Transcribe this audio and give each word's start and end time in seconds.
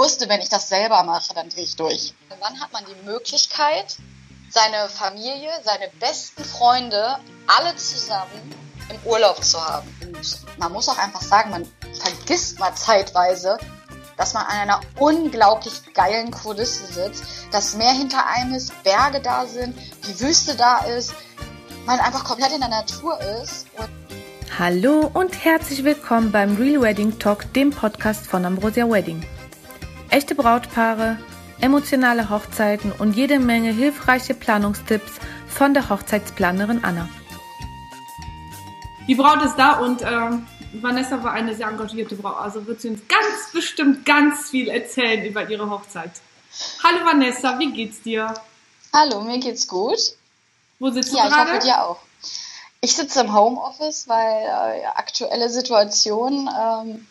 wusste, 0.00 0.28
wenn 0.30 0.40
ich 0.40 0.48
das 0.48 0.68
selber 0.68 1.02
mache, 1.02 1.34
dann 1.34 1.50
drehe 1.50 1.64
ich 1.64 1.76
durch. 1.76 2.14
Wann 2.40 2.58
hat 2.58 2.72
man 2.72 2.84
die 2.86 3.06
Möglichkeit, 3.06 3.96
seine 4.48 4.88
Familie, 4.88 5.50
seine 5.62 5.90
besten 6.00 6.42
Freunde, 6.42 7.18
alle 7.46 7.76
zusammen 7.76 8.54
im 8.88 9.10
Urlaub 9.10 9.44
zu 9.44 9.62
haben? 9.62 9.86
Und 10.02 10.58
man 10.58 10.72
muss 10.72 10.88
auch 10.88 10.96
einfach 10.96 11.20
sagen, 11.20 11.50
man 11.50 11.70
vergisst 11.92 12.58
mal 12.58 12.74
zeitweise, 12.74 13.58
dass 14.16 14.32
man 14.32 14.46
an 14.46 14.56
einer 14.60 14.80
unglaublich 14.98 15.74
geilen 15.92 16.30
Kulisse 16.30 16.86
sitzt, 16.86 17.22
das 17.52 17.74
Meer 17.74 17.92
hinter 17.92 18.26
einem 18.26 18.54
ist, 18.54 18.82
Berge 18.82 19.20
da 19.20 19.46
sind, 19.46 19.76
die 20.08 20.18
Wüste 20.18 20.56
da 20.56 20.78
ist, 20.84 21.12
man 21.84 22.00
einfach 22.00 22.24
komplett 22.24 22.52
in 22.52 22.60
der 22.60 22.70
Natur 22.70 23.20
ist. 23.42 23.66
Hallo 24.58 25.10
und 25.12 25.44
herzlich 25.44 25.84
willkommen 25.84 26.32
beim 26.32 26.56
Real 26.56 26.80
Wedding 26.80 27.18
Talk, 27.18 27.52
dem 27.52 27.70
Podcast 27.70 28.26
von 28.26 28.46
Ambrosia 28.46 28.90
Wedding. 28.90 29.24
Echte 30.10 30.34
Brautpaare, 30.34 31.18
emotionale 31.60 32.30
Hochzeiten 32.30 32.90
und 32.90 33.14
jede 33.14 33.38
Menge 33.38 33.70
hilfreiche 33.70 34.34
Planungstipps 34.34 35.12
von 35.46 35.72
der 35.72 35.88
Hochzeitsplanerin 35.88 36.82
Anna. 36.82 37.08
Die 39.06 39.14
Braut 39.14 39.40
ist 39.44 39.54
da 39.54 39.78
und 39.78 40.02
äh, 40.02 40.30
Vanessa 40.72 41.22
war 41.22 41.32
eine 41.32 41.54
sehr 41.54 41.68
engagierte 41.68 42.16
Frau, 42.16 42.32
also 42.32 42.66
wird 42.66 42.80
sie 42.80 42.88
uns 42.88 43.02
ganz 43.06 43.52
bestimmt 43.52 44.04
ganz 44.04 44.50
viel 44.50 44.68
erzählen 44.68 45.24
über 45.24 45.48
ihre 45.48 45.70
Hochzeit. 45.70 46.10
Hallo 46.82 47.04
Vanessa, 47.04 47.56
wie 47.60 47.70
geht's 47.70 48.02
dir? 48.02 48.34
Hallo, 48.92 49.20
mir 49.20 49.38
geht's 49.38 49.68
gut. 49.68 50.16
Wo 50.80 50.90
sitzt 50.90 51.14
ja, 51.14 51.28
du 51.28 51.30
gerade? 51.30 51.50
Ja, 51.50 51.54
ich 51.54 51.54
hoffe 51.54 51.66
dir 51.66 51.82
auch. 51.84 52.00
Ich 52.80 52.96
sitze 52.96 53.20
im 53.20 53.32
Homeoffice, 53.32 54.08
weil 54.08 54.42
äh, 54.42 54.86
aktuelle 54.86 55.50
Situation 55.50 56.48
ähm, 56.48 57.06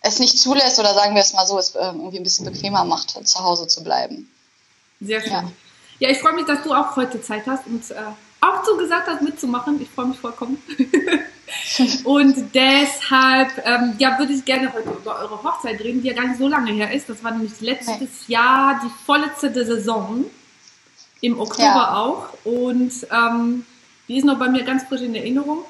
es 0.00 0.18
nicht 0.18 0.38
zulässt 0.38 0.78
oder 0.78 0.94
sagen 0.94 1.14
wir 1.14 1.22
es 1.22 1.32
mal 1.32 1.46
so, 1.46 1.58
es 1.58 1.74
äh, 1.74 1.86
irgendwie 1.86 2.18
ein 2.18 2.22
bisschen 2.22 2.44
bequemer 2.44 2.84
macht, 2.84 3.10
zu 3.26 3.38
Hause 3.40 3.66
zu 3.66 3.82
bleiben. 3.82 4.30
Sehr 5.00 5.20
schön. 5.20 5.30
Ja, 5.30 5.50
ja 6.00 6.10
ich 6.10 6.18
freue 6.18 6.34
mich, 6.34 6.46
dass 6.46 6.62
du 6.62 6.72
auch 6.72 6.96
heute 6.96 7.20
Zeit 7.20 7.46
hast 7.46 7.66
und 7.66 7.90
äh, 7.90 7.94
auch 8.40 8.62
zugesagt 8.62 9.08
hast, 9.08 9.22
mitzumachen. 9.22 9.80
Ich 9.80 9.88
freue 9.90 10.06
mich 10.06 10.18
vollkommen. 10.18 10.62
und 12.04 12.54
deshalb 12.54 13.50
ähm, 13.64 13.94
ja, 13.98 14.18
würde 14.18 14.32
ich 14.32 14.44
gerne 14.44 14.72
heute 14.72 14.90
über 14.90 15.18
eure 15.18 15.42
Hochzeit 15.42 15.80
reden, 15.80 16.02
die 16.02 16.08
ja 16.08 16.14
gar 16.14 16.28
nicht 16.28 16.38
so 16.38 16.48
lange 16.48 16.72
her 16.72 16.92
ist. 16.92 17.08
Das 17.08 17.22
war 17.24 17.32
nämlich 17.32 17.60
letztes 17.60 17.98
nee. 17.98 18.34
Jahr 18.34 18.80
die 18.84 18.90
vorletzte 19.04 19.50
der 19.50 19.66
Saison. 19.66 20.24
Im 21.20 21.40
Oktober 21.40 21.64
ja. 21.64 21.96
auch. 21.96 22.28
Und 22.44 22.92
ähm, 23.10 23.66
die 24.06 24.18
ist 24.18 24.24
noch 24.24 24.38
bei 24.38 24.48
mir 24.48 24.62
ganz 24.62 24.84
frisch 24.84 25.00
in 25.00 25.16
Erinnerung. 25.16 25.64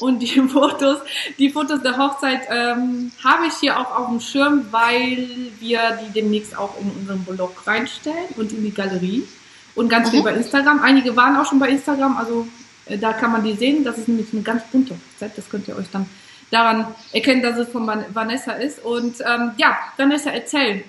Und 0.00 0.20
die 0.20 0.40
Fotos, 0.48 0.98
die 1.38 1.50
Fotos 1.50 1.82
der 1.82 1.96
Hochzeit 1.96 2.42
ähm, 2.50 3.10
habe 3.24 3.46
ich 3.46 3.54
hier 3.54 3.78
auch 3.78 3.96
auf 3.98 4.08
dem 4.08 4.20
Schirm, 4.20 4.66
weil 4.70 5.28
wir 5.58 5.98
die 6.02 6.12
demnächst 6.12 6.56
auch 6.56 6.78
in 6.80 6.90
unseren 6.90 7.24
Blog 7.24 7.66
reinstellen 7.66 8.28
und 8.36 8.52
in 8.52 8.64
die 8.64 8.74
Galerie. 8.74 9.26
Und 9.74 9.88
ganz 9.88 10.08
mhm. 10.08 10.12
viel 10.12 10.22
bei 10.22 10.34
Instagram. 10.34 10.80
Einige 10.82 11.16
waren 11.16 11.36
auch 11.36 11.46
schon 11.46 11.58
bei 11.58 11.68
Instagram, 11.68 12.16
also 12.16 12.46
äh, 12.86 12.98
da 12.98 13.12
kann 13.12 13.32
man 13.32 13.44
die 13.44 13.54
sehen. 13.54 13.84
Das 13.84 13.98
ist 13.98 14.08
nämlich 14.08 14.32
eine 14.32 14.42
ganz 14.42 14.62
bunte 14.70 14.94
Hochzeit. 14.94 15.36
Das 15.36 15.48
könnt 15.48 15.68
ihr 15.68 15.76
euch 15.76 15.90
dann 15.90 16.08
daran 16.50 16.94
erkennen, 17.12 17.42
dass 17.42 17.56
es 17.58 17.68
von 17.68 17.86
Vanessa 17.86 18.52
ist. 18.52 18.84
Und 18.84 19.20
ähm, 19.20 19.52
ja, 19.56 19.78
Vanessa, 19.96 20.30
erzählen. 20.30 20.82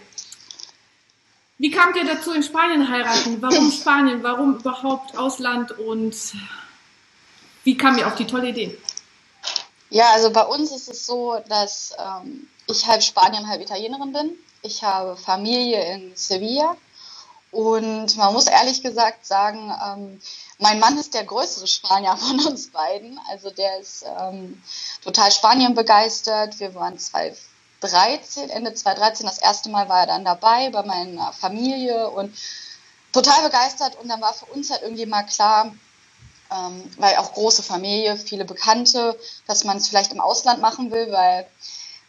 Wie 1.57 1.71
kamt 1.71 1.97
ihr 1.97 2.05
dazu, 2.05 2.31
in 2.31 2.41
Spanien 2.41 2.89
heiraten? 2.89 3.41
Warum 3.41 3.69
Spanien? 3.71 4.23
Warum 4.23 4.55
überhaupt 4.55 5.17
Ausland? 5.17 5.71
Und 5.77 6.15
wie 7.69 7.77
kam 7.77 7.99
ihr 7.99 8.07
auf 8.07 8.15
die 8.15 8.25
tolle 8.25 8.47
Idee? 8.47 8.75
Ja, 9.91 10.09
also 10.13 10.31
bei 10.31 10.41
uns 10.41 10.71
ist 10.71 10.89
es 10.89 11.05
so, 11.05 11.39
dass 11.49 11.93
ähm, 11.99 12.47
ich 12.65 12.87
halb 12.87 13.03
Spanier, 13.03 13.47
halb 13.47 13.61
Italienerin 13.61 14.11
bin. 14.11 14.31
Ich 14.63 14.81
habe 14.81 15.15
Familie 15.15 15.79
in 15.93 16.11
Sevilla 16.15 16.75
und 17.51 18.17
man 18.17 18.33
muss 18.33 18.47
ehrlich 18.47 18.81
gesagt 18.81 19.23
sagen, 19.23 19.71
ähm, 19.85 20.19
mein 20.57 20.79
Mann 20.79 20.97
ist 20.97 21.13
der 21.13 21.25
größere 21.25 21.67
Spanier 21.67 22.17
von 22.17 22.43
uns 22.43 22.71
beiden. 22.71 23.19
Also 23.29 23.51
der 23.51 23.79
ist 23.79 24.03
ähm, 24.19 24.59
total 25.03 25.31
Spanien 25.31 25.75
begeistert. 25.75 26.59
Wir 26.59 26.73
waren 26.73 26.97
2013, 26.97 28.49
Ende 28.49 28.73
2013 28.73 29.27
das 29.27 29.37
erste 29.37 29.69
Mal 29.69 29.87
war 29.89 29.99
er 29.99 30.07
dann 30.07 30.25
dabei 30.25 30.71
bei 30.71 30.81
meiner 30.81 31.33
Familie 31.33 32.09
und 32.09 32.35
total 33.13 33.43
begeistert. 33.43 33.95
Und 34.01 34.09
dann 34.09 34.21
war 34.21 34.33
für 34.33 34.45
uns 34.45 34.71
halt 34.71 34.81
irgendwie 34.81 35.05
mal 35.05 35.23
klar, 35.23 35.71
ähm, 36.51 36.83
weil 36.97 37.15
auch 37.17 37.33
große 37.33 37.63
Familie, 37.63 38.17
viele 38.17 38.45
Bekannte, 38.45 39.17
dass 39.47 39.63
man 39.63 39.77
es 39.77 39.87
vielleicht 39.87 40.13
im 40.13 40.21
Ausland 40.21 40.61
machen 40.61 40.91
will, 40.91 41.11
weil 41.11 41.47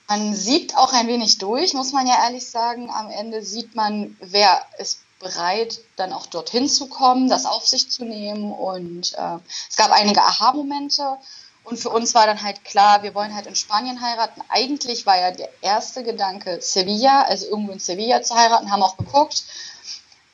man 0.09 0.35
sieht 0.35 0.77
auch 0.77 0.93
ein 0.93 1.07
wenig 1.07 1.39
durch, 1.39 1.73
muss 1.75 1.93
man 1.93 2.07
ja 2.07 2.25
ehrlich 2.25 2.49
sagen. 2.49 2.91
Am 2.91 3.11
Ende 3.11 3.45
sieht 3.45 3.77
man, 3.77 4.17
wer 4.21 4.61
ist 4.79 5.01
bereit, 5.21 5.81
dann 5.97 6.13
auch 6.13 6.27
dorthin 6.27 6.69
zu 6.69 6.87
kommen, 6.87 7.29
das 7.29 7.47
auf 7.47 7.67
sich 7.67 7.91
zu 7.91 8.05
nehmen. 8.05 8.53
Und 8.53 9.13
äh, 9.15 9.39
es 9.69 9.77
gab 9.77 9.93
einige 9.93 10.23
Aha-Momente. 10.23 11.19
Und 11.63 11.79
für 11.79 11.91
uns 11.91 12.15
war 12.15 12.27
dann 12.27 12.43
halt 12.43 12.65
klar, 12.65 13.03
wir 13.03 13.15
wollen 13.15 13.35
halt 13.35 13.47
in 13.47 13.55
Spanien 13.55 14.01
heiraten. 14.01 14.43
Eigentlich 14.49 15.07
war 15.07 15.17
ja 15.17 15.31
der 15.31 15.51
erste 15.61 16.03
Gedanke 16.03 16.61
Sevilla, 16.61 17.23
also 17.23 17.47
irgendwo 17.47 17.73
in 17.73 17.79
Sevilla 17.79 18.23
zu 18.23 18.35
heiraten, 18.35 18.73
haben 18.73 18.83
auch 18.83 18.97
geguckt. 18.97 19.45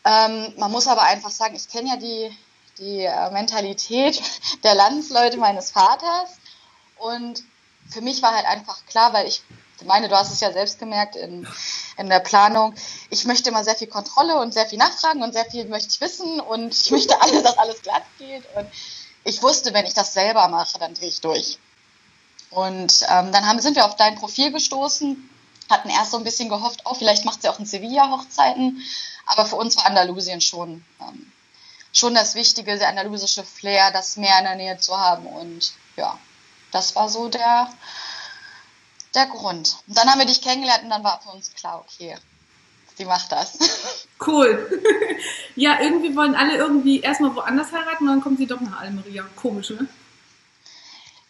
Ähm, 0.05 0.55
man 0.57 0.71
muss 0.71 0.87
aber 0.87 1.03
einfach 1.03 1.31
sagen, 1.31 1.57
ich 1.57 1.69
kenne 1.69 1.91
ja 1.91 1.97
die, 1.97 2.31
die 2.79 3.05
äh, 3.05 3.31
Mentalität 3.31 4.21
der 4.65 4.75
Landsleute 4.75 5.37
meines 5.37 5.71
Vaters. 5.71 6.31
Und 6.99 7.43
für 7.91 8.01
mich 8.01 8.23
war 8.23 8.35
halt 8.35 8.47
einfach 8.47 8.85
klar, 8.87 9.13
weil 9.13 9.27
ich 9.27 9.43
meine, 9.85 10.09
du 10.09 10.17
hast 10.17 10.33
es 10.33 10.41
ja 10.41 10.53
selbst 10.53 10.79
gemerkt 10.79 11.17
in, 11.17 11.47
in 11.99 12.09
der 12.09 12.21
Planung, 12.21 12.75
ich 13.11 13.25
möchte 13.27 13.51
immer 13.51 13.65
sehr 13.65 13.75
viel 13.75 13.89
Kontrolle 13.89 14.41
und 14.41 14.55
sehr 14.55 14.67
viel 14.67 14.79
nachfragen 14.79 15.23
und 15.23 15.33
sehr 15.33 15.45
viel 15.45 15.67
möchte 15.67 15.91
ich 15.91 16.01
wissen 16.01 16.41
und 16.41 16.75
ich 16.75 16.91
möchte 16.91 17.21
alle, 17.23 17.43
dass 17.43 17.59
alles 17.59 17.83
glatt 17.83 18.05
geht. 18.19 18.45
Und 18.57 18.67
ich 19.25 19.43
wusste, 19.43 19.75
wenn 19.75 19.87
ich 19.87 19.95
das 19.95 20.13
selber 20.13 20.49
mache, 20.49 20.79
dann 20.79 20.95
drehe 20.95 21.09
ich 21.09 21.21
durch. 21.21 21.59
Und 22.51 23.03
ähm, 23.11 23.33
dann 23.33 23.47
haben, 23.47 23.61
sind 23.61 23.77
wir 23.77 23.85
auf 23.85 23.97
dein 23.97 24.15
Profil 24.15 24.53
gestoßen, 24.53 25.29
hatten 25.69 25.91
erst 25.91 26.13
so 26.13 26.17
ein 26.17 26.25
bisschen 26.25 26.49
gehofft, 26.49 26.83
oh, 26.85 26.95
vielleicht 26.95 27.25
macht 27.25 27.43
sie 27.43 27.49
auch 27.49 27.59
in 27.59 27.67
Sevilla 27.67 28.11
Hochzeiten. 28.11 28.83
Aber 29.27 29.45
für 29.45 29.57
uns 29.57 29.77
war 29.77 29.87
Andalusien 29.87 30.41
schon 30.41 30.85
ähm, 31.01 31.33
schon 31.97 32.15
das 32.15 32.35
Wichtige, 32.35 32.77
der 32.79 32.89
andalusische 32.89 33.43
Flair, 33.43 33.91
das 33.91 34.17
Meer 34.17 34.39
in 34.39 34.45
der 34.45 34.57
Nähe 34.57 34.79
zu 34.79 34.97
haben. 34.99 35.27
Und 35.27 35.73
ja, 35.97 36.19
das 36.71 36.95
war 36.95 37.09
so 37.09 37.29
der, 37.29 37.73
der 39.15 39.27
Grund. 39.27 39.77
Und 39.89 39.97
dann 39.97 40.09
haben 40.09 40.19
wir 40.19 40.27
dich 40.27 40.43
kennengelernt 40.43 40.85
und 40.85 40.91
dann 40.91 41.05
war 41.05 41.21
für 41.23 41.31
uns 41.31 41.55
klar, 41.55 41.85
okay, 41.87 42.17
die 42.99 43.05
macht 43.05 43.33
das. 43.33 43.59
Cool. 44.27 44.81
ja, 45.57 45.79
irgendwie 45.79 46.17
wollen 46.17 46.35
alle 46.35 46.57
irgendwie 46.57 47.01
erstmal 47.01 47.37
woanders 47.37 47.71
heiraten 47.71 48.05
und 48.05 48.15
dann 48.15 48.21
kommen 48.23 48.39
sie 48.39 48.47
doch 48.47 48.63
nach 48.63 48.81
Almeria. 48.81 49.27
Komisch, 49.37 49.69
ne? 49.69 49.87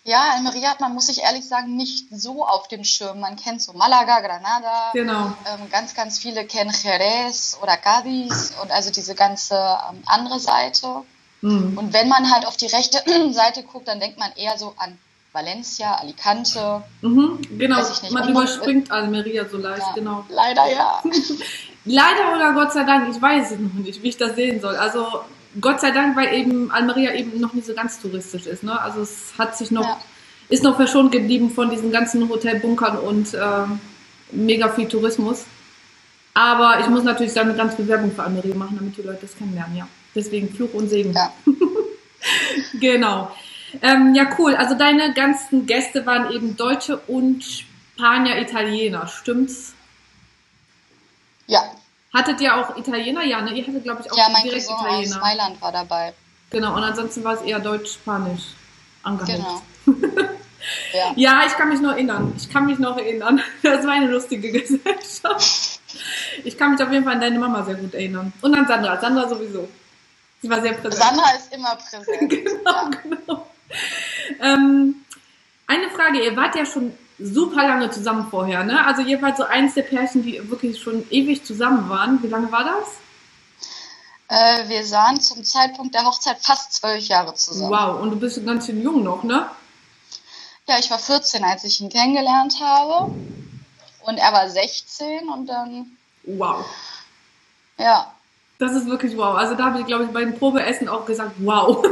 Ja, 0.07 0.35
Almeria 0.37 0.71
hat 0.71 0.81
man, 0.81 0.95
muss 0.95 1.09
ich 1.09 1.25
ehrlich 1.25 1.45
sagen, 1.47 1.75
nicht 1.75 2.07
so 2.13 2.47
auf 2.47 2.69
dem 2.69 2.85
Schirm. 2.85 3.19
Man 3.19 3.35
kennt 3.35 3.61
so 3.61 3.73
Malaga, 3.73 4.21
Granada. 4.21 4.93
Genau. 4.93 5.33
Ähm, 5.47 5.69
ganz, 5.73 5.95
ganz 5.95 6.21
viele 6.21 6.45
kennen 6.45 6.71
Jerez 6.71 7.59
oder 7.61 7.73
Cádiz 7.73 8.53
und 8.63 8.71
also 8.71 8.93
diese 8.93 9.17
ganze 9.17 9.55
ähm, 9.57 10.03
andere 10.07 10.39
Seite. 10.39 11.03
Mhm. 11.41 11.77
Und 11.77 11.93
wenn 11.93 12.09
man 12.09 12.31
halt 12.31 12.47
auf 12.47 12.57
die 12.57 12.67
rechte 12.67 13.03
Seite 13.33 13.65
guckt, 13.65 13.89
dann 13.89 13.99
denkt 13.99 14.17
man 14.17 14.31
eher 14.37 14.57
so 14.59 14.75
an 14.77 14.97
Valencia, 15.33 15.97
Alicante. 15.97 16.85
Mhm, 17.03 17.41
genau, 17.59 17.83
man 18.11 18.29
überspringt 18.29 18.93
Almeria 18.93 19.45
so 19.49 19.57
leicht, 19.59 19.83
ja, 19.83 19.93
genau. 19.93 20.25
Leider 20.29 20.71
ja. 20.71 21.03
leider 21.85 22.35
oder 22.35 22.53
Gott 22.53 22.73
sei 22.73 22.85
Dank, 22.85 23.15
ich 23.15 23.21
weiß 23.21 23.51
es 23.51 23.59
noch 23.59 23.75
nicht, 23.75 24.03
wie 24.05 24.09
ich 24.09 24.17
das 24.17 24.37
sehen 24.37 24.61
soll. 24.61 24.77
Also 24.77 25.05
Gott 25.61 25.81
sei 25.81 25.91
Dank, 25.91 26.17
weil 26.17 26.35
eben 26.35 26.71
Almeria 26.71 27.15
eben 27.15 27.41
noch 27.41 27.55
nicht 27.55 27.67
so 27.67 27.75
ganz 27.75 28.01
touristisch 28.01 28.47
ist. 28.47 28.63
Ne? 28.63 28.79
Also 28.81 29.01
es 29.01 29.33
hat 29.39 29.57
sich 29.57 29.71
noch, 29.71 29.85
ja. 29.85 29.99
ist 30.49 30.63
noch 30.63 30.77
verschont 30.77 31.13
geblieben 31.13 31.51
von 31.51 31.71
diesen 31.71 31.91
ganzen 31.91 32.29
Hotelbunkern 32.29 32.99
und 32.99 33.35
äh, 33.35 33.41
mega 34.33 34.69
viel 34.69 34.89
Tourismus. 34.89 35.45
Aber 36.35 36.81
ich 36.81 36.89
muss 36.89 37.05
natürlich 37.05 37.33
dann 37.33 37.57
ganz 37.57 37.77
viel 37.77 37.89
Werbung 37.89 38.13
für 38.13 38.23
Almeria 38.23 38.55
machen, 38.55 38.77
damit 38.77 38.97
die 38.97 39.03
Leute 39.03 39.21
das 39.23 39.37
kennenlernen, 39.37 39.77
ja. 39.77 39.89
Deswegen 40.15 40.55
Fluch 40.55 40.75
und 40.75 40.89
Segen. 40.89 41.15
Ja. 41.15 41.33
genau. 42.81 43.31
Ähm, 43.83 44.15
ja, 44.15 44.29
cool. 44.39 44.55
Also 44.55 44.75
deine 44.75 45.15
ganzen 45.15 45.67
Gäste 45.67 46.05
waren 46.05 46.31
eben 46.33 46.57
Deutsche 46.57 46.99
und 47.07 47.45
Spanier, 47.45 48.41
Italiener, 48.41 49.07
stimmt's? 49.07 49.75
Ja, 51.47 51.76
Hattet 52.17 52.41
ihr 52.41 52.57
auch 52.57 52.75
Italiener? 52.79 53.23
Ja, 53.25 53.43
ne? 53.43 53.53
Ihr 53.53 53.67
hattet, 53.67 53.83
glaube 53.83 54.01
ich, 54.03 54.11
auch 54.11 54.17
ja, 54.17 54.29
mein 54.33 54.43
direkt 54.45 54.67
Cousin 54.67 54.87
Italiener. 54.87 55.17
aus 55.17 55.23
Mailand 55.23 55.61
war 55.61 55.73
dabei. 55.73 56.15
Genau, 56.49 56.75
und 56.75 56.83
ansonsten 56.83 57.23
war 57.23 57.35
es 57.35 57.43
eher 57.43 57.59
Deutsch-Spanisch 57.59 58.43
angehaucht. 59.03 59.63
Genau. 59.85 59.99
ja. 60.95 61.13
ja, 61.15 61.47
ich 61.47 61.53
kann 61.53 61.69
mich 61.69 61.81
noch 61.83 61.93
erinnern. 61.93 62.33
Ich 62.35 62.49
kann 62.49 62.65
mich 62.65 62.79
noch 62.79 62.97
erinnern. 62.97 63.43
Das 63.63 63.85
war 63.85 63.93
eine 63.93 64.07
lustige 64.07 64.51
Gesellschaft. 64.61 65.81
Ich 66.43 66.57
kann 66.57 66.73
mich 66.73 66.83
auf 66.83 66.91
jeden 66.91 67.05
Fall 67.05 67.15
an 67.15 67.21
deine 67.21 67.39
Mama 67.39 67.63
sehr 67.65 67.75
gut 67.75 67.93
erinnern. 67.93 68.33
Und 68.41 68.55
an 68.55 68.67
Sandra. 68.67 68.99
Sandra 68.99 69.29
sowieso. 69.29 69.69
Sie 70.41 70.49
war 70.49 70.63
sehr 70.63 70.73
präsent. 70.73 70.95
Sandra 70.95 71.31
ist 71.37 71.53
immer 71.53 71.77
präsent. 71.77 72.31
genau, 72.31 72.63
ja. 72.65 72.91
genau. 73.03 73.47
Ähm, 74.41 74.95
eine 75.67 75.91
Frage, 75.91 76.25
ihr 76.25 76.35
wart 76.35 76.55
ja 76.57 76.65
schon 76.65 76.95
super 77.19 77.67
lange 77.67 77.91
zusammen 77.91 78.29
vorher, 78.31 78.65
ne? 78.65 78.85
Also 78.87 79.03
jeweils 79.03 79.39
so 79.39 79.45
eins 79.45 79.75
der 79.75 79.83
Pärchen, 79.83 80.23
die 80.23 80.51
wirklich 80.51 80.81
schon 80.81 81.07
ewig 81.11 81.45
zusammen 81.45 81.89
waren. 81.89 82.23
Wie 82.23 82.29
lange 82.29 82.51
war 82.53 82.65
das? 82.65 82.89
Äh, 84.29 84.69
wir 84.69 84.85
sahen 84.85 85.21
zum 85.21 85.45
Zeitpunkt 85.45 85.95
der 85.95 86.05
Hochzeit 86.05 86.39
fast 86.41 86.75
zwölf 86.75 87.07
Jahre 87.07 87.35
zusammen. 87.35 87.71
Wow, 87.71 88.01
und 88.01 88.11
du 88.11 88.17
bist 88.17 88.45
ganz 88.45 88.67
schön 88.67 88.83
jung 88.83 89.03
noch, 89.03 89.23
ne? 89.23 89.49
Ja, 90.69 90.79
ich 90.79 90.91
war 90.91 90.99
14, 90.99 91.45
als 91.45 91.65
ich 91.65 91.81
ihn 91.81 91.91
kennengelernt 91.91 92.61
habe. 92.61 93.13
Und 94.03 94.19
er 94.19 94.33
war 94.33 94.49
16 94.51 95.29
und 95.29 95.47
dann. 95.47 95.97
Wow. 96.25 96.65
Ja. 97.79 98.13
Das 98.59 98.73
ist 98.73 98.87
wirklich 98.87 99.17
wow. 99.17 99.37
Also 99.37 99.55
da 99.55 99.67
habe 99.67 99.81
ich, 99.81 99.87
glaube 99.87 100.05
ich, 100.05 100.11
beim 100.11 100.37
Probeessen 100.37 100.89
auch 100.89 101.05
gesagt, 101.07 101.33
wow. 101.39 101.85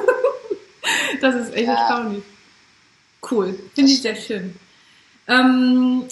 das 1.20 1.34
ist 1.34 1.54
echt 1.54 1.68
ja. 1.68 1.74
erstaunlich. 1.74 2.24
Cool. 3.30 3.58
Finde 3.74 3.90
ich 3.90 4.02
sehr 4.02 4.16
schön. 4.16 4.58
Ähm, 5.26 6.04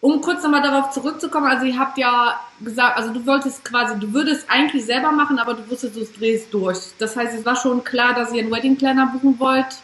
um 0.00 0.20
kurz 0.22 0.42
nochmal 0.42 0.62
darauf 0.62 0.92
zurückzukommen, 0.92 1.46
also 1.46 1.66
ihr 1.66 1.78
habt 1.78 1.98
ja 1.98 2.40
gesagt, 2.60 2.96
also 2.96 3.12
du 3.12 3.26
wolltest 3.26 3.64
quasi, 3.64 3.98
du 3.98 4.14
würdest 4.14 4.46
eigentlich 4.48 4.86
selber 4.86 5.12
machen, 5.12 5.38
aber 5.38 5.54
du 5.54 5.68
wusstest, 5.70 5.96
du 5.96 6.04
drehst 6.18 6.52
durch. 6.54 6.78
Das 6.98 7.16
heißt, 7.16 7.38
es 7.38 7.44
war 7.44 7.56
schon 7.56 7.84
klar, 7.84 8.14
dass 8.14 8.32
ihr 8.32 8.42
einen 8.42 8.50
Wedding 8.50 8.76
Planner 8.76 9.12
buchen 9.12 9.38
wollt, 9.38 9.76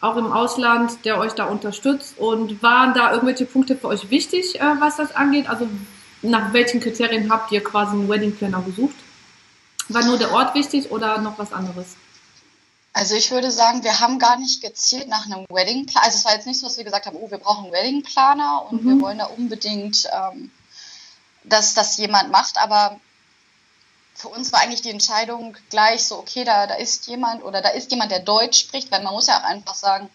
auch 0.00 0.16
im 0.16 0.32
Ausland, 0.32 1.04
der 1.04 1.18
euch 1.18 1.32
da 1.32 1.44
unterstützt. 1.44 2.18
Und 2.18 2.62
waren 2.62 2.94
da 2.94 3.12
irgendwelche 3.12 3.46
Punkte 3.46 3.76
für 3.76 3.88
euch 3.88 4.10
wichtig, 4.10 4.60
äh, 4.60 4.64
was 4.80 4.96
das 4.96 5.14
angeht? 5.14 5.48
Also 5.48 5.68
nach 6.22 6.52
welchen 6.52 6.80
Kriterien 6.80 7.30
habt 7.30 7.52
ihr 7.52 7.62
quasi 7.62 7.92
einen 7.92 8.08
Wedding 8.08 8.34
Planner 8.34 8.62
gesucht? 8.62 8.96
War 9.88 10.04
nur 10.04 10.18
der 10.18 10.32
Ort 10.32 10.54
wichtig 10.54 10.90
oder 10.90 11.18
noch 11.18 11.38
was 11.38 11.52
anderes? 11.52 11.96
Also 12.96 13.16
ich 13.16 13.32
würde 13.32 13.50
sagen, 13.50 13.82
wir 13.82 13.98
haben 13.98 14.20
gar 14.20 14.38
nicht 14.38 14.62
gezielt 14.62 15.08
nach 15.08 15.26
einem 15.26 15.46
Wedding. 15.48 15.90
Also 15.96 16.16
es 16.16 16.24
war 16.24 16.32
jetzt 16.32 16.46
nicht 16.46 16.60
so, 16.60 16.66
dass 16.66 16.76
wir 16.76 16.84
gesagt 16.84 17.06
haben, 17.06 17.16
oh, 17.16 17.28
wir 17.28 17.38
brauchen 17.38 17.64
einen 17.64 17.72
Wedding 17.72 18.02
Planer 18.04 18.66
und 18.70 18.84
mhm. 18.84 18.88
wir 18.88 19.02
wollen 19.02 19.18
da 19.18 19.26
unbedingt, 19.26 20.08
ähm, 20.12 20.52
dass 21.42 21.74
das 21.74 21.96
jemand 21.96 22.30
macht. 22.30 22.56
Aber 22.56 23.00
für 24.14 24.28
uns 24.28 24.52
war 24.52 24.60
eigentlich 24.60 24.82
die 24.82 24.90
Entscheidung 24.90 25.56
gleich 25.70 26.04
so, 26.04 26.18
okay, 26.18 26.44
da, 26.44 26.68
da 26.68 26.74
ist 26.76 27.08
jemand 27.08 27.42
oder 27.42 27.60
da 27.60 27.70
ist 27.70 27.90
jemand, 27.90 28.12
der 28.12 28.20
Deutsch 28.20 28.60
spricht, 28.60 28.92
weil 28.92 29.02
man 29.02 29.12
muss 29.12 29.26
ja 29.26 29.40
auch 29.40 29.44
einfach 29.44 29.74
sagen, 29.74 30.08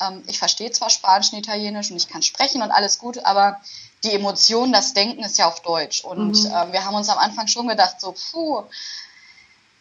ähm, 0.00 0.22
ich 0.28 0.38
verstehe 0.38 0.70
zwar 0.70 0.90
Spanisch 0.90 1.32
und 1.32 1.40
Italienisch 1.40 1.90
und 1.90 1.96
ich 1.96 2.08
kann 2.08 2.22
sprechen 2.22 2.62
und 2.62 2.70
alles 2.70 3.00
gut, 3.00 3.18
aber 3.24 3.60
die 4.04 4.12
Emotion, 4.12 4.72
das 4.72 4.94
Denken 4.94 5.24
ist 5.24 5.38
ja 5.38 5.48
auf 5.48 5.60
Deutsch. 5.62 6.04
Und 6.04 6.44
mhm. 6.44 6.54
ähm, 6.54 6.72
wir 6.72 6.84
haben 6.84 6.94
uns 6.94 7.08
am 7.08 7.18
Anfang 7.18 7.48
schon 7.48 7.66
gedacht, 7.66 8.00
so, 8.00 8.14
puh, 8.30 8.62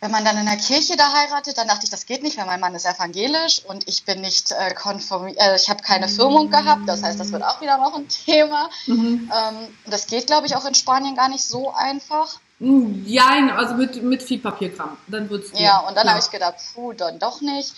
wenn 0.01 0.09
man 0.09 0.25
dann 0.25 0.35
in 0.35 0.47
der 0.47 0.57
Kirche 0.57 0.97
da 0.97 1.13
heiratet, 1.13 1.59
dann 1.59 1.67
dachte 1.67 1.83
ich, 1.83 1.91
das 1.91 2.07
geht 2.07 2.23
nicht, 2.23 2.35
weil 2.35 2.47
mein 2.47 2.59
Mann 2.59 2.73
ist 2.73 2.87
evangelisch 2.87 3.63
und 3.65 3.87
ich 3.87 4.03
bin 4.03 4.19
nicht 4.21 4.51
äh, 4.51 4.73
konformiert, 4.73 5.37
äh, 5.39 5.55
ich 5.55 5.69
habe 5.69 5.83
keine 5.83 6.07
Firmung 6.07 6.49
gehabt, 6.49 6.81
das 6.87 7.03
heißt, 7.03 7.19
das 7.19 7.31
wird 7.31 7.43
auch 7.43 7.61
wieder 7.61 7.77
noch 7.77 7.95
ein 7.95 8.07
Thema. 8.09 8.71
Mhm. 8.87 9.31
Ähm, 9.31 9.77
das 9.85 10.07
geht, 10.07 10.25
glaube 10.25 10.47
ich, 10.47 10.55
auch 10.55 10.65
in 10.65 10.73
Spanien 10.73 11.15
gar 11.15 11.29
nicht 11.29 11.43
so 11.43 11.71
einfach. 11.71 12.39
Mm, 12.57 13.05
ja, 13.05 13.27
also 13.55 13.75
mit, 13.75 14.01
mit 14.01 14.23
viel 14.23 14.39
Papierkram, 14.39 14.97
dann 15.05 15.29
wird's 15.29 15.51
Ja, 15.53 15.79
und 15.87 15.95
dann 15.95 16.07
ja. 16.07 16.13
habe 16.13 16.21
ich 16.21 16.31
gedacht, 16.31 16.55
puh, 16.73 16.93
dann 16.93 17.19
doch 17.19 17.41
nicht. 17.41 17.71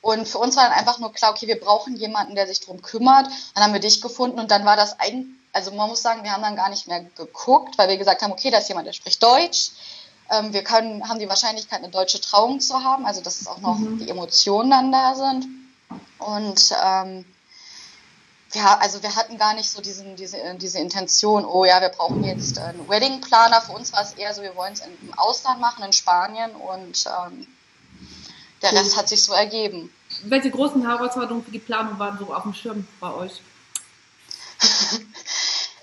Und 0.00 0.28
für 0.28 0.38
uns 0.38 0.56
war 0.56 0.68
dann 0.68 0.78
einfach 0.78 1.00
nur 1.00 1.12
klar, 1.12 1.32
okay, 1.32 1.48
wir 1.48 1.58
brauchen 1.58 1.96
jemanden, 1.96 2.36
der 2.36 2.46
sich 2.46 2.60
darum 2.60 2.82
kümmert. 2.82 3.26
Dann 3.54 3.64
haben 3.64 3.72
wir 3.72 3.80
dich 3.80 4.00
gefunden 4.00 4.38
und 4.38 4.50
dann 4.52 4.64
war 4.64 4.76
das 4.76 5.00
ein, 5.00 5.40
also 5.52 5.72
man 5.72 5.88
muss 5.88 6.02
sagen, 6.02 6.22
wir 6.22 6.30
haben 6.30 6.42
dann 6.42 6.56
gar 6.56 6.68
nicht 6.68 6.86
mehr 6.86 7.04
geguckt, 7.16 7.78
weil 7.78 7.88
wir 7.88 7.96
gesagt 7.96 8.22
haben, 8.22 8.30
okay, 8.30 8.50
da 8.52 8.58
ist 8.58 8.68
jemand, 8.68 8.86
der 8.86 8.92
spricht 8.92 9.20
Deutsch 9.20 9.70
ähm, 10.30 10.52
wir 10.52 10.64
können, 10.64 11.08
haben 11.08 11.18
die 11.18 11.28
Wahrscheinlichkeit, 11.28 11.80
eine 11.80 11.90
deutsche 11.90 12.20
Trauung 12.20 12.60
zu 12.60 12.82
haben, 12.82 13.06
also 13.06 13.20
dass 13.20 13.40
es 13.40 13.46
auch 13.46 13.58
noch 13.58 13.78
mhm. 13.78 13.98
die 13.98 14.08
Emotionen 14.08 14.70
dann 14.70 14.92
da 14.92 15.14
sind. 15.14 15.46
Und 16.18 16.72
ähm, 16.82 17.24
ja, 18.54 18.78
also 18.78 19.02
wir 19.02 19.16
hatten 19.16 19.36
gar 19.36 19.54
nicht 19.54 19.70
so 19.70 19.82
diesen, 19.82 20.16
diese, 20.16 20.38
diese 20.56 20.78
Intention, 20.78 21.44
oh 21.44 21.64
ja, 21.64 21.80
wir 21.80 21.88
brauchen 21.88 22.24
jetzt 22.24 22.58
einen 22.58 22.88
Wedding-Planer. 22.88 23.60
Für 23.60 23.72
uns 23.72 23.92
war 23.92 24.02
es 24.02 24.12
eher 24.12 24.32
so, 24.32 24.42
wir 24.42 24.54
wollen 24.56 24.72
es 24.72 24.80
im 24.80 25.18
Ausland 25.18 25.60
machen, 25.60 25.84
in 25.84 25.92
Spanien 25.92 26.52
und 26.52 27.04
ähm, 27.06 27.46
der 28.62 28.72
cool. 28.72 28.78
Rest 28.78 28.96
hat 28.96 29.08
sich 29.08 29.22
so 29.22 29.32
ergeben. 29.32 29.92
Welche 30.22 30.50
großen 30.50 30.86
Herausforderungen 30.86 31.44
für 31.44 31.50
die 31.50 31.58
Planung 31.58 31.98
waren 31.98 32.16
so 32.18 32.32
auf 32.32 32.44
dem 32.44 32.54
Schirm 32.54 32.86
bei 33.00 33.12
euch? 33.12 33.42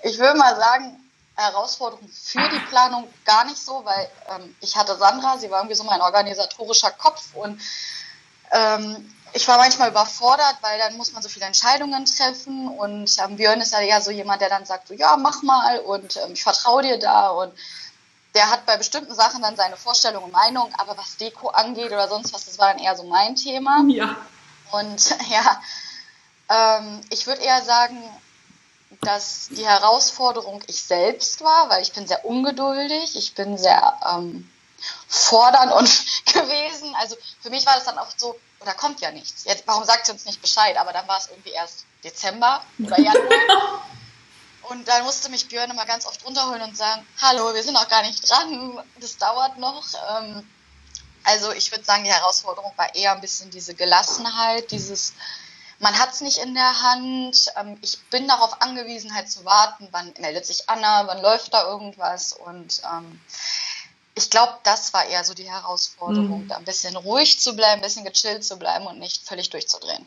ich 0.02 0.18
würde 0.18 0.38
mal 0.38 0.56
sagen, 0.56 1.01
Herausforderung 1.42 2.08
für 2.08 2.48
die 2.48 2.58
Planung 2.68 3.08
gar 3.24 3.44
nicht 3.44 3.58
so, 3.58 3.84
weil 3.84 4.08
ähm, 4.28 4.56
ich 4.60 4.76
hatte 4.76 4.96
Sandra, 4.96 5.38
sie 5.38 5.50
war 5.50 5.60
irgendwie 5.60 5.76
so 5.76 5.84
mein 5.84 6.00
organisatorischer 6.00 6.90
Kopf 6.90 7.34
und 7.34 7.60
ähm, 8.50 9.14
ich 9.34 9.48
war 9.48 9.56
manchmal 9.56 9.90
überfordert, 9.90 10.56
weil 10.60 10.78
dann 10.78 10.96
muss 10.96 11.12
man 11.12 11.22
so 11.22 11.28
viele 11.28 11.46
Entscheidungen 11.46 12.04
treffen 12.04 12.68
und 12.68 13.10
ähm, 13.18 13.36
Björn 13.36 13.60
ist 13.60 13.72
ja 13.72 13.80
eher 13.80 14.00
so 14.00 14.10
jemand, 14.10 14.42
der 14.42 14.50
dann 14.50 14.66
sagt, 14.66 14.88
so, 14.88 14.94
ja, 14.94 15.16
mach 15.16 15.42
mal 15.42 15.78
und 15.80 16.16
ähm, 16.16 16.32
ich 16.34 16.42
vertraue 16.42 16.82
dir 16.82 16.98
da 16.98 17.30
und 17.30 17.52
der 18.34 18.50
hat 18.50 18.66
bei 18.66 18.76
bestimmten 18.76 19.14
Sachen 19.14 19.42
dann 19.42 19.56
seine 19.56 19.76
Vorstellung 19.76 20.24
und 20.24 20.32
Meinung, 20.32 20.72
aber 20.78 20.96
was 20.96 21.16
Deko 21.16 21.48
angeht 21.48 21.92
oder 21.92 22.08
sonst 22.08 22.32
was, 22.32 22.46
das 22.46 22.58
war 22.58 22.72
dann 22.72 22.82
eher 22.82 22.96
so 22.96 23.04
mein 23.04 23.36
Thema. 23.36 23.84
Ja. 23.88 24.16
Und 24.70 25.10
ja, 25.30 25.60
ähm, 26.48 27.00
ich 27.10 27.26
würde 27.26 27.42
eher 27.42 27.62
sagen, 27.62 28.02
dass 29.02 29.48
die 29.50 29.66
Herausforderung 29.66 30.62
ich 30.68 30.80
selbst 30.80 31.42
war, 31.42 31.68
weil 31.68 31.82
ich 31.82 31.92
bin 31.92 32.06
sehr 32.06 32.24
ungeduldig, 32.24 33.16
ich 33.16 33.34
bin 33.34 33.58
sehr 33.58 33.98
ähm, 34.08 34.48
fordernd 35.08 35.72
und 35.72 35.88
gewesen. 36.32 36.94
Also 36.94 37.16
für 37.40 37.50
mich 37.50 37.66
war 37.66 37.74
das 37.74 37.84
dann 37.84 37.98
oft 37.98 38.18
so, 38.18 38.38
da 38.64 38.72
kommt 38.74 39.00
ja 39.00 39.10
nichts. 39.10 39.44
Jetzt, 39.44 39.64
warum 39.66 39.84
sagt 39.84 40.06
sie 40.06 40.12
uns 40.12 40.24
nicht 40.24 40.40
Bescheid? 40.40 40.76
Aber 40.76 40.92
dann 40.92 41.06
war 41.08 41.18
es 41.18 41.28
irgendwie 41.28 41.50
erst 41.50 41.84
Dezember 42.04 42.62
oder 42.78 42.98
Januar. 43.00 43.82
und 44.62 44.86
dann 44.86 45.02
musste 45.02 45.30
mich 45.30 45.48
Björn 45.48 45.70
immer 45.70 45.84
ganz 45.84 46.06
oft 46.06 46.24
runterholen 46.24 46.62
und 46.62 46.76
sagen, 46.76 47.04
hallo, 47.20 47.52
wir 47.54 47.62
sind 47.64 47.74
noch 47.74 47.88
gar 47.88 48.02
nicht 48.02 48.30
dran, 48.30 48.80
das 49.00 49.16
dauert 49.18 49.58
noch. 49.58 49.84
Ähm, 50.16 50.48
also 51.24 51.52
ich 51.52 51.72
würde 51.72 51.84
sagen, 51.84 52.04
die 52.04 52.10
Herausforderung 52.10 52.72
war 52.76 52.94
eher 52.94 53.12
ein 53.12 53.20
bisschen 53.20 53.50
diese 53.50 53.74
Gelassenheit, 53.74 54.70
dieses 54.70 55.12
man 55.82 55.98
hat 55.98 56.12
es 56.12 56.20
nicht 56.20 56.38
in 56.38 56.54
der 56.54 56.82
Hand. 56.82 57.46
Ähm, 57.60 57.76
ich 57.82 57.98
bin 58.10 58.26
darauf 58.28 58.62
angewiesen, 58.62 59.14
halt 59.14 59.30
zu 59.30 59.44
warten, 59.44 59.88
wann 59.90 60.14
meldet 60.20 60.46
sich 60.46 60.70
Anna, 60.70 61.06
wann 61.06 61.20
läuft 61.20 61.52
da 61.52 61.68
irgendwas. 61.68 62.32
Und 62.32 62.80
ähm, 62.84 63.20
ich 64.14 64.30
glaube, 64.30 64.54
das 64.62 64.94
war 64.94 65.04
eher 65.04 65.24
so 65.24 65.34
die 65.34 65.50
Herausforderung, 65.50 66.44
mhm. 66.44 66.48
da 66.48 66.56
ein 66.56 66.64
bisschen 66.64 66.96
ruhig 66.96 67.40
zu 67.40 67.56
bleiben, 67.56 67.80
ein 67.80 67.82
bisschen 67.82 68.04
gechillt 68.04 68.44
zu 68.44 68.58
bleiben 68.58 68.86
und 68.86 69.00
nicht 69.00 69.26
völlig 69.26 69.50
durchzudrehen. 69.50 70.06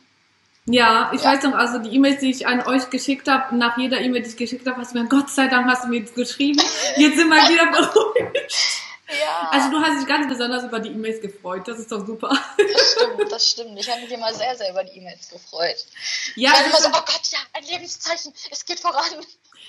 Ja, 0.68 1.12
ich 1.14 1.22
ja. 1.22 1.32
weiß 1.32 1.44
noch, 1.44 1.54
also 1.54 1.78
die 1.78 1.94
E-Mails, 1.94 2.22
die 2.22 2.32
ich 2.32 2.48
an 2.48 2.66
euch 2.66 2.90
geschickt 2.90 3.28
habe, 3.28 3.56
nach 3.56 3.78
jeder 3.78 4.00
E-Mail, 4.00 4.24
die 4.24 4.30
ich 4.30 4.38
geschickt 4.38 4.66
habe, 4.66 4.80
hast 4.80 4.96
du 4.96 5.00
mir, 5.00 5.10
Gott 5.10 5.30
sei 5.30 5.48
Dank 5.48 5.70
hast 5.70 5.84
du 5.84 5.90
mir 5.90 6.02
geschrieben, 6.02 6.62
jetzt 6.96 7.18
sind 7.18 7.28
wir 7.28 7.36
wieder 7.50 7.72
beruhigt. 7.72 8.54
Ja. 9.08 9.50
Also 9.52 9.70
du 9.70 9.80
hast 9.80 10.00
dich 10.00 10.08
ganz 10.08 10.28
besonders 10.28 10.64
über 10.64 10.80
die 10.80 10.90
E-Mails 10.90 11.22
gefreut. 11.22 11.68
Das 11.68 11.80
ist 11.80 11.92
doch 11.92 12.06
super. 12.06 12.30
Das 12.58 12.92
stimmt, 12.92 13.32
das 13.32 13.50
stimmt. 13.50 13.80
Ich 13.80 13.90
habe 13.90 14.02
mich 14.02 14.12
immer 14.12 14.34
sehr, 14.34 14.56
sehr 14.56 14.72
über 14.72 14.84
die 14.84 14.98
E-Mails 14.98 15.30
gefreut. 15.30 15.86
Ja, 16.36 16.52
ich 16.52 16.60
war 16.60 16.66
immer 16.66 16.78
so, 16.78 16.90
oh 16.90 17.04
Gott, 17.06 17.22
ja, 17.32 17.40
ein 17.54 17.64
Lebenszeichen, 17.66 18.34
es 18.50 18.66
geht 18.66 18.80
voran. 18.80 19.04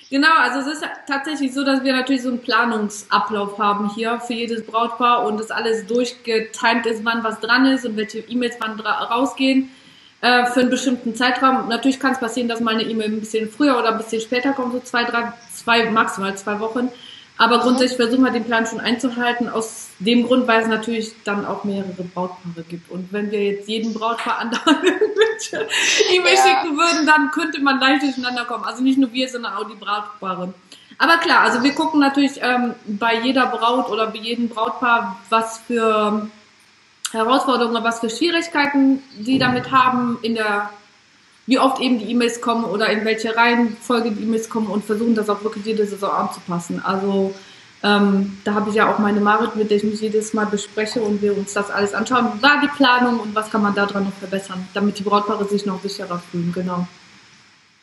Genau, 0.08 0.34
also 0.38 0.70
es 0.70 0.78
ist 0.78 0.84
tatsächlich 1.08 1.52
so, 1.52 1.64
dass 1.64 1.82
wir 1.82 1.92
natürlich 1.92 2.22
so 2.22 2.28
einen 2.28 2.40
Planungsablauf 2.40 3.58
haben 3.58 3.92
hier 3.94 4.20
für 4.20 4.34
jedes 4.34 4.64
Brautpaar 4.64 5.26
und 5.26 5.38
das 5.38 5.50
alles 5.50 5.86
durchgetimt 5.86 6.86
ist, 6.86 7.04
wann 7.04 7.24
was 7.24 7.40
dran 7.40 7.66
ist 7.66 7.84
und 7.84 7.96
welche 7.96 8.20
E-Mails 8.20 8.56
wann 8.60 8.78
rausgehen 8.78 9.74
äh, 10.20 10.46
für 10.46 10.60
einen 10.60 10.70
bestimmten 10.70 11.16
Zeitraum. 11.16 11.68
Natürlich 11.68 11.98
kann 11.98 12.12
es 12.12 12.20
passieren, 12.20 12.48
dass 12.48 12.60
mal 12.60 12.74
eine 12.74 12.84
E-Mail 12.84 13.08
ein 13.08 13.20
bisschen 13.20 13.50
früher 13.50 13.76
oder 13.78 13.92
ein 13.92 13.98
bisschen 13.98 14.20
später 14.20 14.52
kommt, 14.52 14.72
so 14.72 14.80
zwei, 14.80 15.04
drei, 15.04 15.32
zwei, 15.52 15.90
maximal 15.90 16.36
zwei 16.36 16.60
Wochen. 16.60 16.90
Aber 17.38 17.60
grundsätzlich 17.60 17.96
versuchen 17.96 18.24
wir 18.24 18.30
den 18.30 18.44
Plan 18.44 18.66
schon 18.66 18.80
einzuhalten, 18.80 19.48
aus 19.48 19.88
dem 19.98 20.26
Grund, 20.26 20.48
weil 20.48 20.62
es 20.62 20.68
natürlich 20.68 21.12
dann 21.24 21.44
auch 21.44 21.64
mehrere 21.64 22.02
Brautpaare 22.14 22.64
gibt. 22.68 22.90
Und 22.90 23.12
wenn 23.12 23.30
wir 23.30 23.44
jetzt 23.44 23.68
jeden 23.68 23.92
Brautpaar 23.92 24.38
andauernd 24.38 24.82
E-Mail 26.12 26.36
schicken 26.36 26.76
würden, 26.78 27.06
dann 27.06 27.30
könnte 27.30 27.60
man 27.60 27.78
leicht 27.78 28.02
durcheinander 28.02 28.46
kommen. 28.46 28.64
Also 28.64 28.82
nicht 28.82 28.98
nur 28.98 29.12
wir, 29.12 29.28
sondern 29.28 29.54
auch 29.54 29.68
die 29.68 29.74
Brautpaare. 29.74 30.54
Aber 30.98 31.18
klar, 31.18 31.42
also 31.42 31.62
wir 31.62 31.74
gucken 31.74 32.00
natürlich 32.00 32.40
ähm, 32.40 32.74
bei 32.86 33.20
jeder 33.20 33.46
Braut 33.46 33.90
oder 33.90 34.06
bei 34.06 34.18
jedem 34.18 34.48
Brautpaar, 34.48 35.20
was 35.28 35.58
für 35.66 36.30
Herausforderungen, 37.12 37.84
was 37.84 38.00
für 38.00 38.08
Schwierigkeiten 38.08 39.02
die 39.18 39.38
damit 39.38 39.70
haben 39.70 40.18
in 40.22 40.34
der 40.36 40.70
wie 41.46 41.58
oft 41.58 41.80
eben 41.80 41.98
die 41.98 42.10
E-Mails 42.10 42.40
kommen 42.40 42.64
oder 42.64 42.88
in 42.88 43.04
welche 43.04 43.36
Reihenfolge 43.36 44.10
die 44.10 44.22
E-Mails 44.22 44.48
kommen 44.48 44.66
und 44.66 44.84
versuchen 44.84 45.14
das 45.14 45.30
auch 45.30 45.42
wirklich 45.44 45.64
jede 45.64 45.86
Saison 45.86 46.10
anzupassen. 46.10 46.82
Also 46.84 47.34
ähm, 47.82 48.38
da 48.44 48.54
habe 48.54 48.70
ich 48.70 48.76
ja 48.76 48.92
auch 48.92 48.98
meine 48.98 49.20
Marit, 49.20 49.54
mit 49.54 49.70
der 49.70 49.76
ich 49.76 49.84
mich 49.84 50.00
jedes 50.00 50.34
Mal 50.34 50.46
bespreche 50.46 51.00
und 51.00 51.22
wir 51.22 51.36
uns 51.36 51.52
das 51.52 51.70
alles 51.70 51.94
anschauen. 51.94 52.32
Wie 52.34 52.42
war 52.42 52.60
die 52.60 52.68
Planung 52.68 53.20
und 53.20 53.34
was 53.34 53.50
kann 53.50 53.62
man 53.62 53.74
daran 53.74 54.04
noch 54.04 54.14
verbessern, 54.14 54.66
damit 54.74 54.98
die 54.98 55.04
Brautpaare 55.04 55.44
sich 55.46 55.66
noch 55.66 55.80
sicherer 55.80 56.20
fühlen, 56.30 56.52
genau. 56.52 56.86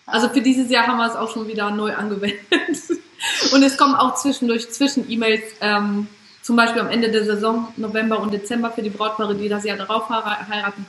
Also 0.05 0.27
für 0.27 0.41
dieses 0.41 0.69
Jahr 0.69 0.87
haben 0.87 0.97
wir 0.97 1.07
es 1.07 1.15
auch 1.15 1.31
schon 1.31 1.47
wieder 1.47 1.71
neu 1.71 1.95
angewendet. 1.95 2.41
und 3.53 3.63
es 3.63 3.77
kommen 3.77 3.95
auch 3.95 4.15
zwischendurch 4.15 4.69
Zwischen-E-Mails, 4.69 5.43
ähm, 5.61 6.07
zum 6.41 6.57
Beispiel 6.57 6.81
am 6.81 6.89
Ende 6.89 7.09
der 7.09 7.23
Saison, 7.23 7.69
November 7.77 8.19
und 8.19 8.33
Dezember 8.33 8.71
für 8.71 8.81
die 8.81 8.89
Brautpaare, 8.89 9.35
die 9.35 9.47
das 9.47 9.63
Jahr 9.63 9.77
darauf 9.77 10.09
heiraten 10.09 10.85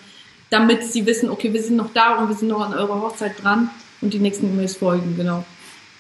damit 0.55 0.85
sie 0.85 1.05
wissen, 1.05 1.31
okay, 1.31 1.53
wir 1.53 1.61
sind 1.61 1.75
noch 1.75 1.93
da 1.93 2.15
und 2.15 2.29
wir 2.29 2.37
sind 2.37 2.47
noch 2.47 2.61
an 2.61 2.75
eurer 2.75 3.01
Hochzeit 3.01 3.43
dran. 3.43 3.71
Und 4.01 4.15
die 4.15 4.21
nächsten 4.21 4.47
E-Mails 4.47 4.77
folgen, 4.77 5.17
genau. 5.17 5.45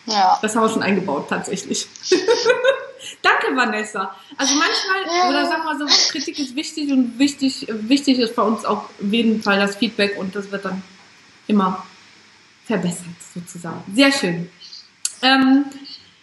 Ja. 0.07 0.39
Das 0.43 0.55
haben 0.55 0.63
wir 0.63 0.69
schon 0.69 0.83
eingebaut, 0.83 1.27
tatsächlich. 1.29 1.89
Danke, 3.23 3.57
Vanessa. 3.57 4.15
Also 4.37 4.55
manchmal, 4.55 5.29
oder 5.29 5.45
sagen 5.47 5.65
wir 5.65 5.79
so, 5.79 6.13
Kritik 6.13 6.39
ist 6.39 6.55
wichtig 6.55 6.93
und 6.93 7.19
wichtig, 7.19 7.67
wichtig 7.69 8.21
ist 8.21 8.37
bei 8.37 8.43
uns 8.43 8.65
auch 8.65 8.85
auf 8.85 8.91
jeden 9.01 9.43
Fall 9.43 9.59
das 9.59 9.75
Feedback 9.75 10.17
und 10.19 10.37
das 10.37 10.53
wird 10.53 10.65
dann 10.65 10.83
immer 11.49 11.85
verbessert, 12.65 13.07
sozusagen. 13.35 13.83
Sehr 13.93 14.13
schön. 14.13 14.49
Ähm, 15.21 15.65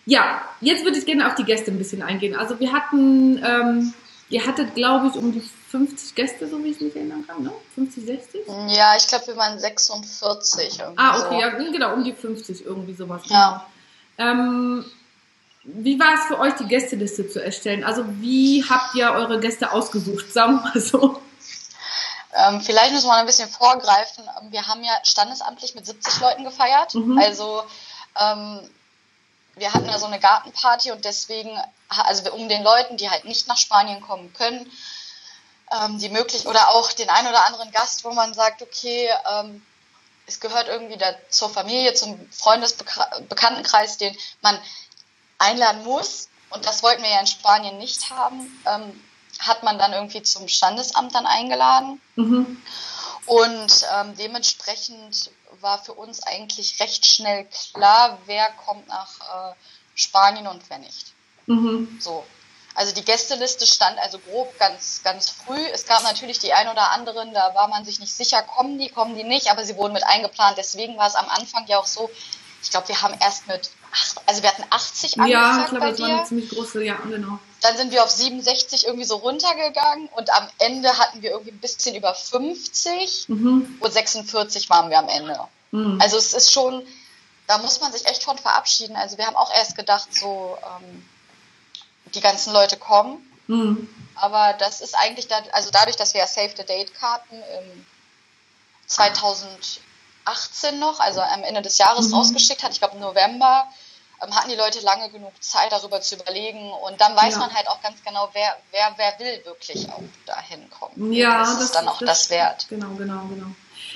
ja, 0.05 0.41
jetzt 0.61 0.85
würde 0.85 0.97
ich 0.97 1.05
gerne 1.05 1.27
auf 1.27 1.35
die 1.35 1.43
Gäste 1.43 1.71
ein 1.71 1.77
bisschen 1.77 2.01
eingehen. 2.01 2.35
Also 2.35 2.59
wir 2.61 2.71
hatten, 2.71 3.41
ähm, 3.43 3.93
ihr 4.31 4.45
hattet, 4.45 4.73
glaube 4.75 5.07
ich, 5.07 5.13
um 5.15 5.31
die 5.31 5.41
50 5.41 6.15
Gäste, 6.15 6.47
so 6.50 6.63
wie 6.63 6.69
ich 6.69 6.81
mich 6.81 6.95
erinnern 6.95 7.23
kann, 7.27 7.43
ne? 7.43 7.51
50, 7.75 8.05
60? 8.05 8.41
Ja, 8.69 8.95
ich 8.97 9.07
glaube, 9.07 9.27
wir 9.27 9.38
waren 9.38 9.59
46. 9.59 10.79
Irgendwie 10.79 10.97
Ah, 11.01 11.17
so. 11.17 11.25
okay, 11.25 11.39
ja, 11.39 11.50
genau, 11.50 11.93
um 11.93 12.03
die 12.03 12.13
50, 12.13 12.65
irgendwie 12.65 12.93
sowas. 12.93 13.21
Ja. 13.25 13.65
Ähm, 14.17 14.83
wie 15.63 16.00
war 16.00 16.15
es 16.15 16.25
für 16.25 16.39
euch, 16.39 16.55
die 16.55 16.65
Gästeliste 16.65 17.29
zu 17.29 17.43
erstellen? 17.43 17.83
Also 17.83 18.03
wie 18.19 18.63
habt 18.67 18.95
ihr 18.95 19.11
eure 19.11 19.39
Gäste 19.39 19.71
ausgesucht, 19.71 20.31
sagen 20.33 20.55
wir 20.55 20.61
mal 20.71 20.81
so? 20.81 21.21
Ähm, 22.33 22.61
vielleicht 22.61 22.93
müssen 22.93 23.07
wir 23.07 23.15
ein 23.17 23.25
bisschen 23.25 23.50
vorgreifen. 23.50 24.23
Ähm, 24.41 24.51
Wir 24.51 24.65
haben 24.65 24.83
ja 24.83 24.93
standesamtlich 25.03 25.75
mit 25.75 25.85
70 25.85 26.19
Leuten 26.21 26.43
gefeiert. 26.45 26.95
Mhm. 26.95 27.17
Also 27.17 27.63
ähm, 28.19 28.61
wir 29.55 29.73
hatten 29.73 29.85
ja 29.89 29.97
so 30.00 30.05
eine 30.05 30.19
Gartenparty 30.19 30.91
und 30.91 31.03
deswegen, 31.03 31.50
also 32.00 32.31
um 32.33 32.48
den 32.48 32.63
Leuten, 32.63 32.98
die 32.98 33.10
halt 33.10 33.25
nicht 33.25 33.48
nach 33.48 33.57
Spanien 33.57 34.01
kommen 34.01 34.33
können, 34.33 34.71
ähm, 35.71 36.00
die 36.00 36.10
möglich 36.10 36.45
oder 36.45 36.69
auch 36.69 36.91
den 36.93 37.10
einen 37.10 37.27
oder 37.27 37.45
anderen 37.45 37.71
Gast, 37.71 38.03
wo 38.03 38.12
man 38.12 38.33
sagt, 38.33 38.62
okay, 38.62 39.10
ähm, 39.29 39.65
es 40.27 40.39
gehört 40.39 40.67
irgendwie 40.67 40.98
da 40.98 41.13
zur 41.29 41.50
Familie, 41.50 41.93
zum 41.93 42.29
Freundesbekanntenkreis, 42.31 43.98
den 43.98 44.15
man 44.41 44.57
einladen 45.38 45.83
muss. 45.83 46.29
Und 46.51 46.65
das 46.65 46.83
wollten 46.83 47.01
wir 47.01 47.10
ja 47.10 47.19
in 47.19 47.27
Spanien 47.27 47.77
nicht 47.77 48.10
haben. 48.12 48.63
Ähm, 48.65 49.03
hat 49.39 49.63
man 49.63 49.79
dann 49.79 49.93
irgendwie 49.93 50.21
zum 50.21 50.48
Standesamt 50.48 51.15
dann 51.15 51.25
eingeladen. 51.25 52.01
Mhm. 52.15 52.62
Und 53.25 53.86
ähm, 53.93 54.15
dementsprechend 54.17 55.31
war 55.62 55.83
für 55.83 55.93
uns 55.93 56.24
eigentlich 56.24 56.79
recht 56.79 57.05
schnell 57.05 57.48
klar, 57.74 58.17
wer 58.25 58.51
kommt 58.65 58.88
nach 58.88 59.51
äh, 59.51 59.55
Spanien 59.95 60.48
und 60.48 60.69
wer 60.69 60.79
nicht. 60.79 61.13
Mhm. 61.55 61.98
So. 62.00 62.24
Also 62.74 62.93
die 62.93 63.03
Gästeliste 63.03 63.67
stand 63.67 64.00
also 64.00 64.17
grob 64.20 64.58
ganz, 64.58 65.01
ganz 65.03 65.29
früh. 65.29 65.60
Es 65.74 65.86
gab 65.86 66.03
natürlich 66.03 66.39
die 66.39 66.53
ein 66.53 66.70
oder 66.70 66.91
anderen, 66.91 67.34
da 67.34 67.53
war 67.53 67.67
man 67.67 67.84
sich 67.84 68.00
nicht 68.00 68.13
sicher, 68.15 68.41
kommen 68.43 68.79
die, 68.79 68.89
kommen 68.89 69.15
die 69.15 69.24
nicht, 69.25 69.51
aber 69.51 69.65
sie 69.65 69.75
wurden 69.75 69.91
mit 69.93 70.03
eingeplant. 70.05 70.58
Deswegen 70.58 70.98
war 70.98 71.08
es 71.08 71.15
am 71.15 71.27
Anfang 71.27 71.67
ja 71.67 71.79
auch 71.79 71.86
so, 71.86 72.10
ich 72.63 72.70
glaube, 72.72 72.88
wir 72.88 73.01
haben 73.01 73.13
erst 73.20 73.48
mit, 73.48 73.70
acht, 73.91 74.15
also 74.25 74.41
wir 74.41 74.50
hatten 74.50 74.63
80 74.70 75.15
Ja, 75.17 75.25
ich 75.65 75.70
glaube, 75.70 75.91
das 75.91 76.00
war 76.00 76.08
eine 76.08 76.17
dir. 76.20 76.25
ziemlich 76.25 76.50
große, 76.50 76.81
ja, 76.84 76.96
genau. 76.96 77.39
Dann 77.60 77.75
sind 77.75 77.91
wir 77.91 78.03
auf 78.05 78.10
67 78.10 78.86
irgendwie 78.86 79.05
so 79.05 79.17
runtergegangen 79.17 80.08
und 80.15 80.31
am 80.34 80.48
Ende 80.60 80.98
hatten 80.98 81.22
wir 81.22 81.31
irgendwie 81.31 81.51
ein 81.51 81.60
bisschen 81.60 81.93
über 81.96 82.15
50 82.15 83.25
Mhm. 83.27 83.77
und 83.81 83.91
46 83.91 84.70
waren 84.70 84.89
wir 84.89 84.98
am 85.00 85.10
Ende. 85.10 85.38
Mhm. 85.72 86.00
Also 86.01 86.17
es 86.17 86.34
ist 86.34 86.51
schon, 86.53 86.86
da 87.48 87.58
muss 87.58 87.81
man 87.81 87.91
sich 87.91 88.05
echt 88.05 88.24
von 88.24 88.38
verabschieden. 88.38 88.96
Also 88.96 89.17
wir 89.17 89.25
haben 89.27 89.36
auch 89.36 89.53
erst 89.53 89.75
gedacht, 89.75 90.08
so 90.13 90.58
ähm, 90.81 91.05
die 92.13 92.21
ganzen 92.21 92.53
Leute 92.53 92.77
kommen, 92.77 93.25
Mhm. 93.47 93.89
aber 94.15 94.53
das 94.53 94.81
ist 94.81 94.95
eigentlich, 94.95 95.27
da, 95.27 95.41
also 95.51 95.69
dadurch, 95.71 95.95
dass 95.95 96.13
wir 96.13 96.21
ja 96.21 96.27
Save 96.27 96.53
the 96.57 96.65
Date 96.65 96.93
Karten 96.93 97.35
im 97.35 97.85
2018 98.87 100.79
noch, 100.79 100.99
also 100.99 101.21
am 101.21 101.43
Ende 101.43 101.61
des 101.61 101.77
Jahres 101.77 102.07
Mhm. 102.09 102.15
rausgeschickt 102.15 102.63
hat, 102.63 102.71
ich 102.71 102.79
glaube 102.79 102.95
im 102.95 103.01
November, 103.01 103.67
ähm, 104.21 104.35
hatten 104.35 104.49
die 104.49 104.55
Leute 104.55 104.79
lange 104.81 105.09
genug 105.09 105.31
Zeit, 105.43 105.71
darüber 105.71 106.01
zu 106.01 106.15
überlegen 106.15 106.71
und 106.71 107.01
dann 107.01 107.15
weiß 107.15 107.33
Ja. 107.35 107.39
man 107.39 107.53
halt 107.53 107.67
auch 107.67 107.81
ganz 107.81 108.03
genau, 108.03 108.29
wer, 108.33 108.55
wer, 108.71 108.93
wer 108.97 109.19
will 109.19 109.45
wirklich 109.45 109.89
auch 109.89 110.03
dahin 110.25 110.69
kommen. 110.69 111.11
Ja, 111.13 111.39
das, 111.39 111.61
ist 111.61 111.75
dann 111.75 111.87
auch 111.87 111.99
das, 111.99 112.29
wert. 112.29 112.67
Genau, 112.69 112.89
genau, 112.95 113.25
genau. 113.25 113.47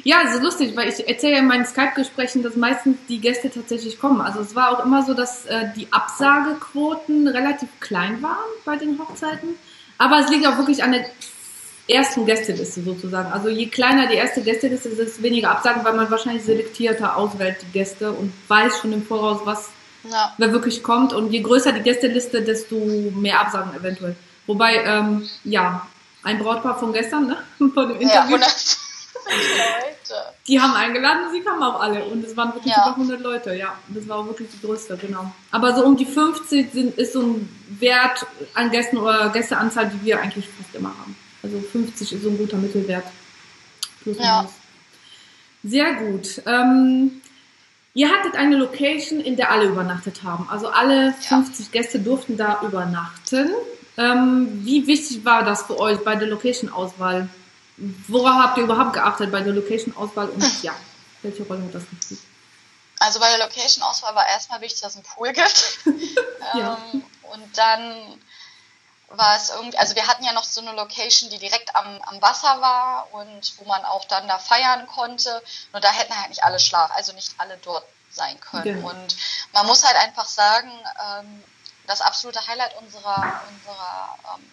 Ja, 0.04 0.18
es 0.26 0.36
ist 0.36 0.44
lustig, 0.44 0.76
weil 0.76 0.90
ich 0.90 1.08
erzähle 1.08 1.34
ja 1.34 1.40
in 1.40 1.48
meinen 1.48 1.66
Skype-Gesprächen, 1.66 2.44
dass 2.44 2.56
meistens 2.56 2.98
die 3.08 3.20
Gäste 3.20 3.50
tatsächlich 3.50 4.00
kommen. 4.00 4.22
Also 4.22 4.40
es 4.42 4.56
war 4.56 4.72
auch 4.72 4.86
immer 4.86 5.04
so, 5.04 5.14
dass 5.14 5.46
äh, 5.46 5.68
die 5.76 5.88
Absagequoten 5.92 7.28
relativ 7.28 7.70
klein 7.80 8.22
waren 8.22 8.36
bei 8.66 8.76
den 8.76 9.00
Hochzeiten. 9.00 9.50
Aber 9.98 10.20
es 10.20 10.30
liegt 10.30 10.46
auch 10.46 10.58
wirklich 10.58 10.84
an 10.84 10.92
der 10.92 11.06
ersten 11.88 12.26
Gästeliste 12.26 12.82
sozusagen. 12.82 13.32
Also 13.32 13.48
je 13.50 13.68
kleiner 13.68 14.08
die 14.08 14.16
erste 14.16 14.42
Gästeliste 14.42 14.90
ist, 14.90 15.00
desto 15.00 15.24
weniger 15.24 15.52
Absagen, 15.52 15.84
weil 15.86 15.94
man 15.94 16.10
wahrscheinlich 16.12 16.44
selektierter 16.44 17.16
auswählt 17.16 17.58
die 17.62 17.72
Gäste 17.72 18.12
und 18.12 18.34
weiß 18.48 18.80
schon 18.80 18.92
im 18.94 19.06
Voraus, 19.06 19.42
was 19.46 19.70
Ja. 20.04 20.34
wer 20.38 20.52
wirklich 20.52 20.84
kommt. 20.84 21.14
Und 21.14 21.32
je 21.32 21.42
größer 21.42 21.72
die 21.72 21.82
Gästeliste, 21.82 22.42
desto 22.42 22.76
mehr 23.16 23.40
Absagen 23.40 23.74
eventuell. 23.76 24.16
Wobei, 24.48 24.84
ähm, 24.84 25.28
ja, 25.44 25.88
ein 26.24 26.40
Brautpaar 26.40 26.78
von 26.80 26.92
gestern, 26.92 27.28
ne? 27.28 27.38
Von 27.74 27.88
dem 27.90 28.02
Ja, 28.02 28.24
Interview, 28.24 28.36
100 28.36 28.78
Leute. 29.30 30.22
die 30.48 30.60
haben 30.60 30.74
eingeladen, 30.74 31.32
sie 31.32 31.42
kamen 31.42 31.62
auch 31.64 31.80
alle. 31.82 32.04
Und 32.06 32.24
es 32.24 32.36
waren 32.38 32.54
wirklich 32.54 32.74
Ja. 32.76 32.84
über 32.88 32.96
100 32.98 33.22
Leute, 33.22 33.54
ja. 33.56 33.74
Das 33.90 34.08
war 34.08 34.26
wirklich 34.28 34.50
die 34.52 34.66
größte, 34.66 34.98
genau. 34.98 35.32
Aber 35.52 35.76
so 35.76 35.84
um 35.86 35.98
die 35.98 36.06
50 36.06 36.72
sind, 36.72 36.98
ist 36.98 37.14
so 37.14 37.22
ein 37.22 37.50
Wert 37.80 38.26
an 38.54 38.70
Gästen 38.72 38.98
oder 38.98 39.30
Gästeanzahl, 39.30 39.90
die 39.90 40.06
wir 40.06 40.22
eigentlich 40.22 40.46
fast 40.48 40.74
immer 40.76 40.90
haben. 40.90 41.16
Also 41.44 41.60
50 41.60 42.14
ist 42.14 42.24
so 42.24 42.30
ein 42.30 42.38
guter 42.38 42.58
Mittelwert. 42.58 43.06
Plus 44.04 44.18
Ja. 44.20 44.40
minus. 44.42 44.54
Sehr 45.64 45.94
gut. 45.96 46.42
Ähm, 46.46 47.22
ihr 47.96 48.10
hattet 48.12 48.36
eine 48.36 48.56
Location, 48.58 49.20
in 49.20 49.36
der 49.36 49.52
alle 49.52 49.66
übernachtet 49.66 50.22
haben. 50.24 50.48
Also 50.50 50.68
alle 50.70 51.14
50 51.14 51.72
Gäste 51.72 52.00
durften 52.00 52.38
da 52.38 52.62
übernachten. 52.62 53.50
Ähm, 53.98 54.60
wie 54.64 54.86
wichtig 54.88 55.24
war 55.26 55.44
das 55.44 55.64
für 55.64 55.80
euch 55.80 56.00
bei 56.04 56.16
der 56.16 56.28
Location-Auswahl? 56.28 57.30
Worauf 57.78 58.36
habt 58.36 58.58
ihr 58.58 58.64
überhaupt 58.64 58.94
geachtet 58.94 59.32
bei 59.32 59.42
der 59.42 59.54
Location-Auswahl 59.54 60.30
und 60.30 60.64
ja, 60.64 60.74
welche 61.22 61.44
Rolle 61.44 61.64
hat 61.64 61.76
das 61.76 61.84
gespielt? 61.90 62.22
Also 63.00 63.20
bei 63.20 63.30
der 63.30 63.46
Location-Auswahl 63.46 64.16
war 64.16 64.28
erstmal 64.28 64.62
wichtig, 64.62 64.82
dass 64.82 64.94
es 64.94 64.98
einen 64.98 65.06
Pool 65.06 65.34
gibt. 65.34 65.80
Ja. 66.54 66.78
ähm, 66.94 67.04
und 67.24 67.58
dann 67.58 68.22
war 69.10 69.36
es 69.36 69.50
irgendwie, 69.50 69.78
also 69.78 69.96
wir 69.96 70.08
hatten 70.08 70.24
ja 70.24 70.32
noch 70.32 70.44
so 70.44 70.62
eine 70.62 70.74
Location, 70.74 71.30
die 71.32 71.40
direkt 71.40 71.76
am, 71.76 72.00
am 72.04 72.22
Wasser 72.22 72.62
war 72.62 73.08
und 73.14 73.58
wo 73.58 73.66
man 73.66 73.84
auch 73.84 74.06
dann 74.06 74.28
da 74.28 74.38
feiern 74.38 74.86
konnte. 74.88 75.42
Nur 75.72 75.82
da 75.82 75.92
hätten 75.92 76.16
halt 76.16 76.30
nicht 76.30 76.44
alle 76.44 76.60
schlafen, 76.60 76.94
also 76.96 77.14
nicht 77.14 77.34
alle 77.40 77.58
dort 77.58 77.84
sein 78.12 78.40
können. 78.40 78.64
Genau. 78.64 78.90
Und 78.90 79.18
man 79.54 79.66
muss 79.66 79.84
halt 79.84 79.98
einfach 79.98 80.26
sagen, 80.26 80.72
ähm, 81.04 81.44
das 81.88 82.02
absolute 82.02 82.46
Highlight 82.48 82.78
unserer, 82.78 83.42
unserer 83.50 84.18
ähm, 84.36 84.52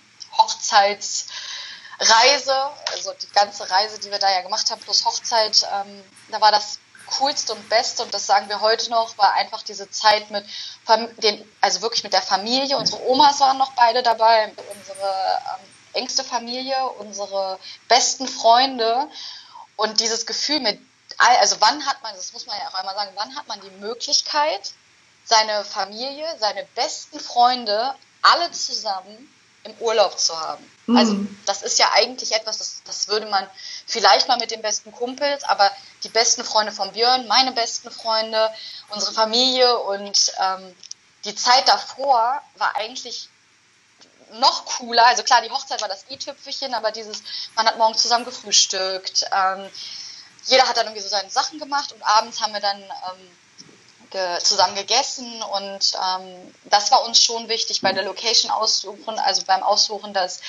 Hochzeitsreise, 2.02 2.70
also 2.92 3.12
die 3.14 3.28
ganze 3.32 3.70
Reise, 3.70 3.98
die 3.98 4.10
wir 4.10 4.18
da 4.18 4.30
ja 4.30 4.42
gemacht 4.42 4.70
haben, 4.70 4.80
plus 4.80 5.04
Hochzeit, 5.04 5.66
ähm, 5.72 6.04
da 6.30 6.40
war 6.40 6.50
das 6.50 6.78
coolste 7.18 7.52
und 7.52 7.68
beste, 7.68 8.02
und 8.02 8.14
das 8.14 8.26
sagen 8.26 8.48
wir 8.48 8.60
heute 8.60 8.90
noch, 8.90 9.16
war 9.18 9.34
einfach 9.34 9.62
diese 9.62 9.90
Zeit 9.90 10.30
mit 10.30 10.44
den, 11.18 11.44
also 11.60 11.82
wirklich 11.82 12.04
mit 12.04 12.12
der 12.12 12.22
Familie. 12.22 12.76
Unsere 12.78 13.06
Omas 13.06 13.40
waren 13.40 13.58
noch 13.58 13.72
beide 13.72 14.02
dabei, 14.02 14.52
unsere 14.74 15.08
ähm, 15.08 15.66
engste 15.92 16.24
Familie, 16.24 16.76
unsere 16.98 17.58
besten 17.88 18.26
Freunde 18.26 19.08
und 19.76 20.00
dieses 20.00 20.26
Gefühl 20.26 20.60
mit, 20.60 20.80
also 21.18 21.56
wann 21.60 21.84
hat 21.86 22.02
man, 22.02 22.14
das 22.14 22.32
muss 22.32 22.46
man 22.46 22.58
ja 22.58 22.68
auch 22.68 22.74
einmal 22.74 22.94
sagen, 22.94 23.12
wann 23.14 23.36
hat 23.36 23.46
man 23.46 23.60
die 23.60 23.70
Möglichkeit, 23.70 24.72
seine 25.24 25.64
Familie, 25.64 26.26
seine 26.40 26.64
besten 26.74 27.20
Freunde 27.20 27.94
alle 28.22 28.50
zusammen 28.52 29.31
im 29.64 29.74
Urlaub 29.78 30.18
zu 30.18 30.38
haben. 30.38 30.64
Mhm. 30.86 30.96
Also 30.96 31.16
das 31.46 31.62
ist 31.62 31.78
ja 31.78 31.90
eigentlich 31.92 32.32
etwas, 32.32 32.58
das, 32.58 32.82
das 32.84 33.08
würde 33.08 33.26
man 33.26 33.48
vielleicht 33.86 34.28
mal 34.28 34.38
mit 34.38 34.50
den 34.50 34.62
besten 34.62 34.92
Kumpels, 34.92 35.44
aber 35.44 35.70
die 36.02 36.08
besten 36.08 36.44
Freunde 36.44 36.72
von 36.72 36.92
Björn, 36.92 37.26
meine 37.28 37.52
besten 37.52 37.90
Freunde, 37.90 38.52
unsere 38.90 39.12
Familie 39.12 39.78
und 39.78 40.32
ähm, 40.40 40.74
die 41.24 41.34
Zeit 41.34 41.68
davor 41.68 42.42
war 42.56 42.76
eigentlich 42.76 43.28
noch 44.32 44.64
cooler. 44.64 45.06
Also 45.06 45.22
klar, 45.22 45.42
die 45.42 45.50
Hochzeit 45.50 45.80
war 45.80 45.88
das 45.88 46.04
i-Tüpfelchen, 46.10 46.74
aber 46.74 46.90
dieses, 46.90 47.22
man 47.54 47.66
hat 47.66 47.78
morgens 47.78 48.02
zusammen 48.02 48.24
gefrühstückt, 48.24 49.24
ähm, 49.32 49.70
jeder 50.44 50.66
hat 50.68 50.76
dann 50.76 50.86
irgendwie 50.86 51.02
so 51.02 51.08
seine 51.08 51.30
Sachen 51.30 51.60
gemacht 51.60 51.92
und 51.92 52.02
abends 52.02 52.40
haben 52.40 52.52
wir 52.52 52.60
dann 52.60 52.80
ähm, 52.80 53.36
ge 54.12 54.38
zusammen 54.38 54.76
gegessen 54.76 55.42
und 55.42 55.92
ähm, 55.94 56.54
das 56.64 56.90
war 56.92 57.04
uns 57.04 57.20
schon 57.22 57.48
wichtig 57.48 57.80
bei 57.80 57.92
der 57.92 58.04
Location 58.04 58.50
aussuchen, 58.50 59.18
also 59.18 59.42
beim 59.44 59.62
Aussuchen, 59.62 60.12
dass 60.12 60.40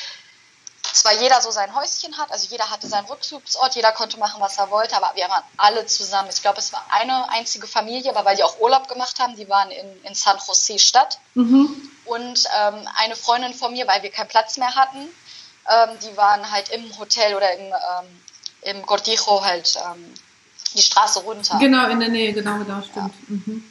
zwar 0.94 1.14
jeder 1.14 1.42
so 1.42 1.50
sein 1.50 1.74
Häuschen 1.74 2.18
hat, 2.18 2.32
also 2.32 2.48
jeder 2.50 2.70
hatte 2.70 2.88
seinen 2.88 3.08
Rückzugsort, 3.08 3.76
jeder 3.76 3.92
konnte 3.94 4.18
machen, 4.20 4.42
was 4.42 4.58
er 4.58 4.70
wollte, 4.70 4.96
aber 4.96 5.12
wir 5.16 5.28
waren 5.30 5.44
alle 5.58 5.86
zusammen. 5.86 6.30
Ich 6.32 6.42
glaube, 6.42 6.60
es 6.60 6.72
war 6.72 6.86
eine 6.90 7.30
einzige 7.30 7.68
Familie, 7.68 8.12
aber 8.12 8.26
weil 8.26 8.36
die 8.36 8.44
auch 8.44 8.60
Urlaub 8.60 8.88
gemacht 8.88 9.20
haben, 9.20 9.36
die 9.36 9.50
waren 9.50 9.72
in, 9.72 10.04
in 10.04 10.14
San 10.14 10.38
Jose 10.46 10.78
Stadt 10.78 11.20
Mhm. 11.34 11.90
und 12.06 12.44
ähm, 12.60 12.88
eine 12.96 13.16
Freundin 13.16 13.54
von 13.54 13.72
mir, 13.72 13.88
weil 13.88 14.04
wir 14.04 14.12
keinen 14.12 14.28
Platz 14.28 14.58
mehr 14.58 14.76
hatten, 14.76 15.10
ähm, 15.70 15.98
die 16.04 16.16
waren 16.18 16.52
halt 16.52 16.70
im 16.70 16.98
Hotel 17.00 17.36
oder 17.36 17.52
im, 17.54 17.74
ähm, 17.74 18.24
im 18.62 18.86
Cortijo 18.86 19.44
halt 19.44 19.78
ähm, 19.78 20.14
die 20.74 20.82
Straße 20.82 21.20
runter. 21.22 21.58
Genau, 21.60 21.90
in 21.90 22.00
der 22.00 22.10
Nähe, 22.10 22.34
genau, 22.34 22.58
genau, 22.58 22.82
stimmt. 22.82 23.14
Ja. 23.28 23.36
Mhm. 23.36 23.64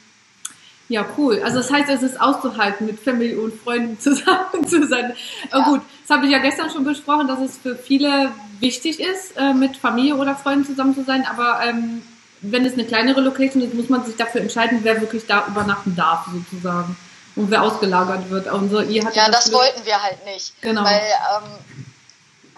Ja, 0.89 1.05
cool. 1.17 1.41
Also 1.43 1.57
das 1.57 1.71
heißt, 1.71 1.89
es 1.89 2.03
ist 2.03 2.19
auszuhalten, 2.19 2.85
mit 2.85 2.99
Familie 2.99 3.39
und 3.39 3.59
Freunden 3.59 3.99
zusammen 3.99 4.67
zu 4.67 4.85
sein. 4.87 5.15
Ja. 5.51 5.63
gut, 5.63 5.81
das 6.05 6.15
habe 6.15 6.27
ich 6.27 6.31
ja 6.31 6.39
gestern 6.39 6.69
schon 6.69 6.83
besprochen, 6.83 7.27
dass 7.27 7.39
es 7.39 7.57
für 7.57 7.75
viele 7.75 8.31
wichtig 8.59 8.99
ist, 8.99 9.35
äh, 9.37 9.53
mit 9.53 9.77
Familie 9.77 10.15
oder 10.15 10.35
Freunden 10.35 10.65
zusammen 10.65 10.93
zu 10.93 11.03
sein. 11.03 11.25
Aber 11.25 11.61
ähm, 11.65 12.03
wenn 12.41 12.65
es 12.65 12.73
eine 12.73 12.85
kleinere 12.85 13.21
Location 13.21 13.63
ist, 13.63 13.73
muss 13.73 13.89
man 13.89 14.05
sich 14.05 14.17
dafür 14.17 14.41
entscheiden, 14.41 14.79
wer 14.83 14.99
wirklich 14.99 15.25
da 15.25 15.47
übernachten 15.47 15.95
darf, 15.95 16.27
sozusagen. 16.31 16.95
Und 17.35 17.49
wer 17.49 17.63
ausgelagert 17.63 18.29
wird. 18.29 18.51
Und 18.51 18.69
so, 18.69 18.79
ihr 18.81 19.01
ja, 19.01 19.29
das, 19.31 19.45
das 19.45 19.53
wollten 19.53 19.83
wir 19.85 20.03
halt 20.03 20.23
nicht. 20.25 20.53
Genau. 20.61 20.83
Weil 20.83 21.01
ähm, 21.01 21.85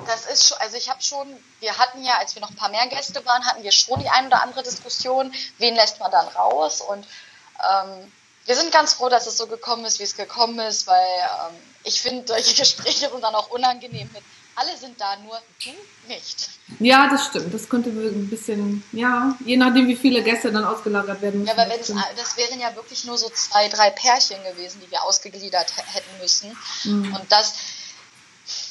das 0.06 0.26
ist 0.26 0.48
schon, 0.48 0.58
also 0.60 0.78
ich 0.78 0.90
habe 0.90 1.02
schon, 1.02 1.28
wir 1.60 1.78
hatten 1.78 2.04
ja, 2.04 2.18
als 2.18 2.36
wir 2.36 2.42
noch 2.42 2.50
ein 2.50 2.56
paar 2.56 2.70
mehr 2.70 2.88
Gäste 2.88 3.26
waren, 3.26 3.46
hatten 3.46 3.64
wir 3.64 3.72
schon 3.72 4.00
die 4.00 4.10
ein 4.10 4.28
oder 4.28 4.42
andere 4.42 4.64
Diskussion, 4.64 5.34
wen 5.58 5.76
lässt 5.76 6.00
man 6.00 6.12
dann 6.12 6.28
raus 6.30 6.82
und 6.82 7.08
ähm, 7.70 8.12
wir 8.46 8.56
sind 8.56 8.72
ganz 8.72 8.94
froh, 8.94 9.10
dass 9.10 9.28
es 9.28 9.38
so 9.38 9.48
gekommen 9.48 9.86
ist, 9.86 10.00
wie 10.00 10.04
es 10.04 10.16
gekommen 10.16 10.60
ist, 10.60 10.88
weil 10.88 11.08
ähm, 11.50 11.56
ich 11.84 12.02
finde, 12.02 12.28
solche 12.28 12.56
Gespräche 12.62 13.10
sind 13.10 13.22
dann 13.22 13.36
auch 13.36 13.50
unangenehm 13.50 14.10
mit, 14.14 14.24
alle 14.56 14.78
sind 14.78 15.00
da, 15.02 15.18
nur 15.18 15.38
du 15.64 15.72
nicht. 16.08 16.50
Ja, 16.80 17.10
das 17.10 17.26
stimmt. 17.26 17.54
Das 17.54 17.68
könnte 17.68 17.90
ein 17.90 18.30
bisschen, 18.30 18.84
ja, 18.94 19.36
je 19.46 19.58
nachdem, 19.58 19.88
wie 19.88 19.98
viele 19.98 20.24
Gäste 20.24 20.50
dann 20.52 20.64
ausgelagert 20.64 21.22
werden 21.22 21.42
müssen. 21.42 21.56
Ja, 21.56 21.62
aber 21.62 21.72
wenn 21.72 21.82
es, 21.82 21.94
das 22.16 22.38
wären 22.38 22.60
ja 22.62 22.74
wirklich 22.74 23.04
nur 23.04 23.18
so 23.18 23.30
zwei, 23.30 23.68
drei 23.68 23.90
Pärchen 23.90 24.42
gewesen, 24.46 24.82
die 24.82 24.90
wir 24.90 25.04
ausgegliedert 25.04 25.74
hätten 25.76 26.22
müssen. 26.22 26.58
Mhm. 26.86 27.16
Und 27.16 27.32
das, 27.32 27.56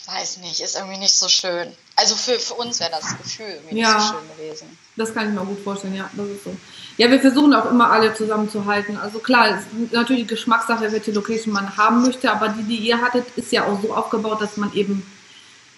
weiß 0.07 0.39
nicht, 0.39 0.61
ist 0.61 0.77
irgendwie 0.77 0.99
nicht 0.99 1.15
so 1.15 1.29
schön. 1.29 1.69
Also 1.97 2.17
für, 2.17 2.39
für 2.39 2.55
uns 2.55 2.81
wäre 2.81 2.91
das 2.91 3.17
Gefühl 3.19 3.47
irgendwie 3.47 3.81
ja, 3.81 3.95
nicht 3.95 4.07
so 4.07 4.13
schön 4.15 4.37
gewesen. 4.37 4.79
Das 4.97 5.15
kann 5.15 5.29
ich 5.29 5.35
mir 5.35 5.45
gut 5.45 5.63
vorstellen, 5.63 5.95
ja, 5.95 6.11
das 6.13 6.27
ist 6.29 6.45
so. 6.45 6.57
Ja, 6.97 7.11
wir 7.11 7.21
versuchen 7.21 7.55
auch 7.55 7.71
immer 7.71 7.91
alle 7.91 8.15
zusammenzuhalten. 8.15 8.97
Also 8.97 9.19
klar, 9.19 9.49
es 9.49 9.61
ist 9.61 9.93
natürlich 9.93 10.29
Geschmackssache, 10.29 10.93
welche 10.93 11.13
Location 11.13 11.53
man 11.53 11.77
haben 11.77 12.03
möchte, 12.03 12.31
aber 12.31 12.49
die, 12.51 12.63
die 12.63 12.77
ihr 12.77 13.01
hattet, 13.01 13.27
ist 13.37 13.53
ja 13.53 13.65
auch 13.65 13.81
so 13.83 13.95
aufgebaut, 13.95 14.41
dass 14.41 14.57
man 14.57 14.73
eben 14.75 15.05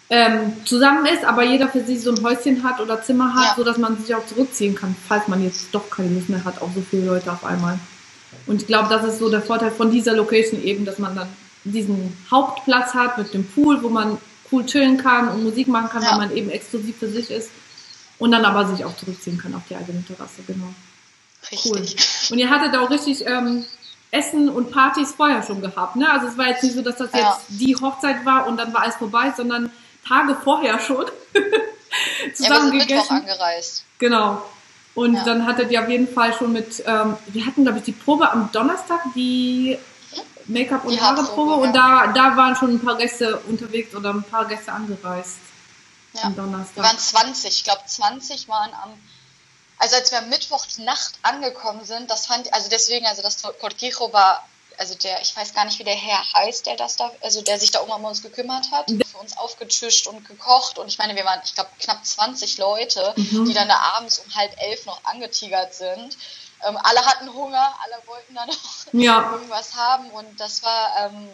ähm, 0.08 0.64
zusammen 0.64 1.06
ist, 1.06 1.24
aber 1.24 1.42
jeder 1.42 1.68
für 1.68 1.84
sich 1.84 2.00
so 2.00 2.14
ein 2.14 2.22
Häuschen 2.22 2.62
hat 2.62 2.80
oder 2.80 3.02
Zimmer 3.02 3.34
hat, 3.34 3.44
ja. 3.44 3.54
so 3.56 3.64
dass 3.64 3.78
man 3.78 3.98
sich 3.98 4.14
auch 4.14 4.26
zurückziehen 4.26 4.74
kann, 4.74 4.94
falls 5.08 5.26
man 5.26 5.42
jetzt 5.42 5.68
doch 5.72 5.90
keine 5.90 6.10
Lust 6.10 6.28
mehr 6.28 6.44
hat 6.44 6.62
auf 6.62 6.70
so 6.74 6.82
viele 6.88 7.06
Leute 7.06 7.32
auf 7.32 7.44
einmal. 7.44 7.78
Und 8.46 8.62
ich 8.62 8.66
glaube, 8.66 8.88
das 8.88 9.04
ist 9.04 9.18
so 9.18 9.28
der 9.28 9.42
Vorteil 9.42 9.70
von 9.70 9.90
dieser 9.90 10.14
Location 10.14 10.62
eben, 10.62 10.84
dass 10.84 10.98
man 10.98 11.16
dann 11.16 11.28
diesen 11.72 12.16
Hauptplatz 12.30 12.94
hat 12.94 13.18
mit 13.18 13.34
dem 13.34 13.46
Pool, 13.46 13.82
wo 13.82 13.88
man 13.88 14.18
cool 14.52 14.64
chillen 14.66 14.96
kann 14.96 15.28
und 15.28 15.42
Musik 15.42 15.68
machen 15.68 15.88
kann, 15.90 16.02
ja. 16.02 16.12
weil 16.12 16.18
man 16.18 16.36
eben 16.36 16.50
exklusiv 16.50 16.96
für 16.98 17.08
sich 17.08 17.30
ist. 17.30 17.50
Und 18.18 18.30
dann 18.30 18.44
aber 18.44 18.66
sich 18.66 18.84
auch 18.84 18.96
zurückziehen 18.96 19.36
kann 19.36 19.54
auf 19.54 19.62
die 19.68 19.76
eigene 19.76 20.02
Terrasse, 20.04 20.42
genau. 20.46 20.68
Richtig. 21.50 21.70
Cool. 21.70 22.32
Und 22.32 22.38
ihr 22.38 22.48
hattet 22.48 22.74
auch 22.76 22.88
richtig 22.88 23.26
ähm, 23.26 23.64
Essen 24.10 24.48
und 24.48 24.70
Partys 24.70 25.12
vorher 25.12 25.42
schon 25.42 25.60
gehabt, 25.60 25.96
ne? 25.96 26.10
Also 26.10 26.28
es 26.28 26.38
war 26.38 26.48
jetzt 26.48 26.62
nicht 26.62 26.74
so, 26.74 26.82
dass 26.82 26.96
das 26.96 27.12
ja. 27.12 27.32
jetzt 27.32 27.60
die 27.60 27.76
Hochzeit 27.76 28.24
war 28.24 28.46
und 28.46 28.56
dann 28.56 28.72
war 28.72 28.82
alles 28.82 28.96
vorbei, 28.96 29.32
sondern 29.36 29.70
Tage 30.06 30.34
vorher 30.42 30.78
schon 30.78 31.04
zusammen 32.34 32.72
ja, 32.72 32.84
gegessen. 32.84 33.16
Angereist. 33.16 33.84
Genau. 33.98 34.42
Und 34.94 35.14
ja. 35.14 35.24
dann 35.24 35.46
hattet 35.46 35.70
ihr 35.70 35.82
auf 35.82 35.88
jeden 35.90 36.08
Fall 36.08 36.32
schon 36.32 36.52
mit, 36.52 36.82
ähm, 36.86 37.16
wir 37.26 37.44
hatten 37.44 37.64
glaube 37.64 37.78
ich 37.78 37.84
die 37.84 37.92
Probe 37.92 38.30
am 38.30 38.50
Donnerstag, 38.52 39.00
die 39.14 39.76
Make-up 40.46 40.84
und 40.84 41.00
Haareprobe 41.00 41.54
und 41.54 41.72
da, 41.72 42.08
da 42.08 42.36
waren 42.36 42.54
schon 42.56 42.74
ein 42.74 42.84
paar 42.84 42.96
Gäste 42.96 43.36
unterwegs 43.48 43.94
oder 43.94 44.10
ein 44.10 44.22
paar 44.22 44.46
Gäste 44.46 44.72
angereist. 44.72 45.38
Ja. 46.14 46.22
Am 46.24 46.36
Donnerstag. 46.36 46.76
Wir 46.76 46.82
waren 46.84 46.98
20, 46.98 47.50
ich 47.50 47.64
glaube 47.64 47.82
20 47.84 48.48
waren 48.48 48.72
am, 48.82 48.90
also 49.78 49.96
als 49.96 50.10
wir 50.10 50.18
am 50.18 50.28
Mittwochnacht 50.28 51.18
angekommen 51.22 51.84
sind, 51.84 52.10
das 52.10 52.26
fand, 52.26 52.52
also 52.54 52.70
deswegen, 52.70 53.06
also 53.06 53.22
das 53.22 53.42
Cortijo 53.60 54.12
war, 54.12 54.46
also 54.78 54.94
der, 54.94 55.20
ich 55.20 55.36
weiß 55.36 55.52
gar 55.52 55.64
nicht, 55.64 55.78
wie 55.78 55.84
der 55.84 55.94
Herr 55.94 56.22
heißt, 56.34 56.66
der 56.66 56.76
das 56.76 56.96
da, 56.96 57.10
also 57.22 57.42
der 57.42 57.58
sich 57.58 57.70
da 57.70 57.80
um 57.80 58.04
uns 58.04 58.22
gekümmert 58.22 58.70
hat, 58.70 58.90
für 58.90 59.18
uns 59.18 59.36
aufgetischt 59.36 60.06
und 60.06 60.26
gekocht 60.26 60.78
und 60.78 60.88
ich 60.88 60.98
meine, 60.98 61.16
wir 61.16 61.24
waren, 61.24 61.40
ich 61.44 61.54
glaube, 61.54 61.70
knapp 61.80 62.04
20 62.04 62.56
Leute, 62.58 63.12
mhm. 63.16 63.46
die 63.46 63.54
dann 63.54 63.68
da 63.68 63.76
abends 63.96 64.18
um 64.20 64.34
halb 64.34 64.54
elf 64.58 64.86
noch 64.86 65.04
angetigert 65.04 65.74
sind 65.74 66.16
ähm, 66.64 66.78
alle 66.82 67.04
hatten 67.04 67.32
Hunger, 67.32 67.74
alle 67.82 68.06
wollten 68.06 68.34
dann 68.34 68.48
noch 68.48 68.56
ja. 68.92 69.30
irgendwas 69.32 69.74
haben 69.74 70.10
und 70.10 70.40
das 70.40 70.62
war, 70.62 71.06
ähm, 71.06 71.28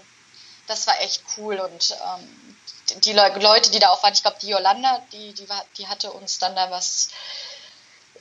das 0.66 0.87
war 0.87 1.00
echt 1.00 1.22
cool 1.37 1.58
und 1.58 1.96
ähm, 2.16 2.56
die 3.04 3.12
Le 3.12 3.38
Leute, 3.40 3.70
die 3.70 3.78
da 3.78 3.88
auch 3.88 4.02
waren, 4.02 4.12
ich 4.12 4.22
glaube 4.22 4.38
die 4.40 4.48
Yolanda, 4.48 5.00
die, 5.12 5.32
die, 5.32 5.48
war, 5.48 5.64
die 5.76 5.87
hatte 5.88 6.12
uns 6.12 6.38
dann 6.38 6.54
da 6.54 6.70
was 6.70 7.08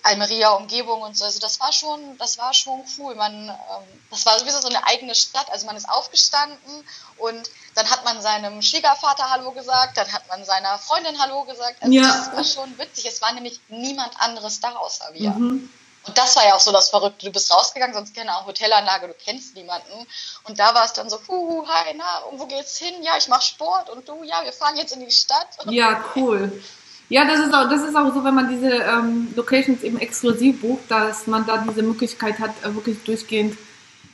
Almeria 0.03 0.49
Umgebung 0.51 1.01
und 1.01 1.17
so. 1.17 1.25
Also 1.25 1.39
das 1.39 1.59
war 1.59 1.71
schon, 1.71 2.17
das 2.17 2.37
war 2.37 2.53
schon 2.53 2.83
cool. 2.97 3.15
Man, 3.15 3.49
ähm, 3.49 4.01
das 4.09 4.25
war 4.25 4.39
sowieso 4.39 4.59
so 4.59 4.67
eine 4.67 4.85
eigene 4.87 5.15
Stadt. 5.15 5.49
Also 5.51 5.65
man 5.65 5.75
ist 5.75 5.87
aufgestanden 5.89 6.87
und 7.17 7.49
dann 7.75 7.89
hat 7.89 8.03
man 8.05 8.21
seinem 8.21 8.61
Schwiegervater 8.61 9.29
Hallo 9.29 9.51
gesagt, 9.51 9.97
dann 9.97 10.11
hat 10.11 10.27
man 10.27 10.43
seiner 10.43 10.77
Freundin 10.77 11.19
Hallo 11.21 11.43
gesagt. 11.43 11.81
Also 11.81 11.93
ja. 11.93 12.03
das 12.03 12.35
war 12.35 12.43
schon 12.43 12.77
witzig. 12.77 13.05
Es 13.05 13.21
war 13.21 13.31
nämlich 13.33 13.59
niemand 13.67 14.19
anderes 14.19 14.59
da 14.59 14.75
außer 14.75 15.09
wir. 15.13 15.31
Mhm. 15.31 15.69
Und 16.07 16.17
das 16.17 16.35
war 16.35 16.47
ja 16.47 16.55
auch 16.55 16.59
so 16.59 16.71
das 16.71 16.89
Verrückte. 16.89 17.27
Du 17.27 17.31
bist 17.31 17.53
rausgegangen, 17.53 17.93
sonst 17.93 18.15
keine 18.15 18.45
Hotelanlage, 18.45 19.07
du 19.07 19.13
kennst 19.13 19.55
niemanden. 19.55 20.07
Und 20.45 20.59
da 20.59 20.73
war 20.73 20.85
es 20.85 20.93
dann 20.93 21.09
so, 21.09 21.19
huhu, 21.27 21.67
hi, 21.67 21.93
na, 21.95 22.19
und 22.29 22.39
wo 22.39 22.47
geht's 22.47 22.77
hin? 22.77 23.03
Ja, 23.03 23.13
ich 23.17 23.27
mache 23.27 23.43
Sport. 23.43 23.89
Und 23.89 24.07
du, 24.09 24.23
ja, 24.23 24.41
wir 24.43 24.51
fahren 24.51 24.77
jetzt 24.77 24.93
in 24.93 25.01
die 25.01 25.11
Stadt. 25.11 25.47
Ja, 25.65 26.03
cool. 26.15 26.51
Ja, 27.09 27.25
das 27.25 27.39
ist 27.39 27.53
auch, 27.53 27.69
das 27.69 27.81
ist 27.81 27.95
auch 27.95 28.13
so, 28.13 28.23
wenn 28.23 28.33
man 28.33 28.49
diese 28.49 28.69
ähm, 28.69 29.33
Locations 29.35 29.83
eben 29.83 29.99
exklusiv 29.99 30.61
bucht, 30.61 30.89
dass 30.89 31.27
man 31.27 31.45
da 31.45 31.57
diese 31.57 31.83
Möglichkeit 31.83 32.39
hat, 32.39 32.51
äh, 32.63 32.73
wirklich 32.73 33.03
durchgehend 33.03 33.57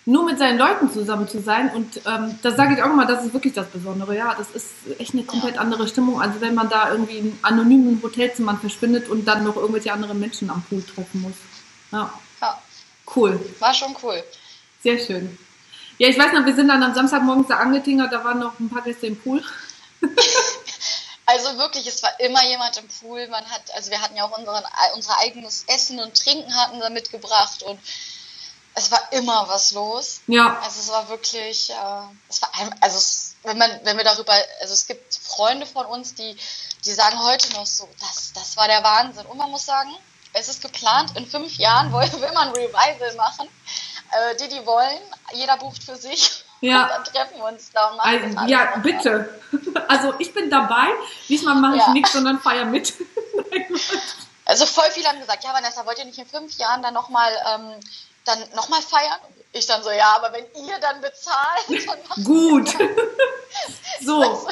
nur 0.07 0.23
mit 0.23 0.39
seinen 0.39 0.57
Leuten 0.57 0.89
zusammen 0.89 1.27
zu 1.27 1.41
sein. 1.41 1.69
Und 1.75 2.01
ähm, 2.05 2.39
das 2.41 2.55
sage 2.55 2.73
ich 2.73 2.81
auch 2.81 2.89
immer, 2.89 3.05
das 3.05 3.25
ist 3.25 3.33
wirklich 3.33 3.53
das 3.53 3.67
Besondere. 3.67 4.15
Ja, 4.15 4.33
das 4.35 4.49
ist 4.51 4.67
echt 4.99 5.13
eine 5.13 5.23
komplett 5.23 5.57
andere 5.57 5.87
Stimmung. 5.87 6.21
Also 6.21 6.39
wenn 6.41 6.55
man 6.55 6.69
da 6.69 6.91
irgendwie 6.91 7.17
in 7.17 7.39
anonymen 7.41 8.01
Hotelzimmern 8.01 8.57
verschwindet 8.57 9.09
und 9.09 9.25
dann 9.25 9.43
noch 9.43 9.57
irgendwelche 9.57 9.91
anderen 9.91 10.19
Menschen 10.19 10.49
am 10.49 10.63
Pool 10.63 10.81
treffen 10.81 11.21
muss. 11.21 11.35
Ja. 11.91 12.13
ja. 12.41 12.61
Cool. 13.15 13.55
War 13.59 13.73
schon 13.73 13.95
cool. 14.03 14.23
Sehr 14.83 14.97
schön. 14.99 15.37
Ja, 15.97 16.07
ich 16.09 16.17
weiß 16.17 16.33
noch, 16.33 16.45
wir 16.45 16.55
sind 16.55 16.67
dann 16.67 16.83
am 16.83 16.93
Samstagmorgen 16.93 17.47
da 17.47 17.57
angetingert, 17.57 18.13
da 18.13 18.23
waren 18.23 18.39
noch 18.39 18.59
ein 18.59 18.69
paar 18.69 18.83
Gäste 18.83 19.07
im 19.07 19.19
Pool. 19.19 19.43
also 21.25 21.57
wirklich, 21.57 21.87
es 21.87 22.03
war 22.03 22.19
immer 22.19 22.45
jemand 22.47 22.77
im 22.77 22.87
Pool. 22.87 23.27
Man 23.27 23.43
hat, 23.45 23.63
also 23.73 23.89
wir 23.89 24.01
hatten 24.01 24.15
ja 24.15 24.25
auch 24.25 24.37
unseren, 24.37 24.63
unser 24.95 25.17
eigenes 25.19 25.63
Essen 25.67 25.99
und 25.99 26.15
Trinken 26.15 26.53
hatten 26.55 26.79
da 26.79 26.89
mitgebracht 26.89 27.63
und 27.63 27.79
es 28.75 28.91
war 28.91 29.11
immer 29.11 29.47
was 29.47 29.71
los. 29.71 30.21
Ja. 30.27 30.59
Also 30.59 30.81
es 30.81 30.89
war 30.89 31.09
wirklich, 31.09 31.71
äh, 31.71 32.03
es 32.29 32.41
war 32.43 32.51
ein, 32.59 32.75
also 32.79 32.97
es, 32.97 33.35
wenn 33.41 33.57
man, 33.57 33.71
wenn 33.83 33.97
wir 33.97 34.03
darüber, 34.03 34.33
also 34.61 34.73
es 34.73 34.85
gibt 34.85 35.15
Freunde 35.15 35.65
von 35.65 35.87
uns, 35.87 36.13
die, 36.13 36.37
die 36.85 36.93
sagen 36.93 37.19
heute 37.23 37.51
noch 37.53 37.65
so, 37.65 37.89
das, 37.99 38.33
das 38.33 38.55
war 38.55 38.67
der 38.67 38.83
Wahnsinn. 38.83 39.25
Und 39.25 39.37
man 39.37 39.49
muss 39.49 39.65
sagen, 39.65 39.89
es 40.39 40.47
ist 40.47 40.61
geplant, 40.61 41.15
in 41.15 41.25
fünf 41.25 41.57
Jahren 41.57 41.91
will 41.93 42.31
man 42.33 42.49
ein 42.49 42.53
Revival 42.53 43.15
machen. 43.15 43.47
Äh, 44.11 44.35
die, 44.37 44.47
die 44.47 44.65
wollen, 44.65 44.99
jeder 45.33 45.57
bucht 45.57 45.83
für 45.83 45.95
sich. 45.95 46.43
Ja. 46.61 46.83
Und 46.83 46.89
dann 46.89 47.03
treffen 47.03 47.37
wir 47.37 47.45
uns 47.45 47.71
da 47.71 47.89
und 47.89 47.97
machen 47.97 48.35
also, 48.37 48.51
Ja, 48.51 48.77
bitte. 48.77 49.41
Also 49.87 50.13
ich 50.19 50.33
bin 50.33 50.49
dabei. 50.49 50.87
Diesmal 51.29 51.55
mache 51.55 51.77
ich 51.77 51.81
ja. 51.81 51.93
nichts, 51.93 52.11
sondern 52.13 52.39
feier 52.39 52.65
mit. 52.65 52.93
also 54.45 54.65
voll 54.65 54.89
viele 54.91 55.07
haben 55.07 55.19
gesagt, 55.19 55.43
ja 55.43 55.53
Vanessa, 55.53 55.85
wollt 55.85 55.99
ihr 55.99 56.05
nicht 56.05 56.17
in 56.17 56.25
fünf 56.25 56.57
Jahren 56.57 56.81
dann 56.81 56.93
nochmal 56.93 57.31
ähm, 57.53 57.79
dann 58.25 58.39
noch 58.55 58.67
feiern? 58.67 59.19
Ich 59.53 59.65
dann 59.65 59.81
so, 59.83 59.91
ja, 59.91 60.15
aber 60.15 60.33
wenn 60.33 60.45
ihr 60.65 60.77
dann 60.79 60.99
bezahlt, 60.99 61.87
dann 61.87 62.23
Gut. 62.23 62.75
so. 64.01 64.49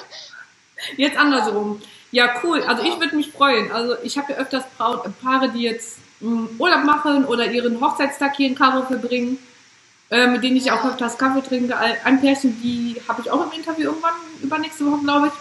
Jetzt 0.96 1.18
andersrum. 1.18 1.82
Ja, 2.16 2.34
cool. 2.44 2.64
Also 2.64 2.82
ich 2.82 2.98
würde 2.98 3.14
mich 3.14 3.30
freuen. 3.30 3.74
Also 3.74 3.98
ich 4.02 4.18
habe 4.18 4.32
ja 4.32 4.38
öfters 4.38 4.64
Paare, 4.78 5.50
die 5.50 5.64
jetzt 5.64 5.98
hm, 6.22 6.48
Urlaub 6.58 6.86
machen 6.86 7.26
oder 7.26 7.52
ihren 7.52 7.82
Hochzeitstag 7.82 8.38
hier 8.38 8.48
in 8.48 8.56
Cabo 8.56 8.84
verbringen, 8.84 9.38
äh, 10.10 10.26
mit 10.28 10.42
denen 10.42 10.56
ich 10.56 10.72
auch 10.72 10.86
öfters 10.86 11.18
Kaffee 11.18 11.42
trinke. 11.42 11.76
Ein 11.76 12.22
Pärchen, 12.22 12.58
die 12.62 12.96
habe 13.10 13.22
ich 13.22 13.30
auch 13.30 13.46
im 13.46 13.60
Interview 13.60 13.88
irgendwann 13.88 14.14
übernächste 14.42 14.86
Woche, 14.90 15.04
glaube 15.04 15.28
ich. 15.28 15.34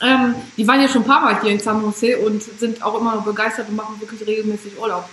Ähm, 0.00 0.34
die 0.56 0.66
waren 0.66 0.80
ja 0.80 0.88
schon 0.88 1.02
ein 1.02 1.06
paar 1.06 1.20
Mal 1.20 1.42
hier 1.42 1.50
in 1.50 1.60
San 1.60 1.82
Jose 1.82 2.16
und 2.20 2.42
sind 2.42 2.82
auch 2.82 2.98
immer 2.98 3.16
noch 3.16 3.24
begeistert 3.26 3.68
und 3.68 3.76
machen 3.76 4.00
wirklich 4.00 4.26
regelmäßig 4.26 4.78
Urlaub. 4.78 5.06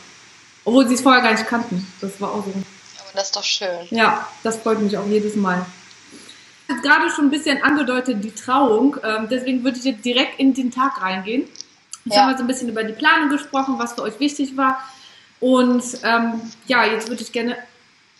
Obwohl 0.63 0.87
sie 0.87 0.93
es 0.93 1.01
vorher 1.01 1.21
gar 1.21 1.33
nicht 1.33 1.45
kannten. 1.45 1.85
Das 1.99 2.21
war 2.21 2.29
auch 2.29 2.45
so. 2.45 2.51
Aber 2.51 3.11
das 3.15 3.25
ist 3.25 3.35
doch 3.35 3.43
schön. 3.43 3.85
Ja, 3.89 4.29
das 4.43 4.55
freut 4.55 4.79
mich 4.79 4.97
auch 4.97 5.07
jedes 5.07 5.35
Mal 5.35 5.65
jetzt 6.69 6.83
gerade 6.83 7.09
schon 7.09 7.25
ein 7.25 7.31
bisschen 7.31 7.61
angedeutet, 7.63 8.23
die 8.23 8.31
Trauung. 8.31 8.97
Ähm, 9.03 9.27
deswegen 9.29 9.63
würde 9.63 9.77
ich 9.77 9.83
jetzt 9.83 10.05
direkt 10.05 10.39
in 10.39 10.53
den 10.53 10.71
Tag 10.71 11.01
reingehen. 11.01 11.45
Jetzt 12.05 12.15
ja. 12.15 12.21
haben 12.21 12.31
wir 12.31 12.37
so 12.37 12.43
ein 12.43 12.47
bisschen 12.47 12.69
über 12.69 12.83
die 12.83 12.93
Planung 12.93 13.29
gesprochen, 13.29 13.75
was 13.77 13.93
für 13.93 14.03
euch 14.03 14.19
wichtig 14.19 14.55
war. 14.55 14.79
Und 15.39 15.83
ähm, 16.03 16.41
ja, 16.67 16.85
jetzt 16.85 17.09
würde 17.09 17.21
ich 17.21 17.31
gerne 17.31 17.57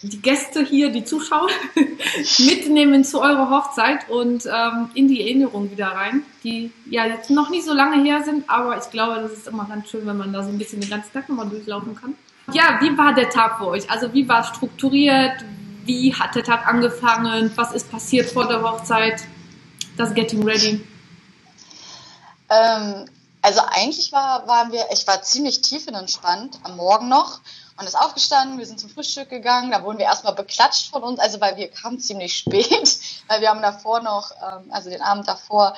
die 0.02 0.22
Gäste 0.22 0.64
hier, 0.64 0.92
die 0.92 1.04
Zuschauer, 1.04 1.50
mitnehmen 2.40 3.04
zu 3.04 3.22
eurer 3.22 3.50
Hochzeit 3.50 4.10
und 4.10 4.46
ähm, 4.46 4.90
in 4.94 5.10
die 5.10 5.22
Erinnerung 5.22 5.70
wieder 5.70 5.88
rein, 5.88 6.24
die 6.44 6.72
ja 6.90 7.06
jetzt 7.06 7.30
noch 7.30 7.50
nicht 7.50 7.66
so 7.66 7.74
lange 7.74 8.02
her 8.04 8.24
sind, 8.24 8.50
aber 8.50 8.78
ich 8.78 8.90
glaube, 8.92 9.20
das 9.22 9.34
ist 9.34 9.48
immer 9.48 9.66
ganz 9.66 9.90
schön, 9.90 10.06
wenn 10.06 10.18
man 10.18 10.32
da 10.32 10.42
so 10.42 10.50
ein 10.50 10.58
bisschen 10.58 10.80
den 10.80 10.90
ganzen 10.90 11.12
Tag 11.12 11.28
nochmal 11.28 11.50
durchlaufen 11.50 11.96
kann. 11.96 12.16
Ja, 12.54 12.80
wie 12.82 12.98
war 12.98 13.14
der 13.14 13.30
Tag 13.30 13.58
für 13.58 13.68
euch? 13.68 13.92
Also 13.92 14.14
wie 14.14 14.28
war 14.28 14.42
es 14.42 14.48
strukturiert? 14.48 15.44
Wie 15.90 16.14
hat 16.14 16.36
der 16.36 16.44
Tag 16.44 16.68
angefangen? 16.68 17.52
Was 17.56 17.72
ist 17.72 17.90
passiert 17.90 18.30
vor 18.30 18.48
der 18.48 18.62
Hochzeit? 18.62 19.24
Das 19.98 20.14
Getting 20.14 20.44
Ready? 20.44 20.88
Ähm, 22.48 23.10
also 23.42 23.62
eigentlich 23.62 24.12
war, 24.12 24.48
waren 24.48 24.72
wir, 24.72 24.86
ich 24.94 25.08
war 25.08 25.24
ziemlich 25.24 25.62
tiefenentspannt 25.62 26.60
am 26.62 26.76
Morgen 26.78 27.08
noch. 27.08 27.40
Man 27.76 27.88
ist 27.88 27.96
aufgestanden, 27.96 28.60
wir 28.60 28.68
sind 28.68 28.80
zum 28.80 28.92
Frühstück 28.92 29.32
gegangen, 29.32 29.72
da 29.72 29.82
wurden 29.82 29.98
wir 29.98 30.06
erstmal 30.06 30.36
beklatscht 30.36 30.92
von 30.92 31.02
uns, 31.02 31.18
also 31.18 31.42
weil 31.42 31.58
wir 31.58 31.72
kamen 31.72 32.00
ziemlich 32.00 32.38
spät, 32.38 33.00
weil 33.28 33.42
wir 33.42 33.50
haben 33.50 33.64
davor 33.64 34.02
noch, 34.02 34.30
ähm, 34.44 34.72
also 34.72 34.92
den 34.92 35.02
Abend 35.02 35.28
davor, 35.28 35.76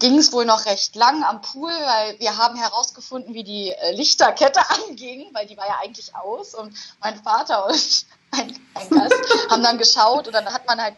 ging 0.00 0.18
es 0.18 0.32
wohl 0.32 0.44
noch 0.44 0.66
recht 0.66 0.94
lang 0.96 1.24
am 1.24 1.40
Pool, 1.40 1.70
weil 1.70 2.20
wir 2.20 2.36
haben 2.36 2.58
herausgefunden, 2.58 3.32
wie 3.32 3.44
die 3.44 3.70
äh, 3.70 3.92
Lichterkette 3.92 4.60
anging, 4.86 5.30
weil 5.32 5.46
die 5.46 5.56
war 5.56 5.66
ja 5.66 5.78
eigentlich 5.82 6.14
aus 6.14 6.54
und 6.54 6.76
mein 7.00 7.16
Vater 7.22 7.68
und 7.68 8.04
ein, 8.30 8.58
ein 8.74 8.90
Gast 8.90 9.50
haben 9.50 9.62
dann 9.62 9.78
geschaut 9.78 10.26
und 10.26 10.32
dann 10.32 10.52
hat 10.52 10.66
man 10.66 10.80
halt, 10.80 10.96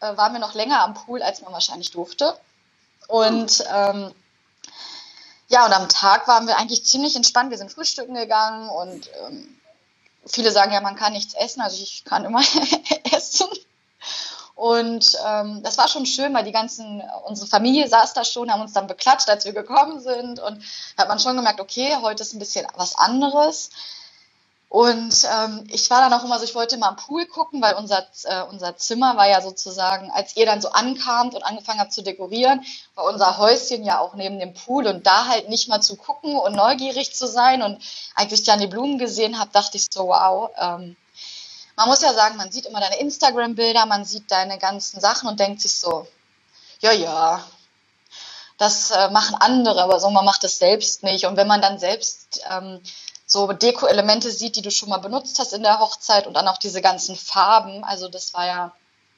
äh, 0.00 0.16
waren 0.16 0.32
wir 0.32 0.40
noch 0.40 0.54
länger 0.54 0.82
am 0.82 0.94
Pool, 0.94 1.22
als 1.22 1.40
man 1.42 1.52
wahrscheinlich 1.52 1.90
durfte. 1.90 2.38
Und 3.08 3.64
ähm, 3.72 4.12
ja, 5.48 5.66
und 5.66 5.72
am 5.72 5.88
Tag 5.88 6.26
waren 6.26 6.46
wir 6.46 6.56
eigentlich 6.56 6.84
ziemlich 6.86 7.16
entspannt. 7.16 7.50
Wir 7.50 7.58
sind 7.58 7.72
frühstücken 7.72 8.14
gegangen 8.14 8.68
und 8.68 9.10
ähm, 9.26 9.60
viele 10.26 10.50
sagen 10.50 10.72
ja, 10.72 10.80
man 10.80 10.96
kann 10.96 11.12
nichts 11.12 11.34
essen. 11.34 11.60
Also 11.60 11.82
ich 11.82 12.04
kann 12.04 12.24
immer 12.24 12.40
essen. 13.12 13.48
Und 14.54 15.18
ähm, 15.26 15.62
das 15.62 15.78
war 15.78 15.88
schon 15.88 16.06
schön, 16.06 16.32
weil 16.32 16.44
die 16.44 16.52
ganzen, 16.52 17.02
unsere 17.24 17.48
Familie 17.48 17.88
saß 17.88 18.14
da 18.14 18.24
schon, 18.24 18.52
haben 18.52 18.62
uns 18.62 18.72
dann 18.72 18.86
beklatscht, 18.86 19.28
als 19.28 19.44
wir 19.44 19.52
gekommen 19.52 20.00
sind. 20.00 20.38
Und 20.38 20.62
da 20.96 21.02
hat 21.02 21.08
man 21.08 21.18
schon 21.18 21.36
gemerkt, 21.36 21.60
okay, 21.60 21.96
heute 22.00 22.22
ist 22.22 22.34
ein 22.34 22.38
bisschen 22.38 22.66
was 22.76 22.96
anderes. 22.96 23.70
Und 24.68 25.24
ähm, 25.32 25.64
ich 25.70 25.88
war 25.88 26.00
dann 26.00 26.12
auch 26.12 26.24
immer 26.24 26.38
so, 26.38 26.44
ich 26.44 26.56
wollte 26.56 26.76
mal 26.78 26.88
am 26.88 26.96
Pool 26.96 27.26
gucken, 27.26 27.62
weil 27.62 27.74
unser, 27.74 28.04
äh, 28.24 28.42
unser 28.42 28.76
Zimmer 28.76 29.16
war 29.16 29.28
ja 29.28 29.40
sozusagen, 29.40 30.10
als 30.10 30.36
ihr 30.36 30.46
dann 30.46 30.60
so 30.60 30.70
ankamt 30.70 31.34
und 31.34 31.44
angefangen 31.44 31.78
habt 31.78 31.92
zu 31.92 32.02
dekorieren, 32.02 32.64
war 32.96 33.04
unser 33.04 33.38
Häuschen 33.38 33.84
ja 33.84 34.00
auch 34.00 34.14
neben 34.14 34.40
dem 34.40 34.52
Pool 34.52 34.88
und 34.88 35.06
da 35.06 35.28
halt 35.28 35.48
nicht 35.48 35.68
mal 35.68 35.80
zu 35.80 35.94
gucken 35.94 36.36
und 36.36 36.56
neugierig 36.56 37.14
zu 37.14 37.28
sein 37.28 37.62
und 37.62 37.80
eigentlich 38.16 38.42
dann 38.42 38.58
die 38.58 38.66
Blumen 38.66 38.98
gesehen 38.98 39.38
habe, 39.38 39.50
dachte 39.52 39.76
ich 39.76 39.86
so, 39.90 40.08
wow. 40.08 40.50
Ähm, 40.58 40.96
man 41.76 41.88
muss 41.88 42.02
ja 42.02 42.12
sagen, 42.12 42.36
man 42.36 42.50
sieht 42.50 42.66
immer 42.66 42.80
deine 42.80 42.98
Instagram-Bilder, 42.98 43.86
man 43.86 44.04
sieht 44.04 44.30
deine 44.30 44.58
ganzen 44.58 45.00
Sachen 45.00 45.28
und 45.28 45.38
denkt 45.38 45.60
sich 45.60 45.74
so, 45.74 46.06
ja, 46.80 46.92
ja, 46.92 47.44
das 48.58 48.90
äh, 48.90 49.10
machen 49.10 49.36
andere, 49.38 49.82
aber 49.82 49.98
so, 49.98 50.10
man 50.10 50.24
macht 50.24 50.44
es 50.44 50.58
selbst 50.58 51.02
nicht. 51.02 51.26
Und 51.26 51.36
wenn 51.36 51.46
man 51.46 51.60
dann 51.60 51.78
selbst 51.78 52.40
ähm, 52.50 52.80
so 53.34 53.52
Deko-Elemente 53.52 54.30
sieht, 54.30 54.54
die 54.54 54.62
du 54.62 54.70
schon 54.70 54.88
mal 54.88 54.98
benutzt 54.98 55.40
hast 55.40 55.52
in 55.52 55.64
der 55.64 55.80
Hochzeit 55.80 56.28
und 56.28 56.34
dann 56.34 56.46
auch 56.46 56.56
diese 56.56 56.80
ganzen 56.80 57.16
Farben. 57.16 57.82
Also 57.82 58.08
das 58.08 58.32
war 58.32 58.46
ja, 58.46 58.72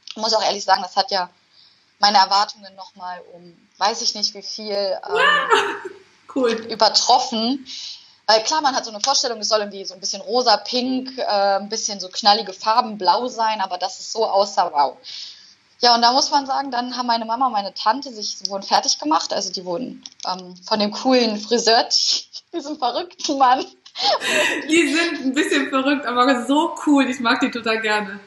ich 0.08 0.16
muss 0.16 0.32
auch 0.32 0.42
ehrlich 0.42 0.64
sagen, 0.64 0.82
das 0.82 0.96
hat 0.96 1.10
ja 1.10 1.28
meine 1.98 2.16
Erwartungen 2.16 2.74
nochmal 2.76 3.20
um, 3.34 3.56
weiß 3.76 4.00
ich 4.00 4.14
nicht 4.14 4.32
wie 4.32 4.42
viel, 4.42 4.72
ähm, 4.74 5.16
ja, 5.16 5.48
cool. 6.34 6.52
übertroffen. 6.52 7.66
Weil 8.26 8.42
klar, 8.42 8.62
man 8.62 8.74
hat 8.74 8.86
so 8.86 8.90
eine 8.90 9.00
Vorstellung, 9.00 9.38
es 9.40 9.50
soll 9.50 9.60
irgendwie 9.60 9.84
so 9.84 9.92
ein 9.92 10.00
bisschen 10.00 10.22
rosa, 10.22 10.56
pink, 10.56 11.16
äh, 11.18 11.58
ein 11.60 11.68
bisschen 11.68 12.00
so 12.00 12.08
knallige 12.08 12.54
Farben, 12.54 12.96
blau 12.96 13.28
sein, 13.28 13.60
aber 13.60 13.76
das 13.76 14.00
ist 14.00 14.12
so 14.12 14.26
außer 14.26 14.72
wow. 14.72 14.96
Ja, 15.80 15.94
und 15.94 16.00
da 16.00 16.10
muss 16.12 16.30
man 16.30 16.46
sagen, 16.46 16.70
dann 16.70 16.96
haben 16.96 17.06
meine 17.06 17.26
Mama 17.26 17.48
und 17.48 17.52
meine 17.52 17.74
Tante 17.74 18.10
sich 18.14 18.38
wurden 18.48 18.62
fertig 18.62 18.98
gemacht. 18.98 19.34
Also 19.34 19.52
die 19.52 19.66
wurden 19.66 20.02
ähm, 20.26 20.56
von 20.64 20.80
dem 20.80 20.90
coolen 20.90 21.38
Friseur, 21.38 21.86
diesem 22.54 22.78
verrückten 22.78 23.36
Mann, 23.36 23.66
die 24.68 24.92
sind 24.92 25.24
ein 25.24 25.34
bisschen 25.34 25.68
verrückt, 25.68 26.06
aber 26.06 26.46
so 26.46 26.74
cool. 26.86 27.08
Ich 27.08 27.20
mag 27.20 27.40
die 27.40 27.50
total 27.50 27.80
gerne. 27.80 28.20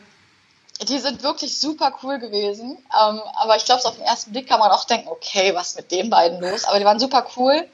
Die 0.88 0.98
sind 0.98 1.24
wirklich 1.24 1.60
super 1.60 1.94
cool 2.02 2.20
gewesen. 2.20 2.78
Ähm, 2.78 3.22
aber 3.36 3.58
ich 3.58 3.66
glaube, 3.66 3.84
auf 3.86 3.96
den 3.96 4.06
ersten 4.06 4.32
Blick 4.32 4.48
kann 4.48 4.60
man 4.60 4.72
auch 4.72 4.86
denken, 4.86 5.10
okay, 5.10 5.54
was 5.54 5.72
ist 5.72 5.78
mit 5.78 5.92
den 5.92 6.10
beiden 6.10 6.40
los? 6.40 6.64
Aber 6.66 6.80
die 6.80 6.86
waren 6.86 7.00
super 7.00 7.28
cool. 7.36 7.68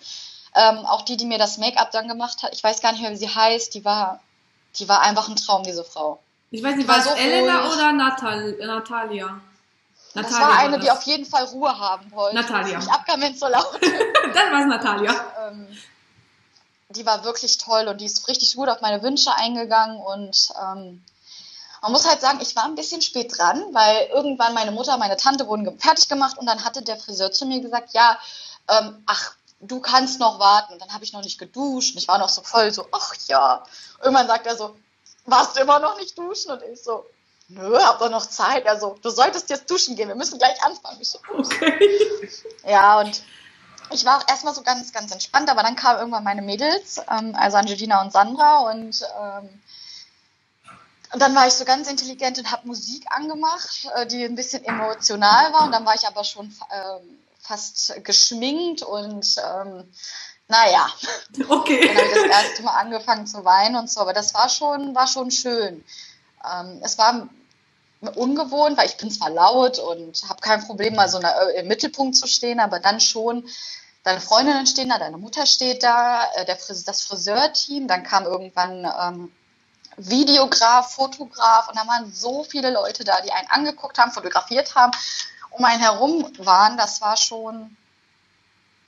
Ähm, 0.56 0.78
auch 0.86 1.04
die, 1.04 1.18
die 1.18 1.26
mir 1.26 1.38
das 1.38 1.58
Make-up 1.58 1.92
dann 1.92 2.08
gemacht 2.08 2.42
hat, 2.42 2.54
ich 2.54 2.64
weiß 2.64 2.82
gar 2.82 2.94
nicht 2.94 3.02
mehr, 3.02 3.12
wie 3.12 3.18
sie 3.18 3.30
heißt, 3.30 3.74
die 3.74 3.84
war, 3.84 4.22
die 4.80 4.88
war 4.88 5.02
einfach 5.02 5.28
ein 5.28 5.36
Traum, 5.36 5.64
diese 5.64 5.84
Frau. 5.84 6.20
Ich 6.50 6.64
weiß 6.64 6.78
nicht, 6.78 6.88
war, 6.88 6.96
war 6.96 7.06
es 7.06 7.10
so 7.10 7.16
Elena 7.16 7.60
ruhig. 7.60 7.74
oder 7.74 7.92
Natal 7.92 8.56
Natalia? 8.60 9.42
Das 10.14 10.32
Natalia 10.32 10.48
war 10.48 10.58
eine, 10.60 10.72
war 10.72 10.78
das. 10.78 10.86
die 10.86 10.92
auf 10.92 11.04
jeden 11.04 11.26
Fall 11.26 11.44
Ruhe 11.46 11.78
haben 11.78 12.10
wollte. 12.12 12.36
Natalia. 12.38 12.80
Ich 12.80 12.90
abkam, 12.90 13.22
wenn 13.22 13.34
es 13.34 13.40
so 13.40 13.48
laut 13.48 13.68
Dann 14.34 14.52
war 14.54 14.62
es 14.62 14.66
Natalia. 14.66 15.12
Ähm, 15.48 15.68
die 16.90 17.06
war 17.06 17.24
wirklich 17.24 17.58
toll 17.58 17.88
und 17.88 18.00
die 18.02 18.06
ist 18.06 18.28
richtig 18.28 18.56
gut 18.56 18.70
auf 18.70 18.82
meine 18.82 19.02
Wünsche 19.02 19.34
eingegangen 19.34 20.00
und 20.00 20.50
ähm, 20.62 21.04
man 21.82 21.92
muss 21.92 22.08
halt 22.08 22.22
sagen, 22.22 22.40
ich 22.42 22.56
war 22.56 22.66
ein 22.66 22.76
bisschen 22.76 23.02
spät 23.02 23.38
dran, 23.38 23.64
weil 23.74 24.08
irgendwann 24.08 24.56
meine 24.56 24.72
Mutter, 24.72 24.98
meine 24.98 25.18
Tante 25.18 25.48
wurden 25.48 25.80
fertig 25.80 26.10
gemacht 26.10 26.38
und 26.38 26.48
dann 26.48 26.64
hatte 26.64 26.82
der 26.82 26.98
Friseur 26.98 27.32
zu 27.32 27.46
mir 27.46 27.62
gesagt, 27.62 27.94
ja, 27.94 28.18
ähm, 28.68 29.04
ach, 29.06 29.36
du 29.60 29.80
kannst 29.80 30.20
noch 30.20 30.40
warten. 30.40 30.74
Und 30.74 30.82
dann 30.82 30.94
habe 30.94 31.04
ich 31.04 31.14
noch 31.14 31.24
nicht 31.24 31.38
geduscht 31.38 31.94
und 31.94 32.02
ich 32.02 32.08
war 32.08 32.18
noch 32.18 32.30
so 32.30 32.42
voll 32.42 32.72
so, 32.72 32.88
ach 32.92 33.14
ja. 33.28 33.64
Irgendwann 34.02 34.28
sagt 34.28 34.48
er 34.48 34.58
so, 34.58 34.76
warst 35.26 35.56
du 35.56 35.62
immer 35.62 35.80
noch 35.80 35.98
nicht 36.00 36.18
duschen? 36.18 36.52
Und 36.52 36.64
ich 36.64 36.82
so, 36.82 37.06
nö, 37.50 37.78
hab 37.80 38.00
doch 38.00 38.10
noch 38.10 38.26
Zeit. 38.26 38.66
Er 38.66 38.80
so, 38.80 38.98
du 39.02 39.10
solltest 39.10 39.50
jetzt 39.50 39.70
duschen 39.70 39.96
gehen, 39.96 40.08
wir 40.08 40.16
müssen 40.16 40.40
gleich 40.40 40.62
anfangen. 40.64 41.00
Ich 41.02 41.10
so, 41.10 41.20
okay. 41.38 42.30
Ja, 42.66 43.00
und 43.00 43.22
ich 43.92 44.06
war 44.06 44.18
auch 44.18 44.28
erstmal 44.28 44.54
so 44.54 44.62
ganz, 44.62 44.92
ganz 44.92 45.12
entspannt, 45.12 45.50
aber 45.50 45.64
dann 45.64 45.76
kamen 45.76 46.00
irgendwann 46.00 46.24
meine 46.24 46.42
Mädels, 46.42 47.02
ähm, 47.10 47.36
also 47.36 47.58
Angelina 47.58 48.02
und 48.02 48.12
Sandra 48.12 48.60
und, 48.72 49.02
ähm, 49.02 49.62
und 51.14 51.22
dann 51.22 51.36
war 51.36 51.48
ich 51.48 51.54
so 51.54 51.66
ganz 51.66 51.90
intelligent 51.90 52.40
und 52.40 52.52
habe 52.52 52.68
Musik 52.68 53.06
angemacht, 53.10 53.88
äh, 53.96 54.06
die 54.06 54.24
ein 54.24 54.36
bisschen 54.36 54.64
emotional 54.64 55.54
war 55.54 55.66
und 55.66 55.72
dann 55.72 55.86
war 55.86 55.96
ich 55.96 56.08
aber 56.08 56.24
schon 56.24 56.48
ähm, 56.72 57.20
fast 57.40 58.04
geschminkt 58.04 58.82
und 58.82 59.36
ähm, 59.38 59.92
naja, 60.48 60.88
okay. 61.50 61.88
dann 61.88 61.98
habe 61.98 62.08
ich 62.08 62.14
das 62.14 62.44
erste 62.44 62.64
Mal 62.64 62.80
angefangen 62.80 63.28
zu 63.28 63.46
weinen 63.46 63.76
und 63.76 63.90
so, 63.90 64.02
aber 64.02 64.14
das 64.14 64.34
war 64.34 64.50
schon, 64.50 64.94
war 64.96 65.08
schon 65.08 65.32
schön. 65.32 65.84
Ähm, 66.44 66.82
es 66.84 66.98
war 66.98 67.28
ungewohnt, 68.02 68.78
weil 68.78 68.88
ich 68.88 68.98
bin 68.98 69.10
zwar 69.10 69.30
laut 69.30 69.80
und 69.80 70.24
habe 70.30 70.42
kein 70.42 70.66
Problem, 70.66 70.96
mal 70.96 71.10
so 71.10 71.18
eine, 71.18 71.32
im 71.54 71.68
Mittelpunkt 71.68 72.16
zu 72.16 72.28
stehen, 72.28 72.60
aber 72.60 72.80
dann 72.80 73.00
schon, 73.00 73.48
deine 74.04 74.22
Freundinnen 74.22 74.68
stehen 74.68 74.90
da, 74.90 75.00
deine 75.00 75.18
Mutter 75.18 75.46
steht 75.46 75.84
da, 75.84 76.26
äh, 76.36 76.46
der 76.46 76.58
das 76.58 77.02
Friseurteam, 77.04 77.88
dann 77.88 78.04
kam 78.04 78.26
irgendwann 78.26 78.86
ähm, 79.00 79.32
Videograf, 79.98 80.94
Fotograf 80.94 81.70
und 81.70 81.78
da 81.78 81.88
waren 81.88 82.12
so 82.12 82.44
viele 82.44 82.72
Leute 82.72 83.04
da, 83.04 83.22
die 83.22 83.32
einen 83.32 83.50
angeguckt 83.50 83.98
haben, 83.98 84.12
fotografiert 84.12 84.76
haben, 84.76 84.92
um 85.52 85.64
einen 85.64 85.82
herum 85.82 86.32
waren. 86.40 86.78
Das 86.78 87.02
war 87.02 87.18
schon, 87.18 87.76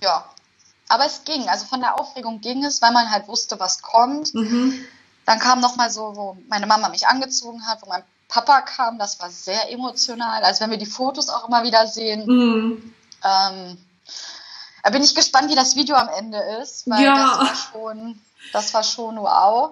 ja. 0.01 0.29
Aber 0.89 1.05
es 1.05 1.23
ging, 1.23 1.47
also 1.49 1.65
von 1.65 1.81
der 1.81 1.99
Aufregung 1.99 2.39
ging 2.41 2.63
es, 2.63 2.81
weil 2.81 2.91
man 2.91 3.09
halt 3.11 3.27
wusste, 3.27 3.59
was 3.59 3.81
kommt. 3.81 4.33
Mhm. 4.33 4.85
Dann 5.25 5.39
kam 5.39 5.59
noch 5.59 5.75
mal 5.75 5.89
so, 5.89 6.15
wo 6.15 6.37
meine 6.47 6.67
Mama 6.67 6.89
mich 6.89 7.07
angezogen 7.07 7.65
hat, 7.67 7.81
wo 7.81 7.89
mein 7.89 8.03
Papa 8.27 8.61
kam, 8.61 8.99
das 8.99 9.19
war 9.19 9.29
sehr 9.29 9.71
emotional. 9.71 10.43
Also 10.43 10.61
wenn 10.61 10.71
wir 10.71 10.77
die 10.77 10.85
Fotos 10.85 11.29
auch 11.29 11.47
immer 11.47 11.63
wieder 11.63 11.87
sehen, 11.87 12.25
mhm. 12.25 12.93
ähm, 13.23 13.77
da 14.83 14.89
bin 14.89 15.03
ich 15.03 15.15
gespannt, 15.15 15.49
wie 15.49 15.55
das 15.55 15.75
Video 15.75 15.95
am 15.95 16.09
Ende 16.09 16.37
ist, 16.61 16.89
weil 16.89 17.03
ja. 17.03 17.15
das 17.15 17.39
war 17.39 17.55
schon, 17.55 18.21
das 18.53 18.73
war 18.73 18.83
schon 18.83 19.17
wow. 19.17 19.71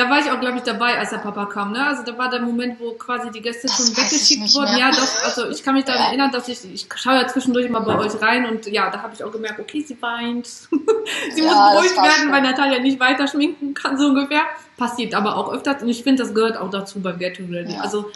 Da 0.00 0.08
war 0.08 0.18
ich 0.18 0.30
auch, 0.30 0.40
glaube 0.40 0.56
ich, 0.56 0.62
dabei, 0.62 0.98
als 0.98 1.10
der 1.10 1.18
Papa 1.18 1.44
kam. 1.44 1.72
Ne? 1.72 1.86
Also 1.86 2.02
da 2.02 2.16
war 2.16 2.30
der 2.30 2.40
Moment, 2.40 2.80
wo 2.80 2.92
quasi 2.92 3.30
die 3.30 3.42
Gäste 3.42 3.68
schon 3.68 3.94
weggeschickt 3.94 4.54
wurden. 4.54 4.78
Ja, 4.78 4.90
doch, 4.90 5.24
also 5.24 5.46
ich 5.50 5.62
kann 5.62 5.74
mich 5.74 5.84
daran 5.84 6.06
erinnern, 6.06 6.30
dass 6.32 6.48
ich, 6.48 6.58
ich 6.72 6.86
schaue 6.94 7.16
ja 7.16 7.28
zwischendurch 7.28 7.68
mal 7.68 7.80
bei 7.80 7.98
euch 7.98 8.18
rein 8.22 8.46
und 8.46 8.66
ja, 8.66 8.88
da 8.88 9.02
habe 9.02 9.12
ich 9.12 9.22
auch 9.22 9.30
gemerkt, 9.30 9.60
okay, 9.60 9.84
sie 9.86 10.00
weint. 10.00 10.46
sie 11.34 11.42
ja, 11.42 11.52
muss 11.52 11.72
beruhigt 11.74 11.96
werden, 11.98 12.22
schön. 12.22 12.32
weil 12.32 12.40
Natalia 12.40 12.78
nicht 12.78 12.98
weiter 12.98 13.28
schminken 13.28 13.74
kann, 13.74 13.98
so 13.98 14.06
ungefähr. 14.06 14.40
Passiert 14.78 15.14
aber 15.14 15.36
auch 15.36 15.52
öfters 15.52 15.82
und 15.82 15.90
ich 15.90 16.02
finde, 16.02 16.22
das 16.22 16.32
gehört 16.32 16.56
auch 16.56 16.70
dazu 16.70 17.02
beim 17.02 17.18
Getting 17.18 17.52
Ready. 17.52 17.74
Ja. 17.74 17.82
Also 17.82 18.10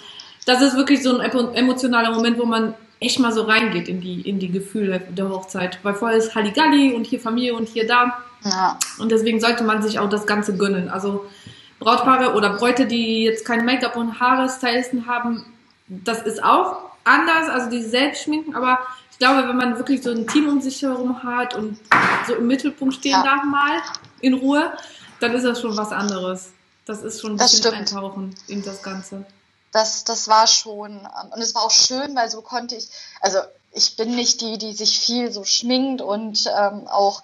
das 0.46 0.62
ist 0.62 0.78
wirklich 0.78 1.02
so 1.02 1.18
ein 1.18 1.54
emotionaler 1.54 2.12
Moment, 2.12 2.38
wo 2.38 2.46
man 2.46 2.72
echt 2.98 3.18
mal 3.18 3.32
so 3.32 3.42
reingeht 3.42 3.88
in 3.88 4.00
die, 4.00 4.22
in 4.22 4.38
die 4.38 4.50
Gefühle 4.50 5.02
der 5.10 5.28
Hochzeit. 5.28 5.80
Weil 5.82 5.92
vorher 5.92 6.16
ist 6.16 6.34
Halligalli 6.34 6.94
und 6.94 7.06
hier 7.06 7.20
Familie 7.20 7.54
und 7.54 7.68
hier 7.68 7.86
da. 7.86 8.24
Ja. 8.42 8.78
Und 8.98 9.12
deswegen 9.12 9.38
sollte 9.38 9.64
man 9.64 9.82
sich 9.82 9.98
auch 9.98 10.08
das 10.08 10.26
Ganze 10.26 10.56
gönnen. 10.56 10.88
Also 10.88 11.26
Brautpaare 11.78 12.34
oder 12.34 12.50
Bräute, 12.50 12.86
die 12.86 13.24
jetzt 13.24 13.44
kein 13.44 13.64
Make-up 13.64 13.96
und 13.96 14.20
Haarstylisten 14.20 15.06
haben, 15.06 15.44
das 15.88 16.22
ist 16.22 16.42
auch 16.42 16.76
anders, 17.04 17.48
also 17.48 17.70
die 17.70 17.82
selbst 17.82 18.22
schminken, 18.22 18.54
aber 18.54 18.78
ich 19.10 19.18
glaube, 19.18 19.46
wenn 19.48 19.56
man 19.56 19.76
wirklich 19.76 20.02
so 20.02 20.10
ein 20.10 20.26
Team 20.26 20.48
um 20.48 20.60
sich 20.60 20.82
herum 20.82 21.22
hat 21.22 21.54
und 21.54 21.78
so 22.26 22.34
im 22.34 22.46
Mittelpunkt 22.46 22.94
stehen 22.94 23.12
ja. 23.12 23.22
darf 23.22 23.44
mal 23.44 23.80
in 24.20 24.34
Ruhe, 24.34 24.72
dann 25.20 25.32
ist 25.34 25.44
das 25.44 25.60
schon 25.60 25.76
was 25.76 25.92
anderes. 25.92 26.50
Das 26.84 27.02
ist 27.02 27.20
schon 27.20 27.32
ein 27.32 27.36
das 27.36 27.52
bisschen 27.52 27.72
stimmt. 27.72 27.78
eintauchen 27.78 28.34
in 28.48 28.62
das 28.62 28.82
Ganze. 28.82 29.24
Das, 29.72 30.04
das 30.04 30.28
war 30.28 30.46
schon, 30.46 30.92
ähm, 30.92 31.32
und 31.32 31.40
es 31.40 31.54
war 31.54 31.62
auch 31.62 31.70
schön, 31.70 32.14
weil 32.16 32.28
so 32.28 32.42
konnte 32.42 32.76
ich, 32.76 32.88
also 33.20 33.38
ich 33.72 33.96
bin 33.96 34.14
nicht 34.14 34.40
die, 34.40 34.58
die 34.58 34.72
sich 34.72 34.98
viel 34.98 35.32
so 35.32 35.44
schminkt 35.44 36.00
und 36.00 36.46
ähm, 36.46 36.86
auch 36.88 37.22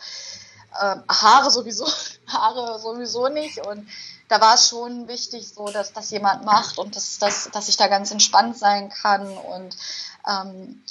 ähm, 0.80 1.02
Haare 1.08 1.50
sowieso, 1.50 1.86
Haare 2.26 2.78
sowieso 2.80 3.28
nicht. 3.28 3.66
Und 3.66 3.88
da 4.31 4.40
war 4.40 4.55
es 4.55 4.69
schon 4.69 5.09
wichtig, 5.09 5.49
so 5.53 5.66
dass 5.66 5.93
das 5.93 6.11
jemand 6.11 6.45
macht 6.45 6.79
und 6.79 6.95
dass, 6.95 7.19
dass, 7.19 7.51
dass 7.51 7.69
ich 7.69 7.77
da 7.77 7.88
ganz 7.88 8.12
entspannt 8.12 8.57
sein 8.57 8.88
kann. 8.88 9.37
Und 9.37 9.77
ähm, 10.27 10.85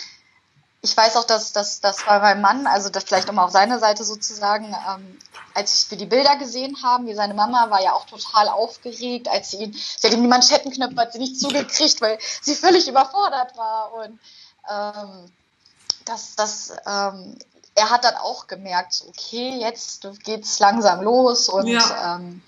ich 0.81 0.95
weiß 0.95 1.15
auch, 1.15 1.23
dass 1.23 1.53
das 1.53 1.79
dass 1.79 2.03
bei 2.05 2.19
meinem 2.19 2.41
Mann, 2.41 2.67
also 2.67 2.89
das 2.89 3.05
vielleicht 3.05 3.29
immer 3.29 3.45
auf 3.45 3.51
seiner 3.51 3.79
Seite 3.79 4.03
sozusagen, 4.03 4.65
ähm, 4.65 5.17
als 5.53 5.89
wir 5.89 5.97
die 5.97 6.05
Bilder 6.05 6.35
gesehen 6.35 6.83
haben, 6.83 7.07
wie 7.07 7.15
seine 7.15 7.33
Mama 7.33 7.69
war 7.69 7.81
ja 7.81 7.93
auch 7.93 8.05
total 8.05 8.49
aufgeregt, 8.49 9.29
als 9.29 9.51
sie 9.51 9.63
ihn, 9.63 9.73
sie 9.73 10.07
hat 10.07 10.13
ihm 10.13 10.21
die 10.21 10.27
Manschettenknöpfe 10.27 10.97
hat 10.97 11.13
sie 11.13 11.19
nicht 11.19 11.39
zugekriegt, 11.39 12.01
weil 12.01 12.19
sie 12.41 12.55
völlig 12.55 12.89
überfordert 12.89 13.55
war 13.55 13.93
und 13.93 14.19
ähm, 14.69 15.31
das, 16.03 16.35
das, 16.35 16.73
ähm, 16.85 17.37
er 17.75 17.89
hat 17.89 18.03
dann 18.03 18.15
auch 18.15 18.47
gemerkt, 18.47 19.05
okay, 19.07 19.59
jetzt 19.59 20.05
geht's 20.25 20.59
langsam 20.59 21.01
los 21.01 21.47
und 21.47 21.67
ja. 21.67 22.17
ähm, 22.17 22.41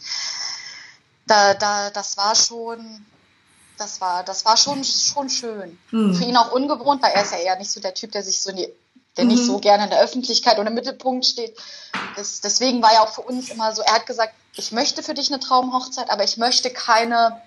da, 1.28 1.54
da, 1.54 1.90
das 1.90 2.18
war 2.18 2.36
schon, 2.36 3.06
das 3.78 4.02
war, 4.02 4.24
das 4.24 4.46
war 4.46 4.58
schon, 4.58 4.84
schon 4.84 5.30
schön. 5.30 5.78
Mhm. 5.92 6.16
Für 6.16 6.24
ihn 6.24 6.38
auch 6.38 6.52
ungewohnt, 6.52 7.02
weil 7.02 7.14
er 7.14 7.24
ist 7.24 7.32
ja 7.32 7.40
eher 7.40 7.58
nicht 7.58 7.72
so 7.72 7.80
der 7.80 7.94
Typ, 7.94 8.12
der 8.12 8.24
sich 8.24 8.42
so 8.42 8.52
in 8.52 8.58
die, 8.58 8.70
der 9.18 9.26
mhm. 9.26 9.32
nicht 9.32 9.46
so 9.46 9.60
gerne 9.60 9.86
in 9.86 9.90
der 9.90 10.02
Öffentlichkeit 10.02 10.60
oder 10.60 10.70
im 10.70 10.76
Mittelpunkt 10.76 11.26
steht. 11.26 11.58
Das, 12.16 12.42
deswegen 12.42 12.82
war 12.82 12.94
ja 12.94 13.02
auch 13.02 13.14
für 13.14 13.22
uns 13.22 13.50
immer 13.50 13.74
so, 13.74 13.82
er 13.82 13.94
hat 13.94 14.06
gesagt, 14.06 14.34
ich 14.56 14.72
möchte 14.72 15.04
für 15.04 15.14
dich 15.14 15.32
eine 15.32 15.40
Traumhochzeit, 15.40 16.10
aber 16.10 16.24
ich 16.24 16.38
möchte 16.38 16.70
keine 16.70 17.42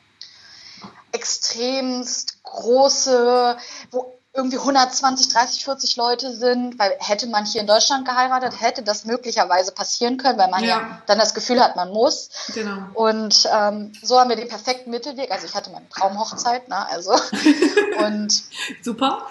extremst 1.13 2.43
große, 2.43 3.57
wo 3.91 4.19
irgendwie 4.37 4.59
120, 4.59 5.29
30, 5.29 5.65
40 5.65 5.97
Leute 5.97 6.35
sind, 6.35 6.77
weil 6.77 6.97
hätte 6.99 7.29
man 7.29 7.45
hier 7.45 7.61
in 7.61 7.69
Deutschland 7.69 8.05
geheiratet, 8.05 8.61
hätte 8.61 8.83
das 8.83 9.05
möglicherweise 9.05 9.71
passieren 9.71 10.17
können, 10.17 10.39
weil 10.39 10.51
man 10.51 10.63
ja, 10.63 10.81
ja 10.81 11.03
dann 11.07 11.21
das 11.21 11.35
Gefühl 11.35 11.63
hat, 11.63 11.77
man 11.77 11.91
muss. 11.91 12.31
Genau. 12.53 12.83
Und 12.95 13.49
ähm, 13.53 13.93
so 14.03 14.19
haben 14.19 14.29
wir 14.29 14.37
den 14.37 14.49
perfekten 14.49 14.91
Mittelweg. 14.91 15.31
Also 15.31 15.47
ich 15.47 15.55
hatte 15.55 15.71
meine 15.71 15.89
Traumhochzeit, 15.89 16.69
ne? 16.69 16.89
Also 16.89 17.13
und 17.99 18.43
super. 18.83 19.25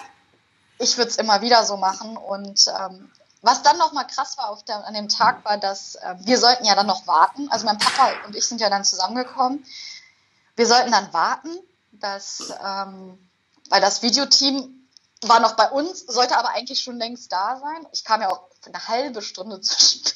Ich 0.79 0.97
würde 0.97 1.11
es 1.11 1.17
immer 1.17 1.41
wieder 1.41 1.65
so 1.65 1.75
machen 1.75 2.15
und 2.15 2.65
ähm, 2.67 3.11
was 3.41 3.61
dann 3.61 3.77
noch 3.77 3.91
mal 3.91 4.05
krass 4.05 4.37
war 4.37 4.49
auf 4.49 4.63
der, 4.63 4.87
an 4.87 4.93
dem 4.93 5.09
Tag 5.09 5.43
war, 5.43 5.57
dass 5.57 5.95
äh, 5.95 6.15
wir 6.19 6.37
sollten 6.37 6.63
ja 6.63 6.75
dann 6.75 6.87
noch 6.87 7.05
warten. 7.07 7.49
Also 7.51 7.65
mein 7.65 7.77
Papa 7.77 8.09
und 8.25 8.37
ich 8.37 8.47
sind 8.47 8.61
ja 8.61 8.69
dann 8.69 8.85
zusammengekommen. 8.85 9.65
Wir 10.55 10.65
sollten 10.65 10.91
dann 10.91 11.11
warten, 11.11 11.49
dass 11.91 12.53
ähm, 12.65 13.17
weil 13.69 13.81
das 13.81 14.01
Videoteam 14.01 14.82
war 15.27 15.39
noch 15.39 15.55
bei 15.55 15.69
uns, 15.69 16.05
sollte 16.05 16.38
aber 16.38 16.49
eigentlich 16.49 16.79
schon 16.81 16.97
längst 16.97 17.31
da 17.31 17.57
sein. 17.57 17.88
Ich 17.91 18.03
kam 18.03 18.21
ja 18.21 18.29
auch 18.29 18.41
eine 18.65 18.88
halbe 18.88 19.21
Stunde 19.21 19.62
zu 19.62 19.79
spät. 19.81 20.15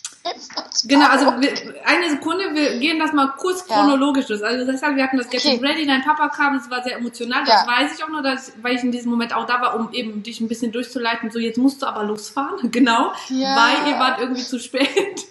Genau, 0.85 1.07
also 1.07 1.25
wir, 1.41 1.51
eine 1.85 2.09
Sekunde, 2.09 2.53
wir 2.53 2.79
gehen 2.79 2.99
das 2.99 3.13
mal 3.13 3.33
kurz 3.37 3.65
chronologisch 3.65 4.25
durch. 4.27 4.43
Also 4.43 4.65
das 4.65 4.81
heißt, 4.81 4.95
wir 4.95 5.03
hatten 5.03 5.17
das 5.17 5.29
Getting 5.29 5.57
okay. 5.57 5.65
Ready, 5.65 5.87
dein 5.87 6.03
Papa 6.03 6.29
kam, 6.29 6.55
es 6.55 6.69
war 6.69 6.83
sehr 6.83 6.97
emotional, 6.97 7.45
das 7.45 7.65
ja. 7.65 7.67
weiß 7.67 7.95
ich 7.95 8.03
auch 8.03 8.09
noch, 8.09 8.21
dass, 8.21 8.51
weil 8.61 8.75
ich 8.75 8.83
in 8.83 8.91
diesem 8.91 9.09
Moment 9.09 9.33
auch 9.33 9.45
da 9.45 9.61
war, 9.61 9.75
um 9.75 9.91
eben 9.93 10.23
dich 10.23 10.41
ein 10.41 10.47
bisschen 10.47 10.71
durchzuleiten. 10.71 11.31
So, 11.31 11.39
jetzt 11.39 11.57
musst 11.57 11.81
du 11.81 11.85
aber 11.85 12.03
losfahren, 12.03 12.71
genau, 12.71 13.13
ja. 13.29 13.55
weil 13.55 13.91
ihr 13.91 13.99
wart 13.99 14.19
irgendwie 14.19 14.43
zu 14.43 14.59
spät. 14.59 14.87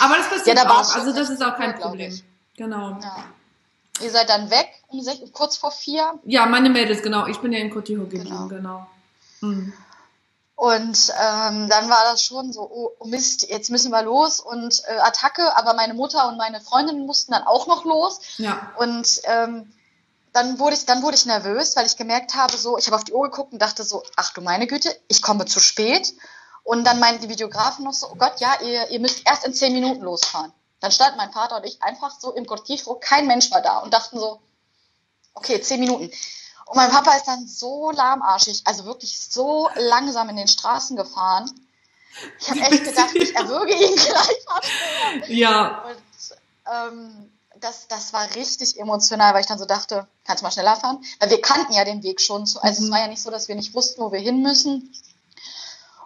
aber 0.00 0.16
das 0.16 0.28
passiert 0.28 0.56
ja, 0.56 0.64
da 0.64 0.70
auch, 0.70 0.94
also 0.94 1.12
das 1.12 1.30
ist 1.30 1.42
auch 1.42 1.56
kein 1.56 1.74
Problem. 1.74 2.18
Genau. 2.56 2.98
Ja. 3.02 3.24
Ihr 4.00 4.10
seid 4.10 4.28
dann 4.28 4.50
weg 4.50 4.68
um 4.88 5.00
sech, 5.00 5.20
kurz 5.32 5.56
vor 5.56 5.70
vier? 5.70 6.18
Ja, 6.24 6.46
meine 6.46 6.70
Mädels, 6.70 7.02
genau. 7.02 7.26
Ich 7.26 7.38
bin 7.38 7.52
ja 7.52 7.58
in 7.58 7.70
Cotiho 7.70 8.02
geblieben, 8.02 8.48
genau. 8.48 8.48
genau. 8.48 8.86
Mhm. 9.40 9.72
Und 10.54 11.12
ähm, 11.20 11.68
dann 11.68 11.90
war 11.90 12.04
das 12.04 12.22
schon 12.22 12.50
so, 12.50 12.62
oh, 12.62 12.90
oh 12.98 13.06
Mist, 13.06 13.46
jetzt 13.48 13.70
müssen 13.70 13.90
wir 13.90 14.02
los 14.02 14.40
und 14.40 14.82
äh, 14.88 14.98
Attacke, 15.00 15.54
aber 15.54 15.74
meine 15.74 15.92
Mutter 15.92 16.28
und 16.28 16.38
meine 16.38 16.62
Freundin 16.62 17.04
mussten 17.04 17.32
dann 17.32 17.42
auch 17.42 17.66
noch 17.66 17.84
los. 17.84 18.20
Ja. 18.38 18.72
Und 18.78 19.20
ähm, 19.24 19.70
dann 20.32 20.58
wurde 20.58 20.76
ich, 20.76 20.86
dann 20.86 21.02
wurde 21.02 21.16
ich 21.16 21.26
nervös, 21.26 21.76
weil 21.76 21.86
ich 21.86 21.98
gemerkt 21.98 22.34
habe, 22.34 22.56
so, 22.56 22.78
ich 22.78 22.86
habe 22.86 22.96
auf 22.96 23.04
die 23.04 23.12
Uhr 23.12 23.30
geguckt 23.30 23.52
und 23.52 23.60
dachte 23.60 23.84
so, 23.84 24.02
ach 24.16 24.32
du 24.32 24.40
meine 24.40 24.66
Güte, 24.66 24.94
ich 25.08 25.20
komme 25.20 25.44
zu 25.44 25.60
spät. 25.60 26.14
Und 26.64 26.84
dann 26.84 27.00
meinten 27.00 27.22
die 27.22 27.28
Videografen 27.28 27.84
noch 27.84 27.92
so, 27.92 28.08
oh 28.10 28.16
Gott, 28.16 28.40
ja, 28.40 28.54
ihr, 28.62 28.90
ihr 28.90 29.00
müsst 29.00 29.26
erst 29.26 29.46
in 29.46 29.52
zehn 29.52 29.74
Minuten 29.74 30.02
losfahren. 30.02 30.52
Dann 30.86 30.92
standen 30.92 31.16
mein 31.16 31.32
Vater 31.32 31.56
und 31.56 31.64
ich 31.64 31.82
einfach 31.82 32.12
so 32.16 32.32
im 32.32 32.46
Cortijo, 32.46 32.94
kein 32.94 33.26
Mensch 33.26 33.50
war 33.50 33.60
da 33.60 33.78
und 33.78 33.92
dachten 33.92 34.20
so, 34.20 34.40
okay, 35.34 35.60
zehn 35.60 35.80
Minuten. 35.80 36.12
Und 36.66 36.76
mein 36.76 36.92
Papa 36.92 37.16
ist 37.16 37.26
dann 37.26 37.48
so 37.48 37.90
lahmarschig, 37.90 38.62
also 38.66 38.84
wirklich 38.84 39.18
so 39.18 39.68
langsam 39.74 40.28
in 40.28 40.36
den 40.36 40.46
Straßen 40.46 40.96
gefahren. 40.96 41.50
Ich 42.38 42.48
habe 42.48 42.60
echt 42.60 42.84
gedacht, 42.84 43.10
ich 43.16 43.34
erwürge 43.34 43.74
ihn 43.74 43.96
gleich. 43.96 45.26
Ja. 45.26 45.86
Und 45.86 45.98
ähm, 46.72 47.32
das, 47.56 47.88
das 47.88 48.12
war 48.12 48.32
richtig 48.36 48.78
emotional, 48.78 49.34
weil 49.34 49.40
ich 49.40 49.48
dann 49.48 49.58
so 49.58 49.64
dachte, 49.64 50.06
kannst 50.24 50.42
du 50.42 50.46
mal 50.46 50.52
schneller 50.52 50.76
fahren? 50.76 51.04
Weil 51.18 51.30
wir 51.30 51.42
kannten 51.42 51.72
ja 51.72 51.84
den 51.84 52.04
Weg 52.04 52.20
schon. 52.20 52.46
Zu, 52.46 52.62
also 52.62 52.80
mhm. 52.80 52.86
es 52.86 52.92
war 52.92 53.00
ja 53.00 53.08
nicht 53.08 53.22
so, 53.22 53.32
dass 53.32 53.48
wir 53.48 53.56
nicht 53.56 53.74
wussten, 53.74 54.00
wo 54.00 54.12
wir 54.12 54.20
hin 54.20 54.40
müssen. 54.40 54.94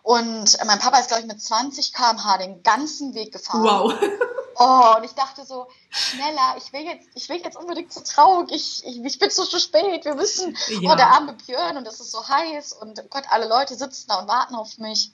Und 0.02 0.56
mein 0.64 0.78
Papa 0.78 1.00
ist, 1.00 1.08
glaube 1.08 1.20
ich, 1.20 1.28
mit 1.28 1.42
20 1.42 1.92
km/h 1.92 2.38
den 2.38 2.62
ganzen 2.62 3.12
Weg 3.12 3.30
gefahren. 3.32 3.62
Wow. 3.62 3.92
Oh, 4.62 4.96
und 4.98 5.04
ich 5.04 5.12
dachte 5.12 5.42
so, 5.46 5.68
schneller, 5.88 6.54
ich 6.58 6.70
will 6.74 6.82
jetzt, 6.82 7.08
ich 7.14 7.30
will 7.30 7.40
jetzt 7.42 7.56
unbedingt 7.56 7.90
zur 7.90 8.04
Trauung, 8.04 8.46
ich, 8.50 8.82
ich, 8.84 9.02
ich 9.02 9.18
bin 9.18 9.30
so 9.30 9.42
zu 9.44 9.58
spät, 9.58 10.04
wir 10.04 10.14
müssen, 10.14 10.54
ja. 10.82 10.92
oh, 10.92 10.96
der 10.96 11.06
arme 11.06 11.34
Björn 11.46 11.78
und 11.78 11.88
es 11.88 11.98
ist 11.98 12.12
so 12.12 12.28
heiß 12.28 12.74
und 12.74 13.00
Gott, 13.08 13.22
alle 13.30 13.48
Leute 13.48 13.74
sitzen 13.74 14.08
da 14.08 14.16
und 14.16 14.28
warten 14.28 14.54
auf 14.54 14.76
mich. 14.76 15.12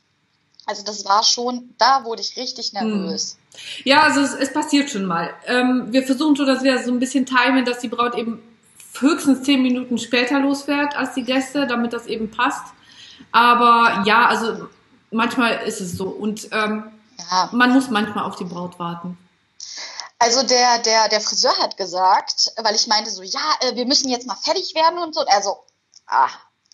Also 0.67 0.83
das 0.83 1.05
war 1.05 1.23
schon, 1.23 1.75
da 1.79 2.03
wurde 2.03 2.23
ich 2.23 2.37
richtig 2.37 2.73
nervös. 2.73 3.39
Hm. 3.53 3.61
Ja, 3.85 4.01
also 4.01 4.21
es, 4.21 4.35
es 4.35 4.53
passiert 4.53 4.91
schon 4.91 5.05
mal. 5.05 5.33
Ähm, 5.47 5.93
wir 5.93 6.03
versuchen 6.03 6.35
schon, 6.35 6.47
dass 6.47 6.65
wir 6.65 6.83
so 6.83 6.91
ein 6.91 6.99
bisschen 6.99 7.25
timen, 7.25 7.65
dass 7.65 7.79
die 7.79 7.89
Braut 7.89 8.17
eben 8.17 8.43
höchstens 8.99 9.45
zehn 9.45 9.63
Minuten 9.63 9.97
später 9.99 10.41
losfährt 10.41 10.97
als 10.97 11.15
die 11.15 11.23
Gäste, 11.23 11.69
damit 11.69 11.93
das 11.93 12.07
eben 12.07 12.33
passt. 12.33 12.67
Aber 13.31 14.03
ja, 14.07 14.27
also 14.27 14.67
manchmal 15.13 15.63
ist 15.65 15.81
es 15.81 15.93
so. 15.93 16.09
Und 16.09 16.49
ähm, 16.51 16.91
ja. 17.31 17.49
man 17.53 17.73
muss 17.73 17.91
manchmal 17.91 18.25
auf 18.25 18.35
die 18.35 18.45
Braut 18.45 18.81
warten. 18.81 19.17
Also 20.19 20.43
der, 20.43 20.79
der, 20.79 21.09
der 21.09 21.21
Friseur 21.21 21.57
hat 21.59 21.77
gesagt, 21.77 22.53
weil 22.57 22.75
ich 22.75 22.87
meinte 22.87 23.11
so, 23.11 23.23
ja, 23.23 23.57
äh, 23.61 23.77
wir 23.77 23.87
müssen 23.87 24.09
jetzt 24.09 24.27
mal 24.27 24.37
fertig 24.37 24.75
werden 24.75 24.99
und 24.99 25.15
so. 25.15 25.21
Also, 25.27 25.63
ah, 26.07 26.29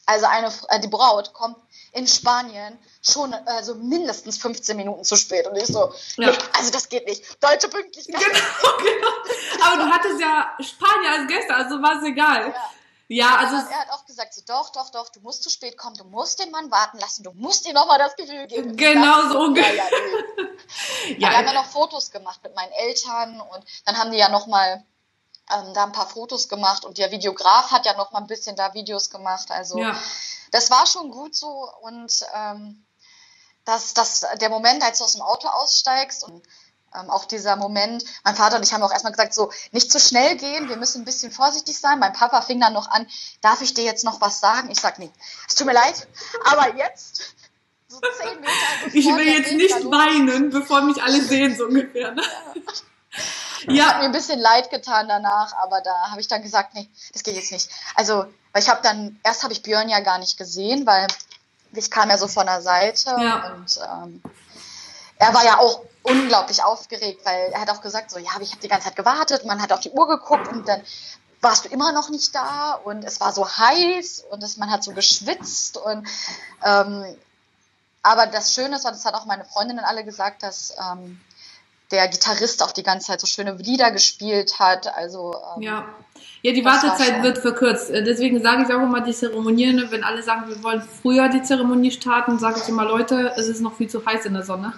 also 0.06 0.26
eine, 0.26 0.52
äh, 0.68 0.80
die 0.80 0.88
Braut 0.88 1.32
kommt 1.32 1.56
in 1.92 2.06
Spanien 2.06 2.78
schon 3.02 3.34
also 3.34 3.74
mindestens 3.74 4.38
15 4.38 4.76
Minuten 4.76 5.04
zu 5.04 5.16
spät. 5.16 5.46
Und 5.46 5.56
ich 5.56 5.66
so, 5.66 5.92
ja. 6.16 6.30
nee, 6.30 6.38
also 6.56 6.70
das 6.70 6.88
geht 6.88 7.06
nicht. 7.06 7.42
Deutsche 7.42 7.68
Pünktlichkeit. 7.68 8.20
Genau, 8.20 8.76
genau. 8.78 9.66
Aber 9.66 9.84
du 9.84 9.90
hattest 9.90 10.20
ja 10.20 10.54
Spanier 10.60 11.10
als 11.18 11.28
Gäste, 11.28 11.54
also 11.54 11.82
war 11.82 12.00
es 12.00 12.08
egal. 12.08 12.48
Ja. 12.48 12.70
Ja, 13.12 13.36
also 13.36 13.56
er 13.56 13.80
hat 13.80 13.90
auch 13.90 14.06
gesagt, 14.06 14.32
so, 14.32 14.40
doch, 14.46 14.70
doch, 14.70 14.90
doch, 14.90 15.10
du 15.10 15.20
musst 15.20 15.42
zu 15.42 15.50
spät 15.50 15.76
kommen, 15.76 15.96
du 15.96 16.04
musst 16.04 16.40
den 16.40 16.50
Mann 16.50 16.70
warten 16.70 16.98
lassen, 16.98 17.22
du 17.22 17.32
musst 17.32 17.66
ihm 17.66 17.74
nochmal 17.74 17.98
das 17.98 18.16
Gefühl 18.16 18.46
geben. 18.46 18.74
Genau 18.76 19.28
so 19.28 19.40
ungefähr. 19.40 19.74
Ja, 19.74 19.84
ja, 19.84 19.90
nee. 21.06 21.12
ja, 21.18 21.30
wir 21.30 21.36
haben 21.36 21.46
ja 21.46 21.52
noch 21.52 21.66
Fotos 21.66 22.10
gemacht 22.10 22.40
mit 22.42 22.54
meinen 22.54 22.72
Eltern 22.72 23.40
und 23.40 23.64
dann 23.84 23.98
haben 23.98 24.12
die 24.12 24.18
ja 24.18 24.30
nochmal 24.30 24.84
ähm, 25.52 25.74
da 25.74 25.84
ein 25.84 25.92
paar 25.92 26.08
Fotos 26.08 26.48
gemacht 26.48 26.86
und 26.86 26.96
der 26.96 27.10
Videograf 27.10 27.70
hat 27.70 27.84
ja 27.84 27.94
noch 27.96 28.12
mal 28.12 28.20
ein 28.20 28.26
bisschen 28.26 28.56
da 28.56 28.72
Videos 28.72 29.10
gemacht. 29.10 29.50
Also 29.50 29.78
ja. 29.78 29.94
das 30.50 30.70
war 30.70 30.86
schon 30.86 31.10
gut 31.10 31.34
so 31.34 31.70
und 31.82 32.24
ähm, 32.34 32.86
dass 33.66 33.92
das, 33.92 34.26
der 34.40 34.48
Moment, 34.48 34.82
als 34.82 34.98
du 34.98 35.04
aus 35.04 35.12
dem 35.12 35.22
Auto 35.22 35.48
aussteigst 35.48 36.24
und 36.24 36.42
ähm, 36.98 37.10
auch 37.10 37.24
dieser 37.24 37.56
Moment, 37.56 38.04
mein 38.24 38.36
Vater 38.36 38.56
und 38.56 38.62
ich 38.62 38.72
haben 38.72 38.82
auch 38.82 38.92
erstmal 38.92 39.12
gesagt, 39.12 39.34
so 39.34 39.50
nicht 39.70 39.90
zu 39.90 39.98
schnell 39.98 40.36
gehen, 40.36 40.68
wir 40.68 40.76
müssen 40.76 41.02
ein 41.02 41.04
bisschen 41.04 41.30
vorsichtig 41.30 41.78
sein. 41.78 41.98
Mein 41.98 42.12
Papa 42.12 42.42
fing 42.42 42.60
dann 42.60 42.72
noch 42.72 42.90
an, 42.90 43.06
darf 43.40 43.60
ich 43.62 43.74
dir 43.74 43.84
jetzt 43.84 44.04
noch 44.04 44.20
was 44.20 44.40
sagen? 44.40 44.70
Ich 44.70 44.80
sag, 44.80 44.98
nee, 44.98 45.10
es 45.48 45.54
tut 45.54 45.66
mir 45.66 45.74
leid, 45.74 46.06
aber 46.44 46.76
jetzt, 46.76 47.34
so 47.88 48.00
zehn 48.00 48.40
Meter. 48.40 48.52
Ich 48.92 49.06
will 49.06 49.28
jetzt 49.28 49.52
nicht 49.52 49.90
weinen, 49.90 50.50
bevor 50.50 50.82
mich 50.82 51.02
alle 51.02 51.20
sehen, 51.22 51.56
so 51.56 51.64
ungefähr. 51.64 52.12
Ne? 52.12 52.22
Ja. 53.66 53.72
ja. 53.72 53.86
hat 53.86 53.98
mir 53.98 54.04
ein 54.04 54.12
bisschen 54.12 54.40
leid 54.40 54.70
getan 54.70 55.08
danach, 55.08 55.54
aber 55.62 55.80
da 55.80 56.10
habe 56.10 56.20
ich 56.20 56.28
dann 56.28 56.42
gesagt, 56.42 56.74
nee, 56.74 56.88
das 57.12 57.22
geht 57.22 57.36
jetzt 57.36 57.52
nicht. 57.52 57.68
Also, 57.94 58.24
weil 58.52 58.62
ich 58.62 58.68
habe 58.68 58.80
dann, 58.82 59.20
erst 59.22 59.42
habe 59.42 59.52
ich 59.52 59.62
Björn 59.62 59.88
ja 59.88 60.00
gar 60.00 60.18
nicht 60.18 60.38
gesehen, 60.38 60.86
weil 60.86 61.06
ich 61.74 61.90
kam 61.90 62.10
ja 62.10 62.18
so 62.18 62.28
von 62.28 62.46
der 62.46 62.62
Seite 62.62 63.10
ja. 63.18 63.54
und 63.54 63.78
ähm, 63.78 64.22
er 65.18 65.34
war 65.34 65.44
ja 65.44 65.58
auch 65.58 65.82
unglaublich 66.02 66.62
aufgeregt, 66.62 67.24
weil 67.24 67.52
er 67.52 67.60
hat 67.60 67.70
auch 67.70 67.80
gesagt, 67.80 68.10
so, 68.10 68.18
ja, 68.18 68.30
ich 68.40 68.50
habe 68.50 68.60
die 68.60 68.68
ganze 68.68 68.88
Zeit 68.88 68.96
gewartet, 68.96 69.44
man 69.44 69.62
hat 69.62 69.72
auf 69.72 69.80
die 69.80 69.90
Uhr 69.90 70.08
geguckt 70.08 70.48
und 70.48 70.68
dann 70.68 70.82
warst 71.40 71.64
du 71.64 71.68
immer 71.68 71.92
noch 71.92 72.08
nicht 72.08 72.34
da 72.34 72.74
und 72.74 73.04
es 73.04 73.20
war 73.20 73.32
so 73.32 73.48
heiß 73.48 74.24
und 74.30 74.42
es, 74.42 74.56
man 74.56 74.70
hat 74.70 74.84
so 74.84 74.92
geschwitzt 74.92 75.76
und 75.76 76.06
ähm, 76.64 77.04
aber 78.02 78.26
das 78.26 78.52
Schöne 78.54 78.76
ist, 78.76 78.84
das 78.84 79.04
hat 79.04 79.14
auch 79.14 79.26
meine 79.26 79.44
Freundinnen 79.44 79.84
alle 79.84 80.04
gesagt, 80.04 80.42
dass 80.42 80.74
ähm, 80.90 81.20
der 81.92 82.08
Gitarrist 82.08 82.62
auch 82.62 82.72
die 82.72 82.82
ganze 82.82 83.08
Zeit 83.08 83.20
so 83.20 83.26
schöne 83.26 83.52
Lieder 83.52 83.92
gespielt 83.92 84.58
hat. 84.58 84.92
Also 84.96 85.36
ähm, 85.56 85.62
ja. 85.62 85.84
Ja, 86.42 86.52
die 86.52 86.64
Wartezeit 86.64 87.22
wird 87.22 87.38
verkürzt. 87.38 87.90
Äh, 87.90 88.02
deswegen 88.02 88.42
sage 88.42 88.64
ich 88.64 88.74
auch 88.74 88.82
immer 88.82 89.00
die 89.00 89.12
Zeremonie, 89.12 89.72
ne, 89.72 89.86
wenn 89.90 90.02
alle 90.02 90.22
sagen, 90.22 90.48
wir 90.48 90.60
wollen 90.64 90.82
früher 90.82 91.28
die 91.28 91.42
Zeremonie 91.42 91.92
starten, 91.92 92.38
sage 92.38 92.60
ich 92.60 92.68
immer, 92.68 92.84
Leute, 92.84 93.32
es 93.36 93.46
ist 93.46 93.60
noch 93.60 93.76
viel 93.76 93.88
zu 93.88 94.04
heiß 94.04 94.24
in 94.26 94.34
der 94.34 94.42
Sonne. 94.42 94.72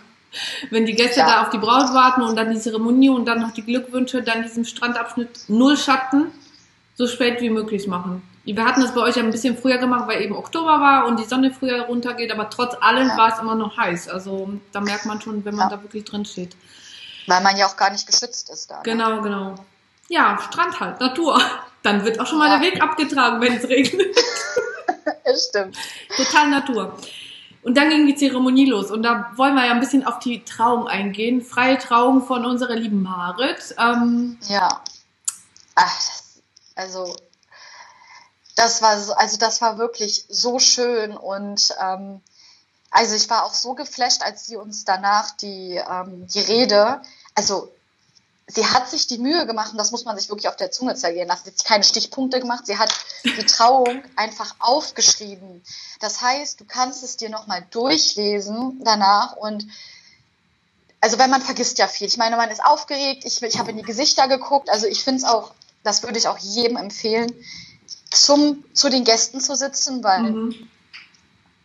Wenn 0.70 0.86
die 0.86 0.94
Gäste 0.94 1.20
ja. 1.20 1.26
da 1.26 1.42
auf 1.42 1.50
die 1.50 1.58
Braut 1.58 1.92
warten 1.94 2.22
und 2.22 2.36
dann 2.36 2.50
die 2.52 2.58
Zeremonie 2.58 3.10
und 3.10 3.26
dann 3.26 3.40
noch 3.40 3.52
die 3.52 3.62
Glückwünsche, 3.62 4.22
dann 4.22 4.42
diesen 4.42 4.64
Strandabschnitt 4.64 5.48
null 5.48 5.76
Schatten, 5.76 6.32
so 6.96 7.06
spät 7.06 7.40
wie 7.40 7.50
möglich 7.50 7.86
machen. 7.86 8.22
Wir 8.44 8.64
hatten 8.64 8.82
das 8.82 8.94
bei 8.94 9.00
euch 9.00 9.18
ein 9.18 9.30
bisschen 9.30 9.56
früher 9.56 9.78
gemacht, 9.78 10.06
weil 10.06 10.20
eben 10.20 10.36
Oktober 10.36 10.78
war 10.80 11.06
und 11.06 11.18
die 11.18 11.24
Sonne 11.24 11.50
früher 11.50 11.82
runtergeht, 11.82 12.30
aber 12.30 12.50
trotz 12.50 12.74
allem 12.80 13.08
ja. 13.08 13.16
war 13.16 13.32
es 13.32 13.38
immer 13.38 13.54
noch 13.54 13.76
heiß. 13.76 14.08
Also 14.08 14.50
da 14.72 14.80
merkt 14.80 15.06
man 15.06 15.20
schon, 15.20 15.44
wenn 15.44 15.54
man 15.54 15.70
ja. 15.70 15.76
da 15.76 15.82
wirklich 15.82 16.04
drin 16.04 16.26
steht. 16.26 16.54
Weil 17.26 17.42
man 17.42 17.56
ja 17.56 17.66
auch 17.66 17.76
gar 17.76 17.90
nicht 17.90 18.06
geschützt 18.06 18.50
ist 18.50 18.70
da. 18.70 18.76
Ne? 18.76 18.82
Genau, 18.84 19.22
genau. 19.22 19.54
Ja, 20.08 20.38
Strand 20.50 20.78
halt, 20.78 21.00
Natur. 21.00 21.40
Dann 21.82 22.04
wird 22.04 22.20
auch 22.20 22.26
schon 22.26 22.38
mal 22.38 22.48
ja. 22.48 22.58
der 22.58 22.66
Weg 22.66 22.82
abgetragen, 22.82 23.40
wenn 23.40 23.56
es 23.56 23.68
regnet. 23.68 24.14
Stimmt. 25.48 25.76
Total 26.16 26.50
Natur. 26.50 26.96
Und 27.64 27.76
dann 27.76 27.88
ging 27.88 28.06
die 28.06 28.14
Zeremonie 28.14 28.66
los. 28.66 28.90
Und 28.90 29.02
da 29.02 29.32
wollen 29.36 29.54
wir 29.54 29.64
ja 29.64 29.72
ein 29.72 29.80
bisschen 29.80 30.06
auf 30.06 30.18
die 30.18 30.44
Trauung 30.44 30.86
eingehen. 30.86 31.42
Freie 31.42 31.78
Trauung 31.78 32.22
von 32.24 32.44
unserer 32.44 32.76
lieben 32.76 33.02
Marit. 33.02 33.74
Ähm, 33.78 34.38
ja. 34.48 34.82
Ach, 35.74 36.00
also 36.76 37.16
das 38.54 38.82
war 38.82 39.00
so, 39.00 39.14
also 39.14 39.38
das 39.38 39.60
war 39.60 39.78
wirklich 39.78 40.26
so 40.28 40.58
schön 40.58 41.16
und 41.16 41.74
ähm, 41.80 42.20
also 42.90 43.16
ich 43.16 43.28
war 43.28 43.44
auch 43.44 43.54
so 43.54 43.74
geflasht, 43.74 44.22
als 44.22 44.46
sie 44.46 44.56
uns 44.56 44.84
danach 44.84 45.32
die, 45.32 45.74
ähm, 45.76 46.28
die 46.28 46.40
Rede, 46.40 47.02
also 47.34 47.72
sie 48.46 48.66
hat 48.66 48.90
sich 48.90 49.06
die 49.06 49.18
Mühe 49.18 49.46
gemacht, 49.46 49.72
und 49.72 49.78
das 49.78 49.90
muss 49.90 50.04
man 50.04 50.18
sich 50.18 50.28
wirklich 50.28 50.48
auf 50.48 50.56
der 50.56 50.70
Zunge 50.70 50.94
zergehen 50.94 51.28
lassen. 51.28 51.44
Sie 51.44 51.50
hat 51.50 51.64
keine 51.64 51.84
Stichpunkte 51.84 52.40
gemacht, 52.40 52.66
sie 52.66 52.78
hat 52.78 52.92
die 53.24 53.46
Trauung 53.46 54.02
einfach 54.16 54.54
aufgeschrieben. 54.58 55.62
Das 56.00 56.20
heißt, 56.20 56.60
du 56.60 56.64
kannst 56.64 57.02
es 57.02 57.16
dir 57.16 57.30
nochmal 57.30 57.66
durchlesen 57.70 58.80
danach 58.84 59.36
und 59.36 59.66
also 61.00 61.18
wenn 61.18 61.28
man 61.28 61.42
vergisst 61.42 61.78
ja 61.78 61.86
viel. 61.86 62.06
Ich 62.06 62.16
meine, 62.16 62.36
man 62.36 62.50
ist 62.50 62.64
aufgeregt, 62.64 63.24
ich, 63.26 63.42
ich 63.42 63.58
habe 63.58 63.70
in 63.70 63.76
die 63.76 63.82
Gesichter 63.82 64.26
geguckt, 64.26 64.70
also 64.70 64.86
ich 64.86 65.04
finde 65.04 65.18
es 65.18 65.24
auch, 65.24 65.52
das 65.82 66.02
würde 66.02 66.18
ich 66.18 66.28
auch 66.28 66.38
jedem 66.38 66.78
empfehlen, 66.78 67.30
zum, 68.10 68.64
zu 68.72 68.88
den 68.88 69.04
Gästen 69.04 69.40
zu 69.40 69.54
sitzen, 69.54 70.02
weil 70.02 70.22
mhm. 70.22 70.68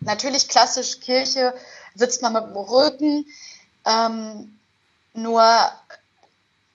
natürlich 0.02 0.50
klassisch 0.50 1.00
Kirche 1.00 1.54
sitzt 1.96 2.22
man 2.22 2.34
mit 2.34 2.44
dem 2.44 2.58
Rücken, 2.58 3.26
ähm, 3.86 4.60
nur 5.14 5.42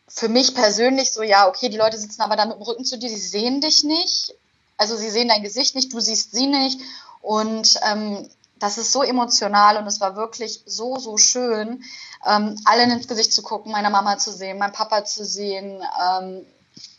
für 0.09 0.29
mich 0.29 0.55
persönlich 0.55 1.13
so, 1.13 1.23
ja, 1.23 1.49
okay, 1.49 1.69
die 1.69 1.77
Leute 1.77 1.99
sitzen 1.99 2.23
aber 2.23 2.37
dann 2.37 2.49
mit 2.49 2.59
dem 2.59 2.63
Rücken 2.63 2.85
zu 2.85 2.99
dir, 2.99 3.09
sie 3.09 3.17
sehen 3.17 3.61
dich 3.61 3.83
nicht. 3.85 4.35
Also 4.77 4.97
sie 4.97 5.11
sehen 5.11 5.29
dein 5.29 5.43
Gesicht 5.43 5.75
nicht, 5.75 5.93
du 5.93 6.01
siehst 6.01 6.33
sie 6.33 6.47
nicht. 6.47 6.81
Und 7.23 7.79
ähm, 7.89 8.29
das 8.59 8.79
ist 8.79 8.93
so 8.93 9.03
emotional 9.03 9.77
und 9.77 9.87
es 9.87 10.01
war 10.01 10.17
wirklich 10.17 10.63
so, 10.67 10.99
so 10.99 11.17
schön, 11.17 11.83
ähm, 12.27 12.57
allen 12.65 12.91
ins 12.91 13.09
Gesicht 13.09 13.33
zu 13.33 13.43
gucken, 13.43 13.73
meiner 13.73 13.91
Mama 13.91 14.19
zu 14.19 14.33
sehen, 14.33 14.59
meinen 14.59 14.73
Papa 14.73 15.05
zu 15.05 15.25
sehen, 15.25 15.83
ähm, 16.03 16.47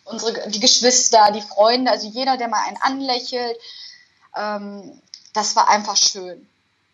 unsere, 0.05 0.49
die 0.49 0.59
Geschwister, 0.59 1.31
die 1.31 1.41
Freunde, 1.41 1.91
also 1.91 2.07
jeder, 2.07 2.37
der 2.37 2.47
mal 2.47 2.63
einen 2.67 2.77
anlächelt. 2.81 3.57
Ähm, 4.35 5.01
das 5.33 5.55
war 5.55 5.69
einfach 5.69 5.97
schön. 5.97 6.47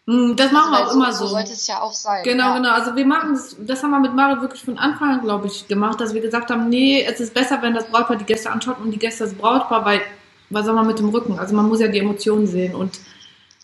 Hm, 0.08 0.36
das 0.36 0.52
machen 0.52 0.74
also, 0.74 0.86
wir 0.86 0.90
auch 0.90 0.94
immer 0.96 1.14
so. 1.14 1.26
So 1.26 1.32
sollte 1.34 1.54
es 1.54 1.68
ja 1.68 1.82
auch 1.82 1.94
sein. 1.94 2.24
Genau, 2.24 2.50
ja. 2.50 2.58
genau. 2.58 2.72
Also 2.72 2.96
wir 2.96 3.06
machen 3.06 3.34
das, 3.34 3.56
das 3.60 3.84
haben 3.84 3.92
wir 3.92 4.00
mit 4.00 4.16
Marit 4.16 4.42
wirklich 4.42 4.64
von 4.64 4.78
Anfang 4.78 5.12
an, 5.12 5.22
glaube 5.22 5.48
ich, 5.48 5.68
gemacht, 5.68 6.02
dass 6.02 6.14
wir 6.14 6.22
gesagt 6.22 6.50
haben, 6.50 6.70
nee, 6.70 7.04
es 7.04 7.20
ist 7.20 7.34
besser, 7.34 7.62
wenn 7.62 7.74
das 7.74 7.88
Brautpaar 7.88 8.18
die 8.18 8.26
Gäste 8.26 8.52
anschaut 8.52 8.80
und 8.80 8.92
die 8.92 9.00
Gäste 9.00 9.26
das 9.26 9.34
Brautpaar, 9.36 9.86
weil, 9.86 10.02
was 10.50 10.66
soll 10.66 10.74
man 10.74 10.88
mit 10.88 11.00
dem 11.00 11.10
Rücken? 11.10 11.38
Also 11.38 11.56
man 11.56 11.68
muss 11.68 11.80
ja 11.80 11.88
die 11.88 12.00
Emotionen 12.00 12.48
sehen 12.48 12.76
und 12.76 13.00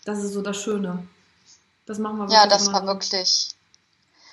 das 0.04 0.22
ist 0.22 0.32
so 0.32 0.42
das 0.42 0.56
Schöne. 0.56 1.02
Das 1.86 1.98
machen 1.98 2.18
wir 2.18 2.22
wirklich. 2.24 2.38
Ja, 2.38 2.46
das 2.46 2.72
war 2.72 2.86
wirklich. 2.86 3.50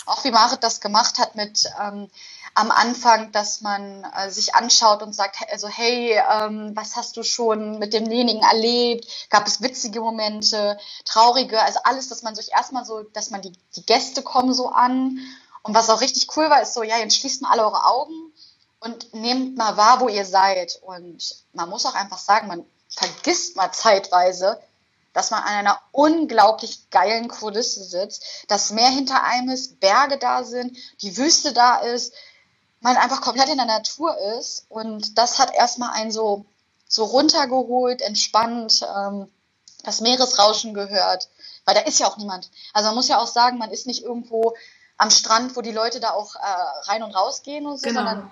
Auch 0.06 0.24
wie 0.24 0.32
Marit 0.32 0.63
das 0.63 0.82
gemacht 0.82 1.18
hat 1.18 1.36
mit, 1.36 1.63
ähm, 1.82 2.10
am 2.56 2.72
Anfang, 2.72 3.34
dass 3.34 3.60
man 3.60 4.06
äh, 4.15 4.32
sich 4.32 4.56
anschaut 4.56 5.04
und 5.04 5.13
sagt, 5.13 5.38
also 5.52 5.68
hey, 5.68 6.18
ähm, 6.32 6.72
was 6.74 6.96
hast 6.96 7.18
du 7.18 7.24
schon 7.24 7.80
mit 7.80 7.94
demjenigen 7.94 8.41
erlebt? 8.41 9.30
Gab 9.30 9.46
es 9.46 9.62
witzige 9.62 10.00
Momente, 10.00 10.78
traurige, 11.04 11.62
also 11.62 11.80
alles, 11.84 12.08
dass 12.08 12.24
man 12.24 12.34
sich 12.34 12.54
erstmal 12.54 12.86
so, 12.86 13.04
dass 13.04 13.30
man 13.30 13.41
die, 13.41 13.52
die 13.76 13.86
Gäste 13.86 14.22
kommen 14.22 14.54
so 14.54 14.70
an. 14.70 15.20
Und 15.63 15.74
was 15.76 15.89
auch 15.89 16.00
richtig 16.00 16.36
cool 16.38 16.50
war, 16.50 16.62
ist 16.62 16.74
so, 16.74 16.82
ja, 16.82 16.98
jetzt 16.98 17.18
schließt 17.18 17.41
mal 17.41 17.52
alle 17.52 17.65
eure 17.65 17.86
Augen 17.86 18.34
und 18.80 19.13
nehmt 19.13 19.58
mal 19.58 19.76
wahr, 19.76 20.00
wo 20.00 20.08
ihr 20.08 20.26
seid. 20.26 20.80
Und 20.82 21.36
man 21.54 21.70
muss 21.70 21.86
auch 21.86 21.96
einfach 21.96 22.20
sagen, 22.20 22.48
man 22.48 22.65
vergisst 22.88 23.58
mal 23.58 23.72
zeitweise, 23.74 24.62
dass 25.12 25.32
man 25.32 25.41
an 25.44 25.56
einer 25.56 25.82
unglaublich 25.91 26.89
geilen 26.89 27.28
Kulisse 27.28 27.84
sitzt, 27.84 28.24
dass 28.48 28.72
Meer 28.72 28.89
hinter 28.89 29.24
einem 29.24 29.50
ist, 29.50 29.82
Berge 29.82 30.18
da 30.18 30.44
sind, 30.44 30.78
die 31.02 31.18
Wüste 31.18 31.52
da 31.52 31.80
ist, 31.80 32.13
man 32.86 32.98
einfach 32.98 33.21
komplett 33.21 33.50
in 33.50 33.58
der 33.58 33.65
Natur 33.65 34.15
ist. 34.38 34.67
Und 34.69 35.17
das 35.17 35.39
hat 35.39 35.52
erstmal 35.52 35.89
einen 35.93 36.12
so, 36.12 36.45
so 36.88 37.04
runtergeholt, 37.04 38.04
entspannt, 38.04 38.82
ähm, 38.95 39.28
das 39.84 40.02
Meeresrauschen 40.02 40.76
gehört. 40.76 41.30
Weil 41.65 41.74
da 41.74 41.82
ist 41.82 42.00
ja 42.00 42.06
auch 42.06 42.17
niemand. 42.17 42.52
Also 42.74 42.89
man 42.89 42.95
muss 42.95 43.08
ja 43.08 43.17
auch 43.17 43.28
sagen, 43.28 43.58
man 43.58 43.71
ist 43.71 43.88
nicht 43.88 44.04
irgendwo 44.04 44.54
am 44.98 45.10
Strand, 45.10 45.56
wo 45.56 45.62
die 45.62 45.71
Leute 45.71 46.00
da 46.00 46.12
auch 46.12 46.36
äh, 46.36 46.39
rein 46.84 47.02
und 47.02 47.15
raus 47.15 47.41
gehen 47.41 47.65
und 47.65 47.78
so, 47.78 47.88
genau. 47.88 48.02
sondern 48.02 48.32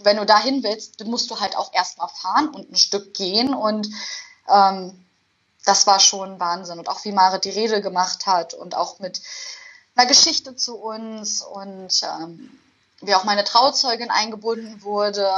wenn 0.00 0.18
du 0.18 0.26
dahin 0.26 0.62
willst, 0.62 1.02
musst 1.06 1.30
du 1.30 1.40
halt 1.40 1.56
auch 1.56 1.72
erstmal 1.72 2.08
fahren 2.08 2.48
und 2.48 2.70
ein 2.70 2.76
Stück 2.76 3.14
gehen. 3.14 3.54
Und 3.54 3.88
ähm, 4.48 5.02
das 5.64 5.86
war 5.86 5.98
schon 5.98 6.38
Wahnsinn. 6.38 6.78
Und 6.78 6.90
auch 6.90 7.06
wie 7.06 7.12
Mare 7.12 7.40
die 7.40 7.48
Rede 7.48 7.80
gemacht 7.80 8.26
hat 8.26 8.52
und 8.52 8.74
auch 8.74 8.98
mit 8.98 9.22
einer 9.96 10.06
Geschichte 10.06 10.56
zu 10.56 10.76
uns 10.76 11.40
und 11.40 12.02
ähm, 12.02 12.60
wie 13.00 13.14
auch 13.14 13.24
meine 13.24 13.44
Trauzeugin 13.44 14.10
eingebunden 14.10 14.82
wurde. 14.82 15.30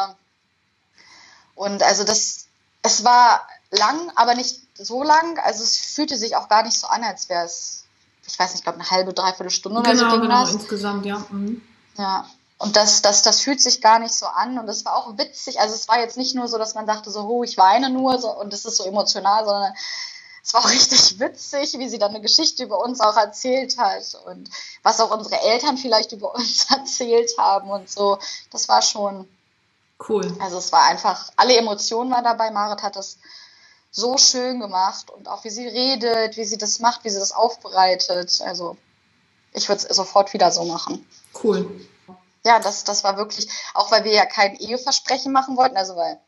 Und 1.54 1.82
also 1.82 2.04
das, 2.04 2.46
es 2.82 3.04
war 3.04 3.46
lang, 3.70 4.10
aber 4.16 4.34
nicht 4.34 4.60
so 4.74 5.02
lang. 5.02 5.38
Also 5.40 5.62
es 5.62 5.76
fühlte 5.76 6.16
sich 6.16 6.36
auch 6.36 6.48
gar 6.48 6.62
nicht 6.62 6.78
so 6.78 6.86
an, 6.86 7.04
als 7.04 7.28
wäre 7.28 7.44
es, 7.44 7.84
ich 8.26 8.38
weiß 8.38 8.50
nicht, 8.50 8.60
ich 8.60 8.64
glaube 8.64 8.80
eine 8.80 8.90
halbe, 8.90 9.12
dreiviertel 9.12 9.50
Stunde 9.50 9.82
genau, 9.82 10.00
oder 10.00 10.10
so. 10.10 10.20
Genau, 10.20 10.40
das. 10.40 10.52
insgesamt, 10.52 11.06
ja. 11.06 11.24
Mhm. 11.30 11.62
Ja. 11.96 12.26
Und 12.58 12.76
das, 12.76 13.00
das, 13.00 13.22
das 13.22 13.40
fühlt 13.40 13.60
sich 13.60 13.80
gar 13.80 13.98
nicht 13.98 14.14
so 14.14 14.26
an. 14.26 14.58
Und 14.58 14.66
das 14.66 14.84
war 14.84 14.94
auch 14.96 15.16
witzig. 15.16 15.60
Also 15.60 15.74
es 15.74 15.88
war 15.88 15.98
jetzt 15.98 16.18
nicht 16.18 16.34
nur 16.34 16.46
so, 16.46 16.58
dass 16.58 16.74
man 16.74 16.86
dachte 16.86 17.10
so, 17.10 17.20
oh, 17.20 17.42
ich 17.42 17.56
weine 17.56 17.90
nur 17.90 18.18
so, 18.18 18.30
und 18.30 18.52
das 18.52 18.64
ist 18.64 18.76
so 18.76 18.84
emotional, 18.84 19.44
sondern 19.44 19.72
es 20.42 20.54
war 20.54 20.64
auch 20.64 20.70
richtig 20.70 21.18
witzig, 21.18 21.78
wie 21.78 21.88
sie 21.88 21.98
dann 21.98 22.10
eine 22.10 22.20
Geschichte 22.20 22.64
über 22.64 22.78
uns 22.80 23.00
auch 23.00 23.16
erzählt 23.16 23.76
hat 23.78 24.16
und 24.26 24.48
was 24.82 25.00
auch 25.00 25.10
unsere 25.10 25.40
Eltern 25.40 25.76
vielleicht 25.76 26.12
über 26.12 26.34
uns 26.34 26.66
erzählt 26.70 27.30
haben 27.38 27.70
und 27.70 27.90
so. 27.90 28.18
Das 28.50 28.68
war 28.68 28.82
schon 28.82 29.28
cool. 30.08 30.34
Also 30.40 30.58
es 30.58 30.72
war 30.72 30.84
einfach, 30.84 31.30
alle 31.36 31.56
Emotionen 31.56 32.10
waren 32.10 32.24
dabei. 32.24 32.50
Marit 32.50 32.82
hat 32.82 32.96
das 32.96 33.18
so 33.90 34.16
schön 34.16 34.60
gemacht 34.60 35.10
und 35.10 35.28
auch 35.28 35.44
wie 35.44 35.50
sie 35.50 35.66
redet, 35.66 36.36
wie 36.36 36.44
sie 36.44 36.58
das 36.58 36.78
macht, 36.78 37.04
wie 37.04 37.10
sie 37.10 37.18
das 37.18 37.32
aufbereitet. 37.32 38.40
Also 38.44 38.76
ich 39.52 39.68
würde 39.68 39.86
es 39.86 39.96
sofort 39.96 40.32
wieder 40.32 40.50
so 40.52 40.64
machen. 40.64 41.06
Cool. 41.42 41.68
Ja, 42.44 42.58
das, 42.60 42.84
das 42.84 43.04
war 43.04 43.16
wirklich, 43.16 43.48
auch 43.74 43.90
weil 43.90 44.04
wir 44.04 44.12
ja 44.12 44.24
kein 44.24 44.56
Eheversprechen 44.56 45.32
machen 45.32 45.56
wollten, 45.56 45.76
also 45.76 45.96
weil 45.96 46.18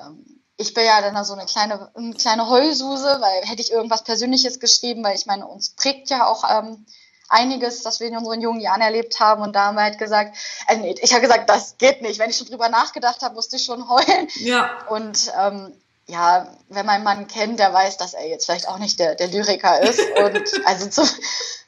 ähm, 0.00 0.41
ich 0.62 0.74
bin 0.74 0.84
ja 0.84 1.00
dann 1.00 1.24
so 1.24 1.34
eine 1.34 1.46
kleine, 1.46 1.90
eine 1.94 2.14
kleine 2.14 2.48
Heulsuse, 2.48 3.18
weil 3.20 3.48
hätte 3.48 3.62
ich 3.62 3.70
irgendwas 3.70 4.04
Persönliches 4.04 4.60
geschrieben, 4.60 5.04
weil 5.04 5.16
ich 5.16 5.26
meine, 5.26 5.46
uns 5.46 5.70
prägt 5.70 6.10
ja 6.10 6.26
auch 6.26 6.44
ähm, 6.48 6.86
einiges, 7.28 7.82
das 7.82 8.00
wir 8.00 8.08
in 8.08 8.16
unseren 8.16 8.40
jungen 8.40 8.60
Jahren 8.60 8.80
erlebt 8.80 9.20
haben. 9.20 9.42
Und 9.42 9.54
da 9.54 9.66
haben 9.66 9.76
wir 9.76 9.82
halt 9.82 9.98
gesagt, 9.98 10.36
äh, 10.68 10.76
nee, 10.76 10.94
ich 11.00 11.12
habe 11.12 11.22
gesagt, 11.22 11.48
das 11.48 11.76
geht 11.78 12.02
nicht. 12.02 12.18
Wenn 12.18 12.30
ich 12.30 12.36
schon 12.36 12.46
drüber 12.46 12.68
nachgedacht 12.68 13.22
habe, 13.22 13.34
musste 13.34 13.56
ich 13.56 13.64
schon 13.64 13.88
heulen. 13.88 14.28
Ja. 14.36 14.70
Und 14.88 15.32
ähm, 15.38 15.72
ja, 16.06 16.48
wenn 16.68 16.86
man 16.86 17.02
Mann 17.02 17.26
kennt, 17.26 17.58
der 17.58 17.72
weiß, 17.72 17.96
dass 17.96 18.14
er 18.14 18.28
jetzt 18.28 18.44
vielleicht 18.44 18.68
auch 18.68 18.78
nicht 18.78 18.98
der, 18.98 19.14
der 19.14 19.28
Lyriker 19.28 19.80
ist. 19.82 20.00
Und 20.16 20.66
also 20.66 20.88
zu, 20.88 21.02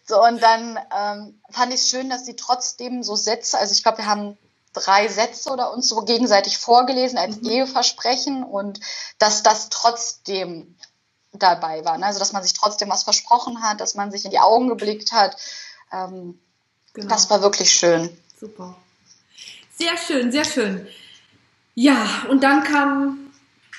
so, 0.06 0.22
und 0.22 0.42
dann 0.42 0.78
ähm, 0.94 1.40
fand 1.50 1.72
ich 1.72 1.80
es 1.80 1.88
schön, 1.88 2.10
dass 2.10 2.26
sie 2.26 2.36
trotzdem 2.36 3.02
so 3.02 3.16
Sätze, 3.16 3.58
also 3.58 3.72
ich 3.72 3.82
glaube, 3.82 3.98
wir 3.98 4.06
haben 4.06 4.36
drei 4.74 5.08
Sätze 5.08 5.50
oder 5.50 5.72
uns 5.72 5.88
so 5.88 6.02
gegenseitig 6.02 6.58
vorgelesen 6.58 7.16
als 7.16 7.40
mhm. 7.40 7.48
Eheversprechen 7.48 8.44
und 8.44 8.80
dass 9.18 9.42
das 9.42 9.70
trotzdem 9.70 10.76
dabei 11.32 11.84
war. 11.84 11.96
Ne? 11.98 12.06
Also 12.06 12.18
dass 12.18 12.32
man 12.32 12.42
sich 12.42 12.52
trotzdem 12.52 12.90
was 12.90 13.04
versprochen 13.04 13.62
hat, 13.62 13.80
dass 13.80 13.94
man 13.94 14.10
sich 14.10 14.24
in 14.24 14.30
die 14.30 14.38
Augen 14.38 14.68
geblickt 14.68 15.12
hat. 15.12 15.36
Ähm, 15.92 16.38
genau. 16.92 17.08
Das 17.08 17.30
war 17.30 17.42
wirklich 17.42 17.70
schön. 17.70 18.10
Super. 18.38 18.76
Sehr 19.76 19.96
schön, 19.96 20.30
sehr 20.30 20.44
schön. 20.44 20.86
Ja, 21.74 22.06
und 22.28 22.44
dann 22.44 22.62
kam, 22.62 23.32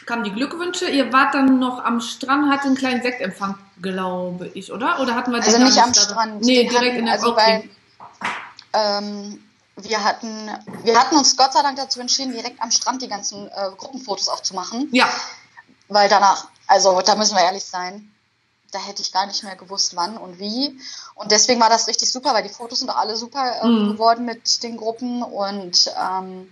kamen 0.05 0.23
die 0.25 0.31
Glückwünsche. 0.31 0.89
Ihr 0.89 1.13
wart 1.13 1.33
dann 1.33 1.59
noch 1.59 1.83
am 1.83 2.01
Strand, 2.01 2.51
hatte 2.51 2.67
einen 2.67 2.75
kleinen 2.75 3.01
Sektempfang, 3.01 3.57
glaube 3.81 4.51
ich, 4.53 4.73
oder? 4.73 4.99
Oder 4.99 5.15
hatten 5.15 5.31
wir 5.31 5.41
Also 5.41 5.57
nicht 5.57 5.77
am 5.77 5.93
Strand. 5.93 6.41
Nee, 6.41 6.67
direkt 6.67 6.95
hatten, 6.95 6.99
in 6.99 7.05
der 7.05 7.13
also 7.13 7.35
weil, 7.37 7.69
ähm, 8.73 9.44
wir 9.77 10.03
hatten, 10.03 10.49
wir 10.83 10.99
hatten 10.99 11.15
uns 11.17 11.35
Gott 11.35 11.53
sei 11.53 11.61
Dank 11.61 11.77
dazu 11.77 11.99
entschieden, 11.99 12.31
direkt 12.33 12.61
am 12.61 12.71
Strand 12.71 13.01
die 13.01 13.07
ganzen 13.07 13.47
äh, 13.49 13.71
Gruppenfotos 13.77 14.29
auch 14.29 14.41
zu 14.41 14.53
machen. 14.55 14.87
Ja. 14.91 15.07
Weil 15.87 16.09
danach, 16.09 16.47
also 16.67 16.99
da 17.01 17.15
müssen 17.15 17.35
wir 17.35 17.43
ehrlich 17.43 17.65
sein, 17.65 18.11
da 18.71 18.79
hätte 18.79 19.01
ich 19.01 19.11
gar 19.11 19.25
nicht 19.25 19.43
mehr 19.43 19.55
gewusst, 19.55 19.95
wann 19.95 20.17
und 20.17 20.39
wie. 20.39 20.77
Und 21.13 21.31
deswegen 21.31 21.61
war 21.61 21.69
das 21.69 21.87
richtig 21.87 22.11
super, 22.11 22.33
weil 22.33 22.43
die 22.43 22.49
Fotos 22.53 22.79
sind 22.79 22.89
auch 22.89 22.97
alle 22.97 23.15
super 23.15 23.61
äh, 23.61 23.67
Mhm. 23.67 23.93
geworden 23.93 24.25
mit 24.25 24.63
den 24.63 24.77
Gruppen 24.77 25.23
und 25.23 25.91
ähm, 25.97 26.51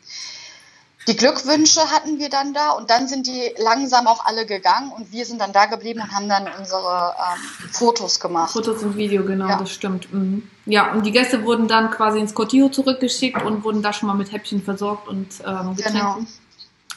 die 1.07 1.15
Glückwünsche 1.17 1.81
hatten 1.91 2.17
wir 2.19 2.29
dann 2.29 2.53
da 2.53 2.71
und 2.71 2.89
dann 2.89 3.07
sind 3.07 3.27
die 3.27 3.51
langsam 3.57 4.07
auch 4.07 4.25
alle 4.25 4.45
gegangen 4.45 4.91
und 4.91 5.11
wir 5.11 5.25
sind 5.25 5.41
dann 5.41 5.51
da 5.51 5.65
geblieben 5.65 5.99
und 6.01 6.11
haben 6.15 6.29
dann 6.29 6.47
unsere 6.57 7.13
ähm, 7.19 7.69
Fotos 7.71 8.19
gemacht. 8.19 8.51
Fotos 8.53 8.83
und 8.83 8.95
Video, 8.95 9.23
genau, 9.25 9.49
Ja. 9.49 9.57
das 9.57 9.71
stimmt. 9.71 10.11
Mhm. 10.13 10.49
Ja, 10.65 10.93
und 10.93 11.05
die 11.05 11.11
Gäste 11.11 11.43
wurden 11.43 11.67
dann 11.67 11.91
quasi 11.91 12.19
ins 12.19 12.33
Cortijo 12.33 12.69
zurückgeschickt 12.69 13.41
und 13.43 13.63
wurden 13.63 13.81
da 13.81 13.91
schon 13.91 14.07
mal 14.07 14.13
mit 14.15 14.31
Häppchen 14.31 14.63
versorgt 14.63 15.07
und 15.09 15.27
ähm, 15.45 15.75
Getränken. 15.75 15.99
Genau. 15.99 16.17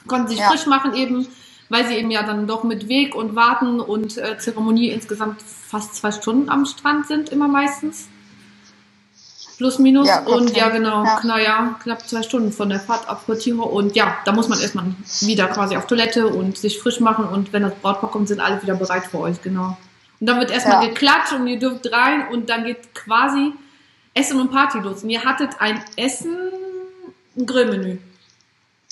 Konnten 0.07 0.28
sich 0.28 0.38
Ja. 0.38 0.50
frisch 0.50 0.66
machen 0.66 0.94
eben, 0.94 1.26
weil 1.68 1.84
sie 1.88 1.94
eben 1.94 2.12
ja 2.12 2.22
dann 2.22 2.46
doch 2.46 2.62
mit 2.62 2.88
Weg 2.88 3.16
und 3.16 3.34
Warten 3.34 3.80
und 3.80 4.16
äh, 4.18 4.38
Zeremonie 4.38 4.90
insgesamt 4.90 5.42
fast 5.42 5.96
zwei 5.96 6.12
Stunden 6.12 6.48
am 6.48 6.64
Strand 6.64 7.09
sind, 7.09 7.30
immer 7.30 7.48
meistens. 7.48 8.07
Plus, 9.57 9.78
minus. 9.78 10.07
Ja, 10.07 10.20
und 10.20 10.48
hin. 10.48 10.57
ja, 10.57 10.68
genau, 10.68 11.02
Ja. 11.04 11.20
Na 11.24 11.40
ja, 11.40 11.78
knapp 11.82 12.07
zwei 12.09 12.22
Stunden 12.22 12.52
von 12.52 12.68
der 12.68 12.78
Fahrt 12.80 13.09
ab 13.09 13.22
Cortijo. 13.26 13.64
Und 13.64 13.96
ja, 13.96 14.18
da 14.24 14.32
muss 14.32 14.48
man 14.48 14.61
erstmal 14.61 14.86
wieder 15.20 15.46
quasi 15.48 15.76
auf 15.76 15.86
Toilette 15.86 16.26
und 16.28 16.59
sich 16.59 16.78
frisch 16.78 17.00
machen. 17.00 17.24
Und 17.26 17.52
wenn 17.52 17.62
das 17.62 17.74
Brautpaar 17.76 18.11
kommt, 18.11 18.28
sind 18.28 18.40
alle 18.40 18.62
wieder 18.62 18.74
bereit 18.74 19.04
für 19.07 19.18
euch, 19.20 19.40
genau. 19.42 19.76
Und 20.20 20.26
dann 20.28 20.38
wird 20.40 20.50
erstmal 20.50 20.82
Ja. 20.82 20.88
geklatscht 20.90 21.32
und 21.32 21.46
ihr 21.46 21.59
dürft 21.59 21.90
rein 21.92 22.28
und 22.28 22.48
dann 22.50 22.64
geht 22.64 22.94
quasi 22.94 23.52
Essen 24.14 24.40
und 24.40 24.50
Party 24.50 24.78
los. 24.78 25.02
Und 25.02 25.11
ihr 25.11 25.24
hattet 25.24 25.61
ein 25.61 25.82
Essen, 25.96 26.36
ein 27.36 27.46
Grillmenü. 27.46 27.98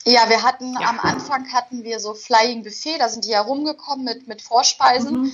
Ja, 0.07 0.29
wir 0.29 0.43
hatten 0.43 0.75
Ja. 0.81 0.89
am 0.91 1.01
Anfang 1.01 1.51
hatten 1.53 1.83
wir 1.83 1.99
so 1.99 2.13
Flying 2.15 2.63
Buffet, 2.63 2.99
da 2.99 3.09
sind 3.09 3.25
die 3.25 3.31
ja 3.31 3.41
rumgekommen 3.41 4.05
mit, 4.05 4.29
mit 4.29 4.43
Vorspeisen. 4.43 5.23
Mhm. 5.23 5.33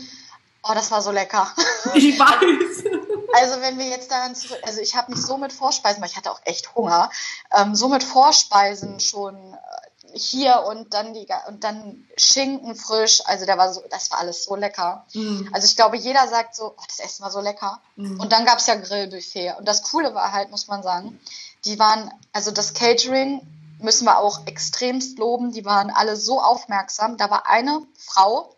Oh, 0.63 0.73
das 0.75 0.91
war 0.91 1.03
so 1.03 1.11
lecker. 1.11 1.49
Ich 1.95 2.19
weiß. 2.19 2.85
Also 3.33 3.61
wenn 3.61 3.79
wir 3.79 3.87
jetzt 3.87 4.11
daran 4.11 4.35
zurück, 4.35 4.59
also 4.65 4.81
ich 4.81 4.97
habe 4.97 5.13
mich 5.13 5.23
so 5.23 5.37
mit 5.37 5.53
Vorspeisen, 5.53 6.03
weil 6.03 6.09
ich 6.09 6.17
hatte 6.17 6.33
auch 6.33 6.41
echt 6.45 6.75
Hunger, 6.75 7.11
ähm, 7.57 7.77
so 7.77 7.89
mit 7.89 8.03
Vorspeisen 8.03 8.99
schon 8.99 9.37
äh, 9.37 10.19
hier 10.19 10.65
und 10.67 10.95
dann 10.95 11.15
die 11.15 11.29
und 11.47 11.63
dann 11.63 12.09
Schinken 12.17 12.75
frisch, 12.75 13.23
also 13.27 13.47
der 13.47 13.57
war 13.57 13.73
so, 13.73 13.83
das 13.89 14.11
war 14.11 14.19
alles 14.19 14.45
so 14.45 14.57
lecker. 14.57 15.07
Mhm. 15.15 15.49
Also 15.53 15.67
ich 15.67 15.77
glaube, 15.77 15.97
jeder 15.97 16.27
sagt 16.27 16.57
so, 16.57 16.75
oh, 16.77 16.83
das 16.89 16.99
Essen 16.99 17.23
war 17.23 17.31
so 17.31 17.41
lecker. 17.41 17.81
Mhm. 17.97 18.19
Und 18.19 18.33
dann 18.33 18.45
gab's 18.45 18.67
ja 18.67 18.75
Grillbuffet. 18.75 19.55
Und 19.59 19.69
das 19.69 19.83
Coole 19.83 20.13
war 20.15 20.33
halt, 20.33 20.51
muss 20.51 20.67
man 20.67 20.83
sagen, 20.83 21.21
die 21.65 21.79
waren, 21.79 22.11
also 22.33 22.51
das 22.51 22.75
Catering 22.75 23.41
müssen 23.79 24.05
wir 24.05 24.19
auch 24.19 24.47
extremst 24.47 25.19
loben, 25.19 25.53
die 25.53 25.65
waren 25.65 25.91
alle 25.91 26.17
so 26.17 26.41
aufmerksam. 26.41 27.17
Da 27.17 27.31
war 27.31 27.47
eine 27.47 27.83
Frau, 27.97 28.55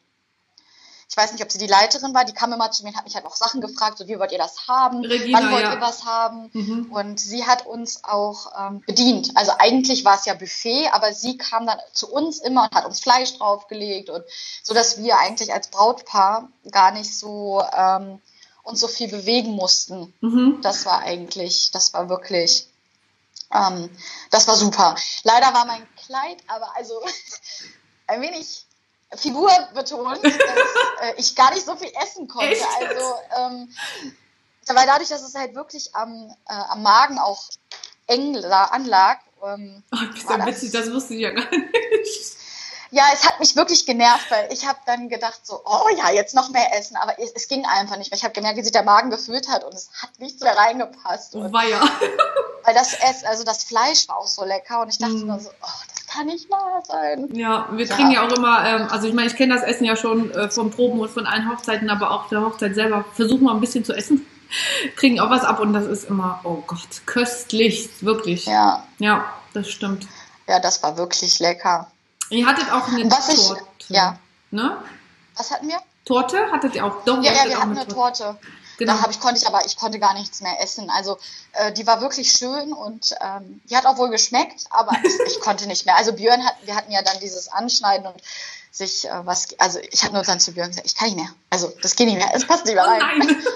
ich 1.12 1.16
weiß 1.18 1.32
nicht, 1.32 1.42
ob 1.42 1.52
sie 1.52 1.58
die 1.58 1.66
Leiterin 1.66 2.14
war, 2.14 2.24
die 2.24 2.32
kam 2.32 2.54
immer 2.54 2.70
zu 2.70 2.84
mir 2.84 2.88
und 2.88 2.96
hat 2.96 3.04
mich 3.04 3.14
halt 3.14 3.26
auch 3.26 3.36
Sachen 3.36 3.60
gefragt, 3.60 3.98
so 3.98 4.08
wie 4.08 4.18
wollt 4.18 4.32
ihr 4.32 4.38
das 4.38 4.66
haben? 4.66 5.04
Regina, 5.04 5.40
Wann 5.40 5.52
wollt 5.52 5.62
ja. 5.62 5.74
ihr 5.74 5.80
was 5.82 6.06
haben? 6.06 6.48
Mhm. 6.54 6.90
Und 6.90 7.20
sie 7.20 7.44
hat 7.44 7.66
uns 7.66 8.02
auch 8.02 8.50
ähm, 8.58 8.80
bedient. 8.86 9.30
Also 9.34 9.52
eigentlich 9.58 10.06
war 10.06 10.14
es 10.14 10.24
ja 10.24 10.32
Buffet, 10.32 10.88
aber 10.90 11.12
sie 11.12 11.36
kam 11.36 11.66
dann 11.66 11.76
zu 11.92 12.10
uns 12.10 12.38
immer 12.38 12.62
und 12.62 12.74
hat 12.74 12.86
uns 12.86 13.00
Fleisch 13.00 13.36
draufgelegt 13.36 14.08
und 14.08 14.24
so, 14.62 14.72
dass 14.72 15.02
wir 15.02 15.18
eigentlich 15.18 15.52
als 15.52 15.68
Brautpaar 15.68 16.48
gar 16.70 16.92
nicht 16.92 17.14
so 17.14 17.62
ähm, 17.76 18.18
uns 18.62 18.80
so 18.80 18.88
viel 18.88 19.08
bewegen 19.08 19.50
mussten. 19.50 20.14
Mhm. 20.22 20.60
Das 20.62 20.86
war 20.86 21.00
eigentlich, 21.00 21.72
das 21.72 21.92
war 21.92 22.08
wirklich, 22.08 22.68
ähm, 23.52 23.90
das 24.30 24.48
war 24.48 24.56
super. 24.56 24.96
Leider 25.24 25.52
war 25.52 25.66
mein 25.66 25.86
Kleid 26.06 26.38
aber 26.46 26.74
also 26.74 26.94
ein 28.06 28.22
wenig 28.22 28.64
Figur 29.16 29.50
betont, 29.74 30.22
dass 30.24 30.32
äh, 30.32 31.14
ich 31.16 31.34
gar 31.36 31.52
nicht 31.52 31.64
so 31.66 31.76
viel 31.76 31.92
essen 32.02 32.28
konnte. 32.28 32.48
Echt? 32.52 32.66
Also, 32.80 33.14
ähm, 33.38 33.68
weil 34.68 34.86
dadurch, 34.86 35.08
dass 35.08 35.22
es 35.22 35.34
halt 35.34 35.54
wirklich 35.54 35.94
am, 35.94 36.34
äh, 36.48 36.52
am 36.52 36.82
Magen 36.82 37.18
auch 37.18 37.44
eng 38.06 38.34
la- 38.34 38.66
anlag, 38.66 39.18
ähm, 39.44 39.82
Oh, 39.92 39.96
das 40.10 40.16
ist 40.22 40.30
ja 40.30 40.36
das- 40.38 40.46
witzig, 40.46 40.70
das 40.72 40.92
wusste 40.92 41.14
ich 41.14 41.20
ja 41.20 41.30
gar 41.30 41.50
nicht. 41.50 42.36
Ja, 42.94 43.04
es 43.12 43.26
hat 43.26 43.40
mich 43.40 43.56
wirklich 43.56 43.84
genervt, 43.86 44.30
weil 44.30 44.48
ich 44.52 44.66
habe 44.68 44.78
dann 44.86 45.08
gedacht 45.08 45.40
so, 45.44 45.60
oh 45.64 45.88
ja, 45.96 46.10
jetzt 46.12 46.34
noch 46.34 46.50
mehr 46.50 46.78
essen, 46.78 46.96
aber 46.96 47.18
es, 47.18 47.32
es 47.34 47.48
ging 47.48 47.64
einfach 47.66 47.96
nicht 47.96 48.10
mehr. 48.10 48.18
Ich 48.18 48.22
habe 48.24 48.34
gemerkt, 48.34 48.58
wie 48.58 48.62
sich 48.62 48.70
der 48.72 48.82
Magen 48.84 49.10
gefüllt 49.10 49.48
hat 49.48 49.64
und 49.64 49.72
es 49.74 49.90
hat 50.00 50.10
nichts 50.18 50.42
mehr 50.42 50.56
reingepasst. 50.56 51.34
Und 51.34 51.46
Oh, 51.46 51.52
war 51.52 51.64
ja. 51.66 51.80
Weil 52.64 52.74
das 52.74 52.92
Ess, 52.94 53.24
also 53.24 53.42
das 53.44 53.64
Fleisch 53.64 54.06
war 54.08 54.18
auch 54.18 54.26
so 54.28 54.44
lecker 54.44 54.82
und 54.82 54.88
ich 54.90 54.98
dachte 54.98 55.14
Mm. 55.14 55.26
nur 55.26 55.40
so, 55.40 55.48
oh, 55.50 55.66
das 55.94 56.06
kann 56.06 56.26
nicht 56.26 56.48
wahr 56.50 56.82
sein. 56.86 57.28
Ja, 57.34 57.66
wir 57.72 57.86
Ja. 57.86 57.94
kriegen 57.96 58.10
ja 58.12 58.26
auch 58.26 58.32
immer, 58.32 58.64
ähm, 58.66 58.88
also 58.90 59.08
ich 59.08 59.14
meine, 59.14 59.28
ich 59.28 59.36
kenne 59.36 59.54
das 59.54 59.64
Essen 59.64 59.84
ja 59.84 59.96
schon 59.96 60.30
äh, 60.32 60.48
von 60.50 60.70
Proben 60.70 61.00
und 61.00 61.10
von 61.10 61.26
allen 61.26 61.50
Hochzeiten, 61.50 61.90
aber 61.90 62.10
auch 62.12 62.28
der 62.28 62.42
Hochzeit 62.42 62.74
selber 62.74 63.04
versuchen 63.14 63.42
wir 63.44 63.52
ein 63.52 63.60
bisschen 63.60 63.84
zu 63.84 63.94
essen. 63.94 64.24
Kriegen 64.96 65.18
auch 65.18 65.30
was 65.30 65.44
ab 65.44 65.60
und 65.60 65.72
das 65.72 65.86
ist 65.86 66.04
immer, 66.04 66.40
oh 66.44 66.62
Gott, 66.66 67.06
köstlich, 67.06 67.88
wirklich. 68.02 68.44
Ja, 68.44 68.84
Ja, 68.98 69.32
das 69.54 69.68
stimmt. 69.70 70.06
ja, 70.46 70.60
das 70.60 70.82
war 70.82 70.96
wirklich 70.98 71.38
lecker. 71.40 71.90
Ihr 72.32 72.46
hattet 72.46 72.70
auch 72.72 72.88
eine 72.88 73.10
Was 73.10 73.28
ich- 73.28 73.46
Torte. 73.48 73.64
ja. 73.88 74.18
Ne? 74.50 74.76
Was 75.36 75.50
hatten 75.50 75.68
wir? 75.68 75.78
Torte 76.04 76.50
hattet 76.50 76.74
ihr 76.74 76.84
auch? 76.84 77.04
Doch, 77.04 77.22
Ja, 77.22 77.32
ja, 77.32 77.44
wir 77.46 77.58
hatten 77.58 77.76
eine 77.78 77.86
Torte. 77.88 78.36
Genau. 78.78 78.94
Da 79.00 79.08
ich, 79.10 79.20
konnte 79.20 79.40
ich 79.40 79.46
aber, 79.46 79.64
ich 79.64 79.76
konnte 79.76 79.98
gar 79.98 80.14
nichts 80.14 80.40
mehr 80.40 80.60
essen. 80.60 80.90
Also 80.90 81.18
äh, 81.52 81.72
die 81.72 81.86
war 81.86 82.00
wirklich 82.00 82.32
schön 82.32 82.72
und 82.72 83.14
ähm, 83.20 83.60
die 83.70 83.76
hat 83.76 83.86
auch 83.86 83.96
wohl 83.98 84.08
geschmeckt, 84.10 84.64
aber 84.70 84.92
ich, 85.04 85.12
ich 85.26 85.40
konnte 85.40 85.66
nicht 85.66 85.86
mehr. 85.86 85.96
Also 85.96 86.12
Björn 86.14 86.44
hat, 86.44 86.54
wir 86.64 86.74
hatten 86.74 86.90
ja 86.90 87.02
dann 87.02 87.20
dieses 87.20 87.48
Anschneiden 87.48 88.06
und 88.06 88.20
sich 88.70 89.06
äh, 89.08 89.26
was, 89.26 89.48
also 89.58 89.78
ich 89.90 90.02
habe 90.04 90.14
nur 90.14 90.22
dann 90.24 90.40
zu 90.40 90.52
Björn 90.52 90.68
gesagt, 90.70 90.86
ich 90.86 90.94
kann 90.96 91.08
nicht 91.08 91.16
mehr. 91.18 91.28
Also 91.50 91.72
das 91.82 91.94
geht 91.96 92.08
nicht 92.08 92.16
mehr, 92.18 92.30
es 92.34 92.46
passt 92.46 92.64
nicht 92.64 92.74
mehr 92.74 92.84
Oh 92.86 92.90
rein. 92.90 93.18
nein. 93.18 93.42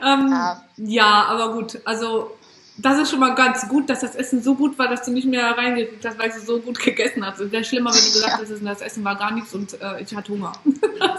ähm, 0.02 0.28
Ja. 0.32 0.62
ja, 0.76 1.24
aber 1.26 1.52
gut. 1.52 1.80
Also, 1.84 2.37
das 2.78 2.98
ist 2.98 3.10
schon 3.10 3.20
mal 3.20 3.34
ganz 3.34 3.68
gut, 3.68 3.90
dass 3.90 4.00
das 4.00 4.14
Essen 4.14 4.42
so 4.42 4.54
gut 4.54 4.78
war, 4.78 4.88
dass 4.88 5.02
du 5.02 5.10
nicht 5.10 5.26
mehr 5.26 5.50
reingekriegt 5.56 6.04
hast, 6.04 6.18
weil 6.18 6.30
du 6.30 6.40
so 6.40 6.60
gut 6.60 6.78
gegessen 6.78 7.24
hast. 7.26 7.40
Es 7.40 7.50
wäre 7.52 7.64
schlimmer, 7.64 7.92
wenn 7.94 8.04
du 8.04 8.12
gesagt 8.12 8.38
hättest, 8.40 8.64
das 8.64 8.80
Essen 8.80 9.04
war 9.04 9.16
gar 9.16 9.32
nichts 9.32 9.52
und 9.54 9.80
äh, 9.80 10.00
ich 10.00 10.14
hatte 10.14 10.32
Hunger. 10.32 10.52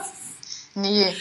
Nee. 0.76 1.16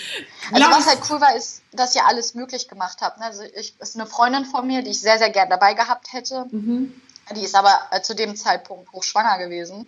Also 0.53 0.69
Lass- 0.69 0.79
was 0.79 0.87
halt 0.87 1.01
cool 1.11 1.21
war, 1.21 1.35
ist, 1.35 1.63
dass 1.73 1.95
ihr 1.97 2.07
alles 2.07 2.35
möglich 2.35 2.69
gemacht 2.69 2.99
habt. 3.01 3.19
ne? 3.19 3.25
Also 3.25 3.43
ich 3.43 3.75
ist 3.81 3.97
eine 3.97 4.07
Freundin 4.07 4.45
von 4.45 4.67
mir, 4.67 4.83
die 4.83 4.91
ich 4.91 5.01
sehr, 5.01 5.19
sehr 5.19 5.31
gern 5.31 5.49
dabei 5.51 5.75
gehabt 5.75 6.13
hätte. 6.13 6.47
mhm. 6.51 6.93
Die 7.37 7.43
ist 7.45 7.55
aber 7.55 7.79
äh, 7.91 8.01
zu 8.01 8.15
dem 8.15 8.37
Zeitpunkt 8.37 8.91
hochschwanger 8.93 9.37
gewesen, 9.39 9.87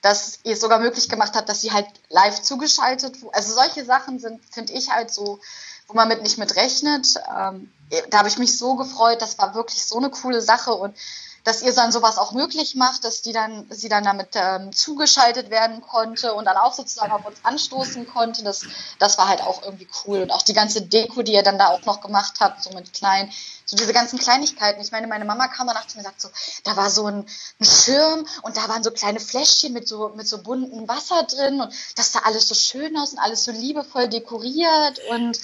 dass 0.00 0.38
ihr 0.44 0.52
es 0.54 0.60
sogar 0.60 0.78
möglich 0.78 1.08
gemacht 1.10 1.34
hat, 1.34 1.48
dass 1.50 1.60
sie 1.60 1.70
halt 1.72 1.86
live 2.08 2.40
zugeschaltet. 2.40 3.20
wo- 3.22 3.30
Also 3.30 3.52
solche 3.54 3.84
Sachen 3.84 4.18
sind, 4.18 4.40
finde 4.50 4.72
ich 4.72 4.90
halt 4.90 5.10
so, 5.10 5.38
wo 5.88 5.94
man 5.94 6.08
mit 6.08 6.22
nicht 6.22 6.38
mit 6.38 6.54
rechnet. 6.56 7.14
Ähm, 7.34 7.70
da 8.10 8.18
habe 8.18 8.28
ich 8.28 8.38
mich 8.38 8.56
so 8.56 8.76
gefreut. 8.76 9.22
Das 9.22 9.38
war 9.38 9.54
wirklich 9.54 9.84
so 9.84 9.96
eine 9.96 10.10
coole 10.10 10.42
Sache 10.42 10.72
und 10.72 10.94
dass 11.44 11.62
ihr 11.62 11.72
dann 11.72 11.92
sowas 11.92 12.18
auch 12.18 12.32
möglich 12.32 12.74
macht, 12.74 13.04
dass 13.04 13.22
die 13.22 13.32
dann, 13.32 13.66
sie 13.70 13.88
dann 13.88 14.04
damit 14.04 14.30
ähm, 14.34 14.72
zugeschaltet 14.72 15.50
werden 15.50 15.80
konnte 15.80 16.34
und 16.34 16.44
dann 16.44 16.56
auch 16.56 16.74
sozusagen 16.74 17.12
auf 17.12 17.24
uns 17.24 17.38
anstoßen 17.42 18.06
konnte. 18.06 18.42
Das, 18.44 18.66
das 18.98 19.18
war 19.18 19.28
halt 19.28 19.40
auch 19.42 19.62
irgendwie 19.62 19.88
cool. 20.04 20.22
Und 20.22 20.30
auch 20.30 20.42
die 20.42 20.52
ganze 20.52 20.82
Deko, 20.82 21.22
die 21.22 21.32
ihr 21.32 21.42
dann 21.42 21.58
da 21.58 21.68
auch 21.68 21.84
noch 21.84 22.00
gemacht 22.00 22.34
habt, 22.40 22.62
so 22.62 22.70
mit 22.70 22.92
kleinen, 22.92 23.32
so 23.64 23.76
diese 23.76 23.92
ganzen 23.92 24.18
Kleinigkeiten. 24.18 24.80
Ich 24.80 24.92
meine, 24.92 25.06
meine 25.06 25.24
Mama 25.24 25.48
kam 25.48 25.66
danach 25.66 25.86
zu 25.86 25.96
mir 25.96 26.04
und 26.04 26.06
sagt 26.06 26.20
so, 26.20 26.28
da 26.64 26.76
war 26.76 26.90
so 26.90 27.06
ein, 27.06 27.24
ein 27.60 27.64
Schirm 27.64 28.26
und 28.42 28.56
da 28.56 28.68
waren 28.68 28.82
so 28.82 28.90
kleine 28.90 29.20
Fläschchen 29.20 29.72
mit 29.72 29.86
so, 29.86 30.12
mit 30.16 30.26
so 30.28 30.42
bunten 30.42 30.88
Wasser 30.88 31.22
drin 31.24 31.60
und 31.60 31.72
das 31.96 32.12
sah 32.12 32.20
alles 32.20 32.48
so 32.48 32.54
schön 32.54 32.96
aus 32.96 33.12
und 33.12 33.18
alles 33.18 33.44
so 33.44 33.52
liebevoll 33.52 34.08
dekoriert 34.08 35.00
und 35.10 35.38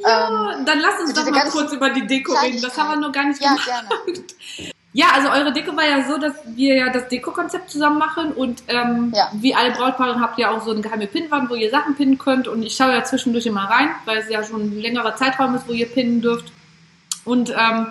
Ja, 0.00 0.52
ähm, 0.52 0.64
dann 0.64 0.78
lass 0.80 1.00
uns 1.00 1.14
so 1.14 1.24
doch 1.24 1.30
mal 1.30 1.48
kurz 1.48 1.72
über 1.72 1.90
die 1.90 2.06
Deko 2.06 2.34
reden. 2.34 2.60
Das 2.60 2.76
haben 2.76 2.90
wir 2.90 3.08
noch 3.08 3.12
gar 3.12 3.24
nicht 3.24 3.40
ja, 3.40 3.50
gemacht. 3.50 3.66
gerne. 3.66 4.24
Ja, 4.98 5.06
also 5.14 5.28
eure 5.30 5.52
Deko 5.52 5.76
war 5.76 5.86
ja 5.86 6.02
so, 6.08 6.18
dass 6.18 6.34
wir 6.44 6.74
ja 6.74 6.88
das 6.90 7.06
Deko-Konzept 7.06 7.70
zusammen 7.70 7.98
machen 7.98 8.32
und 8.32 8.64
ähm, 8.66 9.12
Ja. 9.14 9.30
wie 9.32 9.54
alle 9.54 9.70
Brautpaare 9.70 10.18
habt 10.18 10.40
ihr 10.40 10.50
auch 10.50 10.60
so 10.64 10.72
eine 10.72 10.80
geheime 10.80 11.06
Pinnwand, 11.06 11.48
wo 11.48 11.54
ihr 11.54 11.70
Sachen 11.70 11.94
pinnen 11.94 12.18
könnt 12.18 12.48
und 12.48 12.64
ich 12.64 12.74
schaue 12.74 12.92
ja 12.92 13.04
zwischendurch 13.04 13.46
immer 13.46 13.70
rein, 13.70 13.90
weil 14.06 14.18
es 14.18 14.28
ja 14.28 14.42
schon 14.42 14.60
ein 14.62 14.80
längerer 14.80 15.14
Zeitraum 15.14 15.54
ist, 15.54 15.68
wo 15.68 15.72
ihr 15.72 15.86
pinnen 15.86 16.20
dürft 16.20 16.50
und 17.24 17.50
ähm, 17.50 17.86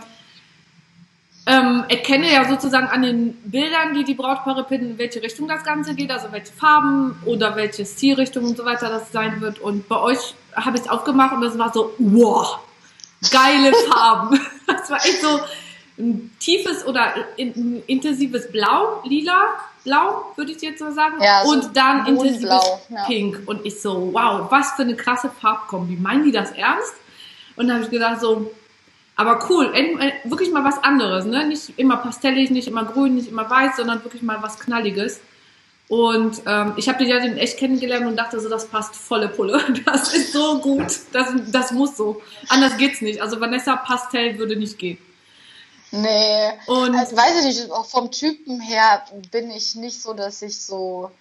ähm, 1.45 1.85
erkenne 1.87 2.29
ja 2.29 2.43
sozusagen 2.49 2.87
an 2.87 3.03
den 3.03 3.35
Bildern, 3.45 3.93
die 3.93 4.03
die 4.03 4.13
Brautpaare 4.13 4.65
pinnen, 4.65 4.91
in 4.91 4.97
welche 4.97 5.21
Richtung 5.23 5.47
das 5.47 5.63
Ganze 5.63 5.95
geht, 5.95 6.11
also 6.11 6.27
welche 6.33 6.51
Farben 6.51 7.15
oder 7.25 7.55
welche 7.55 7.85
Stilrichtung 7.85 8.43
und 8.43 8.57
so 8.57 8.65
weiter 8.65 8.89
das 8.89 9.13
sein 9.13 9.39
wird 9.39 9.59
und 9.59 9.87
bei 9.87 9.97
euch 9.97 10.35
habe 10.53 10.75
ich 10.75 10.83
es 10.83 10.89
aufgemacht 10.89 11.33
und 11.33 11.39
das 11.41 11.57
war 11.57 11.71
so, 11.71 11.93
wow, 11.99 12.59
geile 13.31 13.71
Farben. 13.89 14.41
Das 14.67 14.89
war 14.91 14.97
echt 14.97 15.21
so 15.21 15.39
ein 15.97 16.31
tiefes 16.39 16.85
oder 16.85 17.13
in, 17.37 17.49
ein 17.49 17.83
intensives 17.87 18.51
Blau, 18.51 19.01
lila, 19.05 19.55
blau, 19.83 20.31
würde 20.35 20.51
ich 20.51 20.61
jetzt 20.61 20.79
so 20.79 20.91
sagen. 20.91 21.15
Ja, 21.21 21.43
so 21.43 21.51
und 21.51 21.75
dann 21.75 22.05
intensives 22.07 22.41
Mohnblau, 22.41 22.81
ja. 22.89 23.03
Pink. 23.05 23.41
Und 23.45 23.65
ich 23.65 23.81
so, 23.81 24.13
wow, 24.13 24.51
was 24.51 24.71
für 24.71 24.83
eine 24.83 24.95
krasse 24.95 25.29
Farbkombi. 25.41 25.95
Meinen 25.95 26.23
die 26.23 26.31
das 26.31 26.51
ernst? 26.51 26.93
Und 27.55 27.67
dann 27.67 27.77
habe 27.77 27.85
ich 27.85 27.91
gedacht 27.91 28.21
so, 28.21 28.51
Aber 29.15 29.39
cool, 29.49 29.73
äh, 29.73 30.11
wirklich 30.25 30.51
mal 30.51 30.63
was 30.63 30.83
anderes, 30.83 31.25
ne? 31.25 31.47
Nicht 31.47 31.73
immer 31.77 31.97
pastellig, 31.97 32.51
nicht 32.51 32.67
immer 32.67 32.85
grün, 32.85 33.15
nicht 33.15 33.29
immer 33.29 33.49
weiß, 33.49 33.77
sondern 33.77 34.03
wirklich 34.03 34.21
mal 34.21 34.43
was 34.43 34.59
Knalliges. 34.59 35.19
Und 35.87 36.41
ähm, 36.45 36.73
ich 36.75 36.87
habe 36.87 36.99
dich 36.99 37.07
ja 37.07 37.17
in 37.17 37.37
echt 37.37 37.57
kennengelernt 37.57 38.05
und 38.05 38.15
dachte 38.15 38.39
so, 38.39 38.49
das 38.49 38.67
passt 38.67 38.95
volle 38.95 39.29
Pulle. 39.29 39.59
Das 39.85 40.13
ist 40.13 40.33
so 40.33 40.59
gut. 40.59 40.85
Das, 41.13 41.33
das 41.51 41.71
muss 41.71 41.97
so. 41.97 42.21
Anders 42.49 42.77
geht's 42.77 43.01
nicht. 43.01 43.21
Also 43.21 43.39
Vanessa 43.39 43.75
Pastell 43.77 44.37
würde 44.37 44.55
nicht 44.55 44.77
gehen. 44.77 44.99
Nee. 45.91 46.53
Und 46.67 46.95
also, 46.95 47.15
weiß 47.15 47.39
ich 47.39 47.45
nicht, 47.45 47.71
auch 47.71 47.85
vom 47.85 48.11
Typen 48.11 48.59
her 48.59 49.05
bin 49.31 49.49
ich 49.51 49.75
nicht 49.75 50.01
so, 50.01 50.13
dass 50.13 50.41
ich 50.41 50.61
so. 50.61 51.11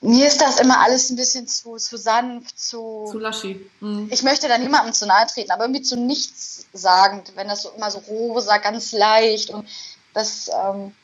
Mir 0.00 0.26
ist 0.26 0.40
das 0.40 0.58
immer 0.58 0.80
alles 0.80 1.10
ein 1.10 1.16
bisschen 1.16 1.46
zu, 1.46 1.76
zu 1.76 1.96
sanft, 1.96 2.58
zu. 2.58 3.06
Zu 3.10 3.18
laschi. 3.18 3.70
Mhm. 3.80 4.08
Ich 4.10 4.22
möchte 4.22 4.48
da 4.48 4.58
niemandem 4.58 4.92
zu 4.92 5.06
nahe 5.06 5.26
treten, 5.26 5.50
aber 5.52 5.64
irgendwie 5.64 5.82
zu 5.82 5.96
nichts 5.96 6.66
sagend, 6.72 7.32
wenn 7.36 7.48
das 7.48 7.62
so 7.62 7.70
immer 7.70 7.90
so 7.90 7.98
rosa, 7.98 8.58
ganz 8.58 8.92
leicht 8.92 9.50
und 9.50 9.68
das. 10.14 10.48
Ähm, 10.48 10.94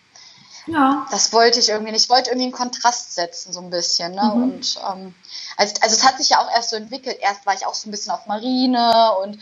ja. 0.67 1.07
Das 1.11 1.33
wollte 1.33 1.61
ich 1.61 1.71
irgendwie 1.71 1.93
nicht. 1.93 2.05
Ich 2.05 2.11
wollte 2.11 2.31
irgendwie 2.31 2.47
einen 2.47 2.53
Kontrast 2.53 3.15
setzen, 3.15 3.53
so 3.53 3.61
ein 3.61 3.71
bisschen. 3.71 4.15
Ne? 4.15 4.33
Mhm. 4.35 4.43
Und 4.43 4.81
ähm, 4.91 5.15
also, 5.57 5.75
also 5.81 5.97
es 5.97 6.05
hat 6.05 6.19
sich 6.19 6.31
ja 6.31 6.41
auch 6.41 6.51
erst 6.51 6.71
so 6.71 6.77
entwickelt. 6.77 7.19
Erst 7.21 7.47
war 7.47 7.55
ich 7.55 7.67
auch 7.67 7.75
so 7.75 7.89
ein 7.89 7.91
bisschen 7.91 8.13
auf 8.13 8.27
Marine 8.27 9.13
und 9.23 9.39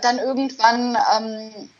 dann 0.00 0.18
irgendwann 0.18 0.98
ähm, 1.16 1.70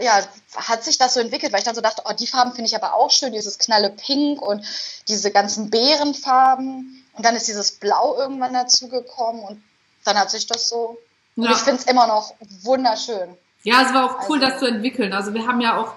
ja, 0.00 0.20
hat 0.56 0.84
sich 0.84 0.98
das 0.98 1.14
so 1.14 1.20
entwickelt, 1.20 1.52
weil 1.52 1.60
ich 1.60 1.64
dann 1.64 1.74
so 1.74 1.80
dachte, 1.80 2.02
oh, 2.04 2.12
die 2.18 2.26
Farben 2.26 2.52
finde 2.52 2.68
ich 2.68 2.76
aber 2.76 2.94
auch 2.94 3.10
schön, 3.10 3.32
dieses 3.32 3.58
knalle 3.58 3.90
Pink 3.90 4.40
und 4.42 4.64
diese 5.08 5.30
ganzen 5.30 5.70
Beerenfarben. 5.70 7.04
Und 7.14 7.26
dann 7.26 7.36
ist 7.36 7.48
dieses 7.48 7.72
Blau 7.72 8.16
irgendwann 8.16 8.52
dazugekommen 8.52 9.42
und 9.42 9.62
dann 10.04 10.18
hat 10.18 10.30
sich 10.30 10.46
das 10.46 10.68
so. 10.68 10.98
Ja. 11.36 11.44
Und 11.44 11.56
ich 11.56 11.58
finde 11.58 11.80
es 11.80 11.86
immer 11.86 12.06
noch 12.06 12.34
wunderschön. 12.62 13.36
Ja, 13.62 13.82
es 13.82 13.92
war 13.92 14.04
auch 14.04 14.28
cool, 14.28 14.38
also, 14.38 14.50
das 14.50 14.58
zu 14.60 14.66
entwickeln. 14.66 15.12
Also 15.12 15.34
wir 15.34 15.46
haben 15.46 15.60
ja 15.60 15.76
auch, 15.76 15.94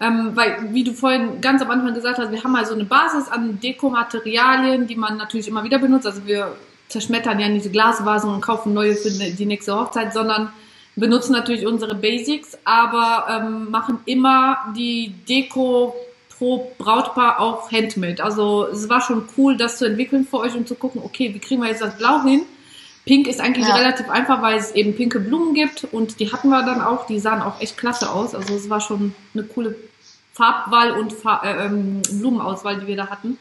ähm, 0.00 0.36
weil, 0.36 0.72
wie 0.72 0.84
du 0.84 0.92
vorhin 0.92 1.40
ganz 1.40 1.60
am 1.62 1.70
Anfang 1.70 1.94
gesagt 1.94 2.18
hast, 2.18 2.30
wir 2.30 2.42
haben 2.42 2.52
mal 2.52 2.66
so 2.66 2.74
eine 2.74 2.84
Basis 2.84 3.28
an 3.28 3.60
Dekomaterialien, 3.60 4.86
die 4.86 4.96
man 4.96 5.16
natürlich 5.16 5.48
immer 5.48 5.64
wieder 5.64 5.78
benutzt. 5.78 6.06
Also 6.06 6.26
wir 6.26 6.56
zerschmettern 6.88 7.40
ja 7.40 7.48
nicht 7.48 7.72
Glasvasen 7.72 8.32
und 8.32 8.40
kaufen 8.40 8.74
neue 8.74 8.94
für 8.94 9.10
die 9.10 9.46
nächste 9.46 9.74
Hochzeit, 9.74 10.12
sondern 10.12 10.52
benutzen 10.96 11.32
natürlich 11.32 11.66
unsere 11.66 11.94
Basics, 11.94 12.58
aber 12.64 13.26
ähm, 13.28 13.70
machen 13.70 14.00
immer 14.04 14.58
die 14.76 15.14
Deko 15.28 15.94
pro 16.28 16.72
Brautpaar 16.78 17.40
auch 17.40 17.70
Handmade. 17.70 18.22
Also 18.22 18.66
es 18.66 18.88
war 18.88 19.00
schon 19.00 19.28
cool, 19.36 19.56
das 19.56 19.78
zu 19.78 19.86
entwickeln 19.86 20.26
für 20.28 20.38
euch 20.38 20.54
und 20.54 20.68
zu 20.68 20.74
gucken, 20.74 21.00
okay, 21.04 21.32
wie 21.34 21.38
kriegen 21.38 21.62
wir 21.62 21.68
jetzt 21.68 21.82
das 21.82 21.96
Blau 21.96 22.22
hin? 22.22 22.42
Pink 23.04 23.26
ist 23.26 23.40
eigentlich 23.40 23.66
ja. 23.66 23.74
relativ 23.74 24.08
einfach, 24.08 24.42
weil 24.42 24.58
es 24.58 24.72
eben 24.72 24.94
pinke 24.94 25.18
Blumen 25.18 25.54
gibt 25.54 25.84
und 25.90 26.20
die 26.20 26.32
hatten 26.32 26.48
wir 26.50 26.62
dann 26.62 26.80
auch, 26.80 27.06
die 27.06 27.18
sahen 27.18 27.42
auch 27.42 27.60
echt 27.60 27.76
klasse 27.76 28.10
aus. 28.10 28.34
Also 28.34 28.54
es 28.54 28.70
war 28.70 28.80
schon 28.80 29.14
eine 29.34 29.44
coole 29.44 29.74
Farbwahl 30.32 30.92
und 30.92 31.12
Farb, 31.12 31.44
äh, 31.44 31.66
ähm, 31.66 32.02
Blumenauswahl, 32.02 32.80
die 32.80 32.86
wir 32.86 32.96
da 32.96 33.08
hatten. 33.08 33.38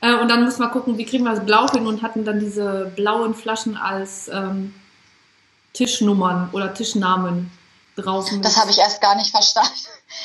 Äh, 0.00 0.14
und 0.14 0.30
dann 0.30 0.44
muss 0.44 0.58
man 0.58 0.70
gucken, 0.70 0.96
wie 0.96 1.04
kriegen 1.04 1.24
wir 1.24 1.34
das 1.34 1.44
Blau 1.44 1.68
hin 1.70 1.86
und 1.86 2.02
hatten 2.02 2.24
dann 2.24 2.38
diese 2.38 2.92
blauen 2.94 3.34
Flaschen 3.34 3.76
als 3.76 4.30
ähm, 4.32 4.74
Tischnummern 5.74 6.50
oder 6.52 6.72
Tischnamen 6.72 7.50
drauf. 7.96 8.30
Das 8.40 8.56
habe 8.56 8.70
ich 8.70 8.78
erst 8.78 9.00
gar 9.00 9.14
nicht 9.16 9.30
verstanden. 9.30 9.72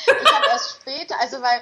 Ich 0.06 0.32
habe 0.32 0.46
erst 0.50 0.76
später, 0.80 1.20
also 1.20 1.42
weil 1.42 1.60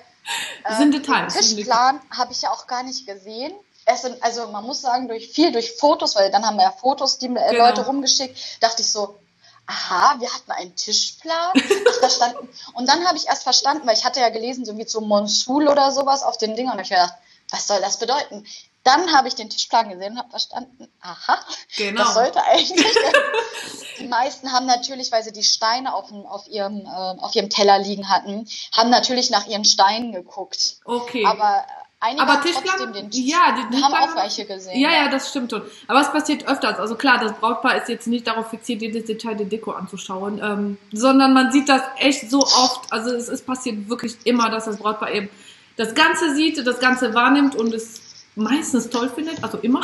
äh, 0.65 0.77
sind 0.77 0.95
Details. 0.95 1.35
Den 1.35 1.57
Tischplan 1.57 2.01
habe 2.17 2.33
ich 2.33 2.43
ja 2.43 2.51
auch 2.51 2.67
gar 2.67 2.83
nicht 2.83 3.07
gesehen. 3.07 3.53
Es 3.87 4.03
sind, 4.03 4.23
also 4.23 4.49
man 4.49 4.65
muss 4.65 4.83
sagen, 4.83 5.09
durch 5.09 5.31
viel 5.31 5.51
durch 5.51 5.73
Fotos, 5.77 6.15
weil 6.15 6.31
dann 6.31 6.45
haben 6.45 6.57
wir 6.57 6.65
ja 6.65 6.73
Fotos, 6.73 7.19
die 7.19 7.27
äh, 7.27 7.51
genau. 7.51 7.67
Leute 7.67 7.87
rumgeschickt, 7.87 8.63
dachte 8.63 8.83
ich 8.83 8.93
so, 8.93 9.19
aha, 9.67 10.17
wir 10.19 10.33
hatten 10.33 10.51
einen 10.51 10.75
Tischplan. 10.77 11.53
Ach, 11.55 12.01
da 12.01 12.11
standen, 12.11 12.49
und 12.75 12.89
dann 12.89 13.07
habe 13.07 13.17
ich 13.17 13.27
erst 13.27 13.45
verstanden, 13.45 13.87
weil 13.87 13.97
ich 13.97 14.05
hatte 14.05 14.21
ja 14.21 14.29
gelesen, 14.29 14.65
so 14.65 14.77
wie 14.77 14.87
zu 14.87 15.01
Monsul 15.01 15.69
oder 15.69 15.91
sowas 15.93 16.23
auf 16.23 16.37
den 16.37 16.57
Dingern. 16.57 16.77
Und 16.77 16.83
ich 16.83 16.91
gedacht, 16.91 17.15
was 17.51 17.67
soll 17.67 17.81
das 17.81 17.99
bedeuten? 17.99 18.45
Dann 18.85 19.13
habe 19.13 19.29
ich 19.29 19.35
den 19.35 19.51
Tischplan 19.51 19.91
gesehen 19.91 20.13
und 20.13 20.19
habe 20.19 20.31
verstanden, 20.31 20.89
aha, 21.01 21.39
genau. 21.77 22.05
das 22.05 22.15
sollte 22.15 22.43
eigentlich. 22.45 22.87
die 23.99 24.07
meisten 24.07 24.53
haben 24.53 24.67
natürlich, 24.67 25.13
weil 25.13 25.23
sie 25.23 25.33
die 25.33 25.43
Steine 25.43 25.95
auf, 25.95 26.11
auf, 26.13 26.47
ihrem, 26.49 26.87
äh, 26.87 27.21
auf 27.21 27.35
ihrem 27.35 27.51
Teller 27.51 27.79
liegen 27.79 28.09
hatten, 28.09 28.49
haben 28.73 28.91
natürlich 28.91 29.31
nach 29.31 29.47
ihren 29.47 29.65
Steinen 29.65 30.13
geguckt. 30.13 30.77
Okay. 30.85 31.25
Aber 31.27 31.65
Einige 32.01 32.23
aber 32.23 32.41
Tischplan, 32.43 32.93
den 32.93 33.11
ja, 33.11 33.57
die, 33.57 33.77
die 33.77 33.83
haben 33.83 33.93
auch 33.93 34.15
welche 34.15 34.45
gesehen. 34.45 34.79
Ja, 34.79 34.93
ja, 34.93 35.09
das 35.09 35.31
stimmt 35.31 35.51
schon. 35.51 35.63
Aber 35.89 36.01
es 36.01 36.13
passiert 36.13 36.47
öfters. 36.47 36.79
Also 36.79 36.95
klar, 36.95 37.19
das 37.19 37.33
Brautpaar 37.33 37.77
ist 37.77 37.89
jetzt 37.89 38.07
nicht 38.07 38.25
darauf 38.29 38.51
fixiert, 38.51 38.83
jedes 38.83 39.07
Detail 39.07 39.35
der 39.35 39.47
Deko 39.47 39.73
anzuschauen, 39.73 40.41
ähm, 40.41 40.79
sondern 40.93 41.33
man 41.33 41.51
sieht 41.51 41.69
das 41.69 41.83
echt 41.97 42.31
so 42.31 42.39
oft. 42.39 42.93
Also 42.93 43.11
es, 43.11 43.27
es 43.27 43.43
passiert 43.43 43.89
wirklich 43.89 44.17
immer, 44.23 44.49
dass 44.49 44.67
das 44.67 44.77
Brautpaar 44.77 45.11
eben 45.11 45.29
das 45.77 45.93
Ganze 45.97 46.37
sieht, 46.37 46.65
das 46.65 46.79
Ganze 46.79 47.15
wahrnimmt 47.15 47.57
und 47.57 47.75
es 47.75 48.01
meistens 48.39 48.89
toll 48.91 49.09
findet, 49.09 49.43
also 49.43 49.59
immer. 49.59 49.83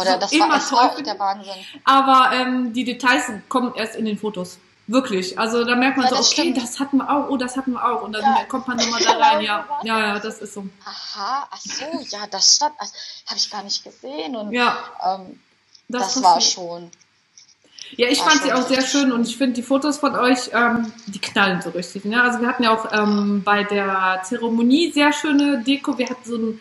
Oder 0.00 0.18
das 0.18 0.32
immer 0.32 0.48
war, 0.48 0.56
das 0.56 0.68
toll 0.68 1.02
der 1.02 1.18
Wahnsinn. 1.18 1.52
Aber 1.84 2.30
ähm, 2.32 2.72
die 2.72 2.84
Details 2.84 3.24
kommen 3.48 3.74
erst 3.74 3.96
in 3.96 4.04
den 4.04 4.18
Fotos. 4.18 4.58
Wirklich. 4.88 5.38
Also 5.38 5.64
da 5.64 5.76
merkt 5.76 5.98
man 5.98 6.06
ja, 6.06 6.10
so, 6.10 6.16
okay, 6.16 6.32
stimmt. 6.32 6.56
das 6.56 6.80
hatten 6.80 6.96
wir 6.96 7.10
auch, 7.10 7.28
oh, 7.28 7.36
das 7.36 7.56
hatten 7.58 7.72
wir 7.72 7.84
auch. 7.84 8.02
Und 8.02 8.12
dann 8.14 8.22
ja. 8.22 8.44
kommt 8.48 8.66
man 8.66 8.78
nochmal 8.78 9.02
da 9.04 9.18
rein. 9.18 9.44
Ja, 9.44 9.68
ja, 9.82 10.00
ja, 10.00 10.18
das 10.18 10.38
ist 10.38 10.54
so. 10.54 10.66
Aha, 10.84 11.46
ach 11.50 11.60
so, 11.60 11.84
ja, 12.08 12.26
das 12.30 12.56
stand, 12.56 12.74
habe 12.80 13.36
ich 13.36 13.50
gar 13.50 13.62
nicht 13.62 13.84
gesehen. 13.84 14.34
Und 14.34 14.50
ja, 14.52 14.78
ähm, 15.04 15.38
das, 15.88 16.14
das 16.14 16.22
war 16.22 16.40
schon. 16.40 16.90
Ja, 17.96 18.08
ich 18.08 18.18
fand 18.18 18.42
sie 18.42 18.52
auch 18.52 18.66
sehr 18.66 18.82
schön 18.82 19.12
und 19.12 19.26
ich 19.26 19.36
finde 19.36 19.54
die 19.54 19.62
Fotos 19.62 19.98
von 19.98 20.14
euch, 20.14 20.50
ähm, 20.52 20.92
die 21.06 21.20
knallen 21.20 21.62
so 21.62 21.70
richtig. 21.70 22.04
Ne? 22.04 22.22
Also 22.22 22.40
wir 22.40 22.48
hatten 22.48 22.62
ja 22.62 22.74
auch 22.74 22.92
ähm, 22.92 23.42
bei 23.44 23.64
der 23.64 24.20
Zeremonie 24.24 24.92
sehr 24.92 25.12
schöne 25.12 25.62
Deko. 25.62 25.96
Wir 25.96 26.08
hatten 26.08 26.28
so 26.28 26.36
einen 26.36 26.60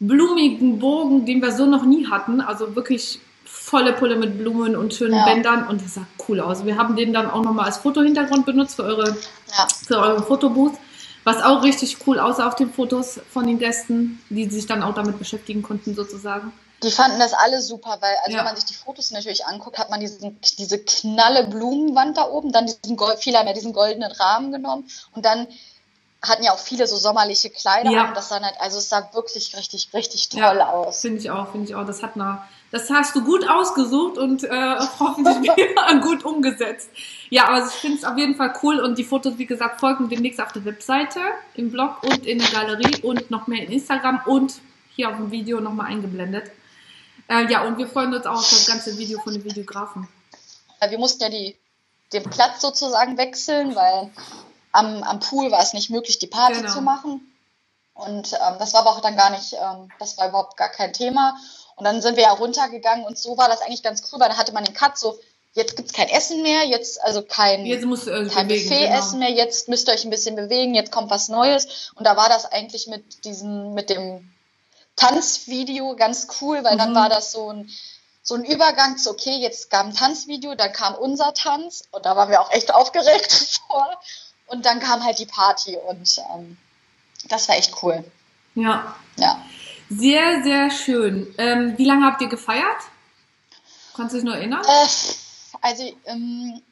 blumigen 0.00 0.78
Bogen, 0.78 1.24
den 1.26 1.40
wir 1.40 1.52
so 1.52 1.66
noch 1.66 1.84
nie 1.84 2.06
hatten. 2.06 2.40
Also 2.40 2.74
wirklich 2.76 3.20
volle 3.44 3.92
Pulle 3.92 4.16
mit 4.16 4.38
Blumen 4.38 4.76
und 4.76 4.94
schönen 4.94 5.14
ja. 5.14 5.24
Bändern 5.24 5.66
und 5.68 5.82
das 5.82 5.94
sah 5.94 6.06
cool 6.28 6.40
aus. 6.40 6.64
Wir 6.64 6.76
haben 6.76 6.96
den 6.96 7.12
dann 7.12 7.30
auch 7.30 7.42
nochmal 7.42 7.66
als 7.66 7.78
Fotohintergrund 7.78 8.46
benutzt 8.46 8.76
für 8.76 8.84
eure, 8.84 9.08
ja. 9.08 9.66
für 9.86 9.98
eure 9.98 10.22
Fotobooth. 10.22 10.74
Was 11.24 11.42
auch 11.42 11.62
richtig 11.62 11.96
cool 12.06 12.18
aussah 12.18 12.46
auf 12.48 12.54
den 12.54 12.70
Fotos 12.70 13.18
von 13.30 13.46
den 13.46 13.58
Gästen, 13.58 14.20
die 14.28 14.44
sich 14.50 14.66
dann 14.66 14.82
auch 14.82 14.94
damit 14.94 15.18
beschäftigen 15.18 15.62
konnten, 15.62 15.94
sozusagen. 15.94 16.52
Die 16.82 16.90
fanden 16.90 17.18
das 17.18 17.32
alle 17.32 17.62
super, 17.62 17.96
weil, 18.00 18.14
also 18.24 18.32
ja. 18.32 18.38
wenn 18.38 18.44
man 18.44 18.56
sich 18.56 18.66
die 18.66 18.74
Fotos 18.74 19.10
natürlich 19.10 19.46
anguckt, 19.46 19.78
hat 19.78 19.88
man 19.88 20.00
diesen, 20.00 20.38
diese 20.58 20.78
knalle 20.78 21.46
Blumenwand 21.46 22.18
da 22.18 22.28
oben, 22.28 22.52
dann 22.52 22.66
diesen, 22.66 22.98
viele 23.18 23.38
haben 23.38 23.46
ja 23.46 23.54
diesen 23.54 23.72
goldenen 23.72 24.12
Rahmen 24.12 24.52
genommen 24.52 24.84
und 25.12 25.24
dann 25.24 25.46
hatten 26.28 26.42
ja 26.42 26.52
auch 26.52 26.58
viele 26.58 26.86
so 26.86 26.96
sommerliche 26.96 27.50
Kleider 27.50 27.90
ja. 27.90 28.08
und 28.08 28.16
das 28.16 28.28
sah 28.28 28.40
halt, 28.40 28.54
also 28.60 28.78
es 28.78 28.88
sah 28.88 29.08
wirklich 29.12 29.56
richtig, 29.56 29.88
richtig 29.92 30.28
toll 30.28 30.40
ja, 30.40 30.68
aus. 30.68 31.00
Finde 31.00 31.18
ich 31.18 31.30
auch, 31.30 31.50
finde 31.50 31.68
ich 31.68 31.74
auch. 31.74 31.86
Das 31.86 32.02
hat 32.02 32.14
eine, 32.14 32.42
das 32.70 32.90
hast 32.90 33.14
du 33.14 33.24
gut 33.24 33.48
ausgesucht 33.48 34.18
und 34.18 34.44
äh, 34.44 34.76
hoffentlich 35.00 35.50
gut 36.02 36.24
umgesetzt. 36.24 36.90
Ja, 37.30 37.48
aber 37.48 37.66
ich 37.66 37.72
finde 37.72 37.98
es 37.98 38.04
auf 38.04 38.16
jeden 38.16 38.34
Fall 38.34 38.54
cool 38.62 38.80
und 38.80 38.98
die 38.98 39.04
Fotos, 39.04 39.38
wie 39.38 39.46
gesagt, 39.46 39.80
folgen 39.80 40.08
demnächst 40.08 40.40
auf 40.40 40.52
der 40.52 40.64
Webseite, 40.64 41.20
im 41.54 41.70
Blog 41.70 42.02
und 42.02 42.26
in 42.26 42.38
der 42.38 42.48
Galerie 42.48 43.02
und 43.02 43.30
noch 43.30 43.46
mehr 43.46 43.62
in 43.64 43.72
Instagram 43.72 44.22
und 44.26 44.54
hier 44.94 45.10
auf 45.10 45.16
dem 45.16 45.30
Video 45.30 45.60
nochmal 45.60 45.86
eingeblendet. 45.86 46.50
Äh, 47.28 47.50
ja, 47.50 47.64
und 47.64 47.78
wir 47.78 47.86
freuen 47.86 48.14
uns 48.14 48.26
auch 48.26 48.38
auf 48.38 48.50
das 48.50 48.66
ganze 48.66 48.96
Video 48.98 49.18
von 49.20 49.32
den 49.32 49.44
Videografen. 49.44 50.08
Wir 50.86 50.98
mussten 50.98 51.22
ja 51.22 51.30
die, 51.30 51.56
den 52.12 52.22
Platz 52.24 52.60
sozusagen 52.60 53.16
wechseln, 53.16 53.74
weil 53.74 54.10
am, 54.74 55.02
am 55.04 55.20
Pool 55.20 55.50
war 55.50 55.60
es 55.60 55.72
nicht 55.72 55.90
möglich, 55.90 56.18
die 56.18 56.26
Party 56.26 56.60
genau. 56.60 56.72
zu 56.72 56.80
machen. 56.80 57.20
Und 57.94 58.32
ähm, 58.32 58.56
das 58.58 58.74
war 58.74 58.80
aber 58.80 58.90
auch 58.90 59.00
dann 59.00 59.16
gar 59.16 59.30
nicht, 59.30 59.52
ähm, 59.52 59.88
das 60.00 60.18
war 60.18 60.28
überhaupt 60.28 60.56
gar 60.56 60.68
kein 60.68 60.92
Thema. 60.92 61.36
Und 61.76 61.84
dann 61.84 62.02
sind 62.02 62.16
wir 62.16 62.24
ja 62.24 62.32
runtergegangen 62.32 63.04
und 63.04 63.16
so 63.16 63.38
war 63.38 63.48
das 63.48 63.60
eigentlich 63.60 63.82
ganz 63.82 64.02
cool, 64.12 64.20
weil 64.20 64.28
da 64.28 64.36
hatte 64.36 64.52
man 64.52 64.64
den 64.64 64.74
Cut 64.74 64.98
so, 64.98 65.18
jetzt 65.54 65.76
gibt's 65.76 65.92
kein 65.92 66.08
Essen 66.08 66.42
mehr, 66.42 66.64
jetzt 66.64 67.02
also 67.02 67.22
kein, 67.22 67.64
jetzt 67.66 67.84
musst 67.84 68.06
du 68.06 68.28
kein 68.28 68.48
Buffet-Essen 68.48 69.20
genau. 69.20 69.30
mehr, 69.30 69.30
jetzt 69.30 69.68
müsst 69.68 69.88
ihr 69.88 69.94
euch 69.94 70.04
ein 70.04 70.10
bisschen 70.10 70.34
bewegen, 70.34 70.74
jetzt 70.74 70.90
kommt 70.90 71.10
was 71.10 71.28
Neues. 71.28 71.92
Und 71.94 72.04
da 72.04 72.16
war 72.16 72.28
das 72.28 72.46
eigentlich 72.46 72.88
mit 72.88 73.24
diesem, 73.24 73.74
mit 73.74 73.90
dem 73.90 74.32
Tanzvideo 74.96 75.94
ganz 75.94 76.26
cool, 76.40 76.64
weil 76.64 76.74
mhm. 76.74 76.78
dann 76.78 76.94
war 76.96 77.08
das 77.08 77.30
so 77.30 77.50
ein, 77.50 77.70
so 78.22 78.34
ein 78.34 78.44
Übergang 78.44 78.96
zu, 78.96 79.10
okay, 79.10 79.36
jetzt 79.36 79.70
kam 79.70 79.88
ein 79.88 79.94
Tanzvideo, 79.94 80.56
dann 80.56 80.72
kam 80.72 80.94
unser 80.94 81.32
Tanz 81.34 81.84
und 81.92 82.06
da 82.06 82.16
waren 82.16 82.30
wir 82.30 82.40
auch 82.40 82.50
echt 82.50 82.74
aufgeregt 82.74 83.60
vor. 83.68 84.00
Und 84.46 84.66
dann 84.66 84.80
kam 84.80 85.02
halt 85.04 85.18
die 85.18 85.26
Party 85.26 85.76
und 85.76 86.20
ähm, 86.34 86.56
das 87.28 87.48
war 87.48 87.56
echt 87.56 87.82
cool. 87.82 88.04
Ja. 88.54 88.94
Ja. 89.16 89.42
Sehr, 89.88 90.42
sehr 90.42 90.70
schön. 90.70 91.34
Ähm, 91.38 91.76
wie 91.76 91.84
lange 91.84 92.06
habt 92.06 92.20
ihr 92.20 92.28
gefeiert? 92.28 92.82
Kannst 93.94 94.12
du 94.12 94.18
dich 94.18 94.24
nur 94.24 94.36
erinnern? 94.36 94.62
Äh, 94.64 94.86
also, 95.60 95.96
ähm, 96.06 96.62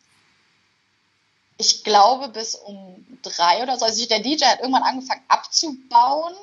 ich 1.58 1.84
glaube 1.84 2.28
bis 2.28 2.54
um 2.54 3.06
drei 3.22 3.62
oder 3.62 3.78
so. 3.78 3.84
Also 3.84 4.04
der 4.06 4.20
DJ 4.20 4.44
hat 4.44 4.60
irgendwann 4.60 4.82
angefangen 4.82 5.22
abzubauen. 5.28 6.34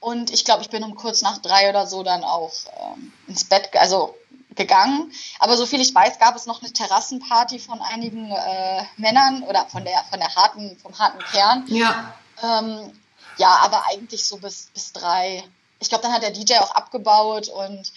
Und 0.00 0.32
ich 0.32 0.44
glaube, 0.44 0.62
ich 0.62 0.70
bin 0.70 0.82
um 0.82 0.94
kurz 0.96 1.22
nach 1.22 1.38
drei 1.38 1.70
oder 1.70 1.86
so 1.86 2.02
dann 2.02 2.24
auch 2.24 2.52
ähm, 2.78 3.12
ins 3.26 3.44
Bett, 3.44 3.70
also 3.74 4.14
gegangen. 4.54 5.12
Aber 5.38 5.56
soviel 5.56 5.80
ich 5.80 5.94
weiß, 5.94 6.18
gab 6.18 6.36
es 6.36 6.46
noch 6.46 6.62
eine 6.62 6.72
Terrassenparty 6.72 7.58
von 7.58 7.80
einigen 7.80 8.30
äh, 8.30 8.84
Männern 8.96 9.42
oder 9.44 9.66
von 9.66 9.84
der 9.84 10.04
von 10.10 10.18
der 10.18 10.34
harten 10.34 10.78
vom 10.80 10.98
harten 10.98 11.18
Kern. 11.24 11.64
Ja. 11.68 12.14
Ähm, 12.42 12.92
ja, 13.36 13.58
aber 13.62 13.84
eigentlich 13.88 14.24
so 14.24 14.38
bis 14.38 14.70
bis 14.74 14.92
drei. 14.92 15.44
Ich 15.80 15.88
glaube, 15.88 16.02
dann 16.02 16.12
hat 16.12 16.22
der 16.22 16.30
DJ 16.30 16.54
auch 16.58 16.70
abgebaut 16.70 17.48
und 17.48 17.92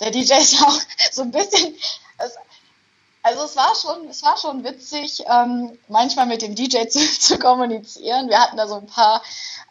der 0.00 0.10
DJ 0.10 0.34
ist 0.38 0.62
auch 0.62 0.78
so 1.12 1.22
ein 1.22 1.30
bisschen. 1.30 1.74
Es, 2.18 2.34
also 3.22 3.44
es 3.44 3.56
war 3.56 3.74
schon, 3.74 4.08
es 4.08 4.22
war 4.22 4.36
schon 4.36 4.62
witzig, 4.62 5.24
ähm, 5.28 5.76
manchmal 5.88 6.26
mit 6.26 6.42
dem 6.42 6.54
DJ 6.54 6.86
zu, 6.88 7.00
zu 7.18 7.38
kommunizieren. 7.38 8.28
Wir 8.28 8.40
hatten 8.40 8.56
da 8.56 8.68
so 8.68 8.76
ein 8.76 8.86
paar 8.86 9.22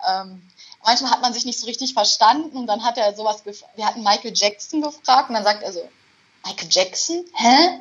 ähm, 0.08 0.42
manchmal 0.86 1.12
hat 1.12 1.22
man 1.22 1.34
sich 1.34 1.46
nicht 1.46 1.60
so 1.60 1.66
richtig 1.66 1.94
verstanden 1.94 2.56
und 2.58 2.68
dann 2.68 2.84
hat 2.84 2.98
er 2.98 3.16
sowas 3.16 3.44
gefragt. 3.44 3.74
Wir 3.76 3.86
hatten 3.86 4.04
Michael 4.04 4.34
Jackson 4.34 4.82
gefragt 4.82 5.30
und 5.30 5.36
dann 5.36 5.44
sagt 5.44 5.64
er 5.64 5.74
so, 5.74 5.88
Michael 6.46 6.70
Jackson? 6.70 7.26
Hä? 7.34 7.80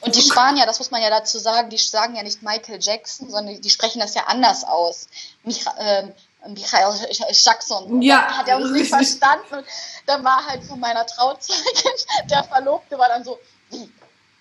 Und 0.00 0.14
die 0.14 0.20
Spanier, 0.20 0.66
das 0.66 0.78
muss 0.78 0.90
man 0.90 1.02
ja 1.02 1.08
dazu 1.08 1.38
sagen, 1.38 1.70
die 1.70 1.78
sagen 1.78 2.14
ja 2.14 2.22
nicht 2.22 2.42
Michael 2.42 2.78
Jackson, 2.80 3.30
sondern 3.30 3.60
die 3.60 3.70
sprechen 3.70 4.00
das 4.00 4.14
ja 4.14 4.24
anders 4.26 4.64
aus. 4.64 5.08
Mich, 5.44 5.64
äh, 5.78 6.08
Michael 6.46 6.94
Jackson. 7.30 8.02
Ja, 8.02 8.36
hat 8.36 8.48
er 8.48 8.56
uns 8.56 8.70
nicht 8.72 8.90
verstanden. 8.90 9.54
Und 9.54 9.66
dann 10.06 10.22
war 10.22 10.44
halt 10.46 10.62
von 10.64 10.78
meiner 10.78 11.06
Trauzeugin, 11.06 11.92
der 12.30 12.44
Verlobte 12.44 12.98
war 12.98 13.08
dann 13.08 13.24
so, 13.24 13.38
wie? 13.70 13.90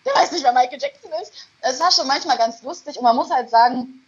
Der 0.05 0.13
weiß 0.15 0.33
nicht, 0.33 0.43
wer 0.43 0.51
Michael 0.51 0.81
Jackson 0.81 1.11
ist. 1.21 1.31
Das 1.61 1.79
war 1.79 1.89
schon 1.91 2.07
manchmal 2.07 2.37
ganz 2.37 2.61
lustig 2.61 2.97
und 2.97 3.03
man 3.03 3.15
muss 3.15 3.29
halt 3.29 3.49
sagen, 3.49 4.05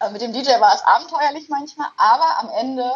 äh, 0.00 0.08
mit 0.10 0.22
dem 0.22 0.32
DJ 0.32 0.58
war 0.60 0.74
es 0.74 0.82
abenteuerlich 0.82 1.50
manchmal, 1.50 1.88
aber 1.98 2.38
am 2.38 2.48
Ende 2.50 2.90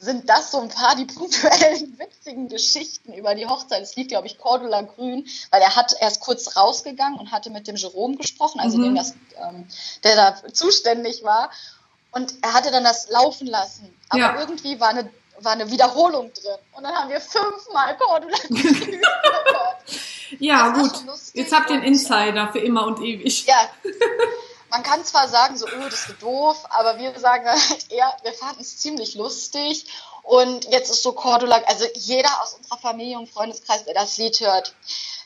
sind 0.00 0.30
das 0.30 0.50
so 0.50 0.60
ein 0.60 0.70
paar 0.70 0.96
die 0.96 1.04
punktuellen 1.04 1.98
witzigen 1.98 2.48
Geschichten 2.48 3.12
über 3.12 3.34
die 3.34 3.46
Hochzeit. 3.46 3.82
Es 3.82 3.96
lief, 3.96 4.08
glaube 4.08 4.26
ich, 4.26 4.38
Cordula 4.38 4.80
Grün, 4.80 5.26
weil 5.50 5.60
er 5.60 5.76
hat 5.76 5.94
erst 6.00 6.20
kurz 6.20 6.56
rausgegangen 6.56 7.18
und 7.18 7.30
hatte 7.30 7.50
mit 7.50 7.68
dem 7.68 7.76
Jerome 7.76 8.16
gesprochen, 8.16 8.60
also 8.60 8.78
mhm. 8.78 8.82
dem, 8.82 8.94
das, 8.94 9.14
ähm, 9.36 9.68
der 10.02 10.16
da 10.16 10.52
zuständig 10.52 11.22
war. 11.22 11.50
Und 12.12 12.34
er 12.40 12.54
hatte 12.54 12.70
dann 12.70 12.82
das 12.82 13.10
laufen 13.10 13.46
lassen. 13.46 13.94
Aber 14.08 14.20
ja. 14.20 14.40
irgendwie 14.40 14.80
war 14.80 14.88
eine, 14.88 15.10
war 15.40 15.52
eine 15.52 15.70
Wiederholung 15.70 16.32
drin. 16.32 16.56
Und 16.72 16.84
dann 16.84 16.94
haben 16.94 17.10
wir 17.10 17.20
fünfmal 17.20 17.96
Cordula 17.98 18.38
Grün 18.48 18.56
gehört. 18.80 19.76
Ja, 20.38 20.70
gut. 20.70 20.92
Jetzt 21.34 21.52
habt 21.52 21.68
ihr 21.68 21.76
einen 21.76 21.84
Insider 21.84 22.50
für 22.52 22.60
immer 22.60 22.86
und 22.86 23.00
ewig. 23.00 23.44
Ja. 23.44 23.68
man 24.70 24.82
kann 24.82 25.04
zwar 25.04 25.28
sagen, 25.28 25.56
so, 25.56 25.66
oh, 25.66 25.84
das 25.84 26.08
ist 26.08 26.22
doof, 26.22 26.64
aber 26.70 26.98
wir 26.98 27.18
sagen 27.18 27.46
halt 27.46 27.86
eher, 27.90 28.16
wir 28.22 28.32
fanden 28.32 28.62
es 28.62 28.78
ziemlich 28.78 29.14
lustig. 29.14 29.86
Und 30.22 30.66
jetzt 30.66 30.90
ist 30.90 31.02
so 31.02 31.12
Cordula, 31.12 31.62
also 31.66 31.86
jeder 31.94 32.42
aus 32.42 32.54
unserer 32.54 32.78
Familie 32.78 33.18
und 33.18 33.28
Freundeskreis, 33.28 33.84
der 33.84 33.94
das 33.94 34.16
Lied 34.18 34.38
hört, 34.40 34.74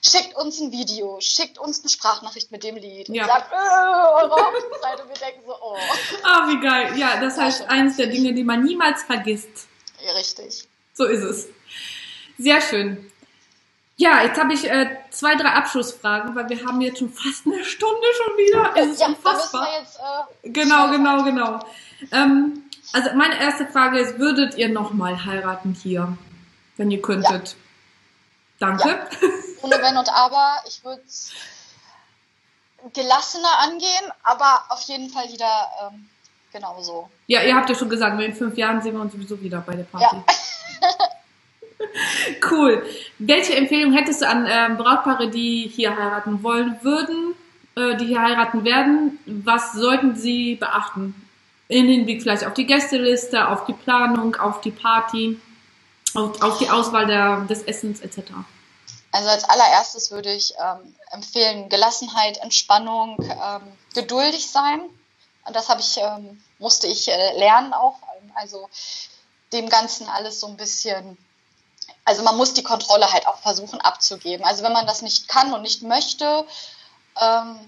schickt 0.03 0.37
uns 0.37 0.61
ein 0.61 0.73
Video, 0.73 1.19
schickt 1.21 1.59
uns 1.59 1.81
eine 1.81 1.89
Sprachnachricht 1.89 2.51
mit 2.53 2.63
dem 2.63 2.77
Lied 2.77 3.09
ja. 3.09 3.23
und 3.23 3.29
sagt, 3.29 3.53
äh, 3.53 4.23
eure 4.23 4.37
Hochzeit. 4.37 5.01
Und 5.03 5.09
wir 5.09 5.17
denken 5.17 5.43
so, 5.47 5.55
oh. 5.61 5.77
Ah, 6.23 6.49
wie 6.49 6.61
geil. 6.61 6.97
Ja, 6.97 7.21
das 7.21 7.37
heißt, 7.37 7.69
eines 7.69 7.97
der 7.97 8.07
Dinge, 8.07 8.35
die 8.35 8.45
man 8.45 8.63
niemals 8.63 9.03
vergisst. 9.03 9.67
Ja, 10.05 10.13
richtig. 10.13 10.69
So 10.93 11.05
ist 11.05 11.23
es. 11.23 11.49
Sehr 12.39 12.61
schön. 12.61 13.11
Ja, 13.97 14.23
jetzt 14.23 14.41
habe 14.41 14.53
ich 14.53 14.69
äh, 14.69 14.97
zwei, 15.11 15.37
drei 15.37 15.51
Abschlussfragen, 15.51 16.35
weil 16.35 16.49
wir 16.49 16.65
haben 16.67 16.81
jetzt 16.81 16.99
schon 16.99 17.11
fast 17.11 17.47
eine 17.47 17.65
Stunde 17.65 18.07
schon 18.17 18.37
wieder. 18.37 18.73
Es 18.77 18.93
ist 18.93 19.01
ja, 19.01 19.07
unfassbar. 19.07 19.69
Jetzt, 19.81 19.99
äh, 19.99 20.51
genau, 20.51 20.91
genau, 20.91 21.23
genau. 21.23 21.61
Ähm, 22.11 22.65
also 22.93 23.11
meine 23.15 23.39
erste 23.41 23.67
Frage 23.67 24.01
ist, 24.01 24.19
würdet 24.19 24.57
ihr 24.57 24.69
nochmal 24.69 25.25
heiraten 25.25 25.75
hier, 25.75 26.17
wenn 26.77 26.91
ihr 26.91 27.01
könntet? 27.01 27.51
Ja. 27.51 27.57
Danke. 28.59 28.89
Ja. 28.89 29.29
Ohne 29.63 29.77
Wenn 29.81 29.97
und 29.97 30.09
Aber. 30.09 30.57
Ich 30.67 30.85
würde 30.85 31.03
es 31.07 31.33
gelassener 32.93 33.59
angehen, 33.61 34.13
aber 34.23 34.65
auf 34.69 34.83
jeden 34.83 35.09
Fall 35.09 35.29
wieder 35.33 35.69
ähm, 35.83 36.11
genauso. 36.53 37.09
Ja, 37.27 37.43
ihr 37.43 37.55
habt 37.55 37.69
ja 37.69 37.75
schon 37.75 37.89
gesagt, 37.89 38.21
in 38.21 38.35
fünf 38.35 38.57
Jahren 38.57 38.83
sehen 38.83 38.95
wir 38.95 39.01
uns 39.01 39.13
sowieso 39.13 39.41
wieder 39.41 39.61
bei 39.61 39.75
der 39.75 39.85
Party. 39.85 40.17
Ja. 40.17 40.25
Cool. 42.51 42.85
Welche 43.19 43.55
Empfehlung 43.55 43.93
hättest 43.93 44.23
du 44.23 44.29
an 44.29 44.47
ähm, 44.49 44.77
Brautpaare, 44.77 45.31
die 45.31 45.71
hier 45.75 45.97
heiraten 45.97 46.43
wollen 46.43 46.79
würden, 46.83 47.35
äh, 47.77 47.97
die 47.97 48.07
hier 48.07 48.23
heiraten 48.23 48.65
werden? 48.65 49.19
Was 49.27 49.73
sollten 49.73 50.15
sie 50.15 50.57
beachten? 50.57 51.15
In 51.69 51.87
Hinblick 51.87 52.23
vielleicht 52.23 52.45
auf 52.45 52.55
die 52.55 52.67
Gästeliste, 52.67 53.49
auf 53.49 53.65
die 53.65 53.73
Planung, 53.73 54.37
auf 54.37 54.61
die 54.61 54.71
Party, 54.71 55.41
auf, 56.15 56.43
auf 56.43 56.59
die 56.59 56.69
Auswahl 56.69 57.07
der, 57.07 57.41
des 57.43 57.63
Essens 57.63 58.01
etc. 58.01 58.33
Also 59.13 59.29
als 59.29 59.45
allererstes 59.45 60.11
würde 60.11 60.33
ich 60.33 60.55
ähm, 60.59 60.95
empfehlen 61.11 61.69
Gelassenheit, 61.69 62.39
Entspannung, 62.39 63.17
ähm, 63.21 63.63
geduldig 63.95 64.51
sein. 64.51 64.81
Und 65.47 65.57
das 65.57 65.69
habe 65.69 65.81
ich 65.81 65.99
ähm, 65.99 66.43
musste 66.59 66.87
ich 66.87 67.09
äh, 67.09 67.39
lernen 67.39 67.73
auch. 67.73 67.97
Also 68.35 68.69
dem 69.53 69.69
Ganzen 69.69 70.09
alles 70.09 70.41
so 70.41 70.49
ein 70.49 70.57
bisschen 70.57 71.17
also 72.05 72.23
man 72.23 72.37
muss 72.37 72.55
die 72.55 72.63
Kontrolle 72.63 73.11
halt 73.13 73.27
auch 73.27 73.39
versuchen 73.39 73.81
abzugeben. 73.81 74.45
Also 74.45 74.63
wenn 74.63 74.73
man 74.73 74.87
das 74.87 75.03
nicht 75.03 75.29
kann 75.29 75.53
und 75.53 75.63
nicht 75.63 75.83
möchte, 75.83 76.47
ähm, 77.21 77.59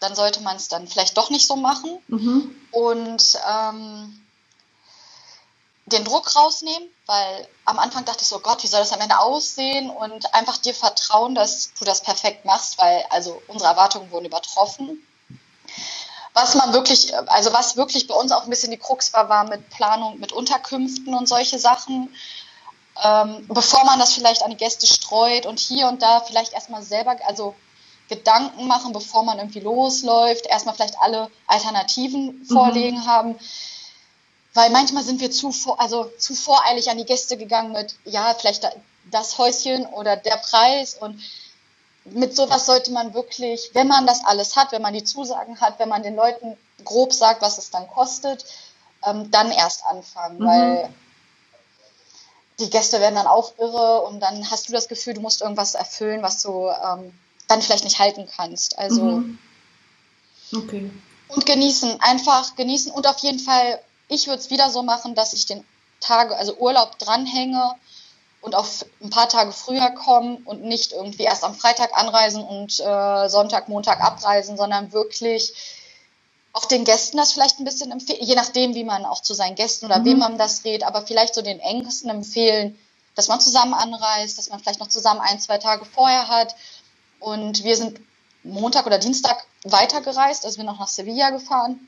dann 0.00 0.14
sollte 0.14 0.40
man 0.40 0.56
es 0.56 0.68
dann 0.68 0.86
vielleicht 0.86 1.16
doch 1.16 1.30
nicht 1.30 1.46
so 1.46 1.56
machen. 1.56 1.98
Mhm. 2.06 2.54
Und 2.70 3.38
ähm, 3.48 4.24
den 5.86 6.04
Druck 6.04 6.36
rausnehmen, 6.36 6.88
weil 7.06 7.48
am 7.64 7.78
Anfang 7.78 8.04
dachte 8.04 8.22
ich 8.22 8.28
so, 8.28 8.38
Gott, 8.40 8.62
wie 8.62 8.66
soll 8.66 8.80
das 8.80 8.92
am 8.92 9.00
Ende 9.00 9.18
aussehen? 9.18 9.90
Und 9.90 10.34
einfach 10.34 10.58
dir 10.58 10.74
vertrauen, 10.74 11.34
dass 11.34 11.72
du 11.78 11.84
das 11.84 12.02
perfekt 12.02 12.44
machst, 12.44 12.78
weil 12.78 13.04
also 13.10 13.40
unsere 13.48 13.70
Erwartungen 13.70 14.10
wurden 14.10 14.26
übertroffen. 14.26 15.02
Was 16.34 16.54
man 16.54 16.72
wirklich, 16.72 17.16
also 17.28 17.52
was 17.52 17.76
wirklich 17.76 18.06
bei 18.06 18.14
uns 18.14 18.30
auch 18.32 18.44
ein 18.44 18.50
bisschen 18.50 18.70
die 18.70 18.78
Krux 18.78 19.12
war, 19.12 19.28
war 19.28 19.44
mit 19.44 19.70
Planung, 19.70 20.20
mit 20.20 20.30
Unterkünften 20.30 21.14
und 21.14 21.26
solche 21.26 21.58
Sachen 21.58 22.14
ähm, 23.02 23.46
bevor 23.48 23.84
man 23.84 23.98
das 23.98 24.14
vielleicht 24.14 24.42
an 24.42 24.50
die 24.50 24.56
Gäste 24.56 24.86
streut 24.86 25.46
und 25.46 25.58
hier 25.58 25.88
und 25.88 26.02
da 26.02 26.20
vielleicht 26.20 26.52
erstmal 26.52 26.82
selber, 26.82 27.16
also 27.26 27.54
Gedanken 28.08 28.66
machen, 28.66 28.92
bevor 28.92 29.22
man 29.22 29.38
irgendwie 29.38 29.60
losläuft, 29.60 30.46
erstmal 30.46 30.74
vielleicht 30.74 30.98
alle 30.98 31.30
Alternativen 31.46 32.38
mhm. 32.38 32.44
vorlegen 32.46 33.06
haben. 33.06 33.38
Weil 34.54 34.70
manchmal 34.70 35.04
sind 35.04 35.20
wir 35.20 35.30
zu, 35.30 35.52
also 35.76 36.10
zu 36.18 36.34
voreilig 36.34 36.90
an 36.90 36.98
die 36.98 37.04
Gäste 37.04 37.36
gegangen 37.36 37.72
mit, 37.72 37.94
ja, 38.04 38.34
vielleicht 38.34 38.68
das 39.10 39.38
Häuschen 39.38 39.86
oder 39.86 40.16
der 40.16 40.36
Preis 40.36 40.94
und 40.94 41.20
mit 42.04 42.34
sowas 42.34 42.64
sollte 42.64 42.90
man 42.90 43.12
wirklich, 43.12 43.70
wenn 43.74 43.86
man 43.86 44.06
das 44.06 44.24
alles 44.24 44.56
hat, 44.56 44.72
wenn 44.72 44.82
man 44.82 44.94
die 44.94 45.04
Zusagen 45.04 45.60
hat, 45.60 45.78
wenn 45.78 45.90
man 45.90 46.02
den 46.02 46.16
Leuten 46.16 46.56
grob 46.84 47.12
sagt, 47.12 47.42
was 47.42 47.58
es 47.58 47.70
dann 47.70 47.86
kostet, 47.88 48.46
ähm, 49.06 49.30
dann 49.30 49.50
erst 49.50 49.84
anfangen, 49.84 50.38
mhm. 50.38 50.46
weil 50.46 50.94
die 52.60 52.70
Gäste 52.70 53.00
werden 53.00 53.14
dann 53.14 53.26
auch 53.26 53.52
irre 53.58 54.02
und 54.02 54.20
dann 54.20 54.50
hast 54.50 54.68
du 54.68 54.72
das 54.72 54.88
Gefühl, 54.88 55.14
du 55.14 55.20
musst 55.20 55.42
irgendwas 55.42 55.74
erfüllen, 55.74 56.22
was 56.22 56.42
du 56.42 56.68
ähm, 56.68 57.12
dann 57.46 57.62
vielleicht 57.62 57.84
nicht 57.84 57.98
halten 57.98 58.28
kannst. 58.36 58.78
Also 58.78 59.02
mhm. 59.02 59.38
okay. 60.54 60.90
und 61.28 61.46
genießen, 61.46 62.00
einfach 62.00 62.56
genießen 62.56 62.92
und 62.92 63.06
auf 63.06 63.18
jeden 63.18 63.38
Fall, 63.38 63.80
ich 64.08 64.26
würde 64.26 64.40
es 64.40 64.50
wieder 64.50 64.70
so 64.70 64.82
machen, 64.82 65.14
dass 65.14 65.32
ich 65.32 65.46
den 65.46 65.64
Tage, 66.00 66.36
also 66.36 66.56
Urlaub 66.56 66.98
dranhänge 66.98 67.74
und 68.40 68.54
auf 68.54 68.84
ein 69.00 69.10
paar 69.10 69.28
Tage 69.28 69.52
früher 69.52 69.90
kommen 69.90 70.38
und 70.44 70.62
nicht 70.62 70.92
irgendwie 70.92 71.24
erst 71.24 71.44
am 71.44 71.54
Freitag 71.54 71.96
anreisen 71.96 72.42
und 72.42 72.78
äh, 72.80 73.28
Sonntag, 73.28 73.68
Montag 73.68 74.00
abreisen, 74.00 74.56
sondern 74.56 74.92
wirklich 74.92 75.54
auch 76.58 76.64
den 76.64 76.84
Gästen 76.84 77.18
das 77.18 77.32
vielleicht 77.32 77.60
ein 77.60 77.64
bisschen 77.64 77.92
empfehlen, 77.92 78.18
je 78.20 78.34
nachdem, 78.34 78.74
wie 78.74 78.82
man 78.82 79.04
auch 79.04 79.22
zu 79.22 79.32
seinen 79.32 79.54
Gästen 79.54 79.86
oder 79.86 80.00
mhm. 80.00 80.04
wem 80.06 80.18
man 80.18 80.38
das 80.38 80.64
redet, 80.64 80.82
aber 80.82 81.06
vielleicht 81.06 81.36
so 81.36 81.40
den 81.40 81.60
Ängsten 81.60 82.10
empfehlen, 82.10 82.76
dass 83.14 83.28
man 83.28 83.40
zusammen 83.40 83.74
anreist, 83.74 84.38
dass 84.38 84.50
man 84.50 84.58
vielleicht 84.58 84.80
noch 84.80 84.88
zusammen 84.88 85.20
ein, 85.20 85.38
zwei 85.38 85.58
Tage 85.58 85.84
vorher 85.84 86.26
hat. 86.26 86.56
Und 87.20 87.62
wir 87.62 87.76
sind 87.76 88.00
Montag 88.42 88.86
oder 88.86 88.98
Dienstag 88.98 89.44
weitergereist, 89.64 90.44
also 90.44 90.58
wir 90.58 90.64
noch 90.64 90.80
nach 90.80 90.88
Sevilla 90.88 91.30
gefahren, 91.30 91.78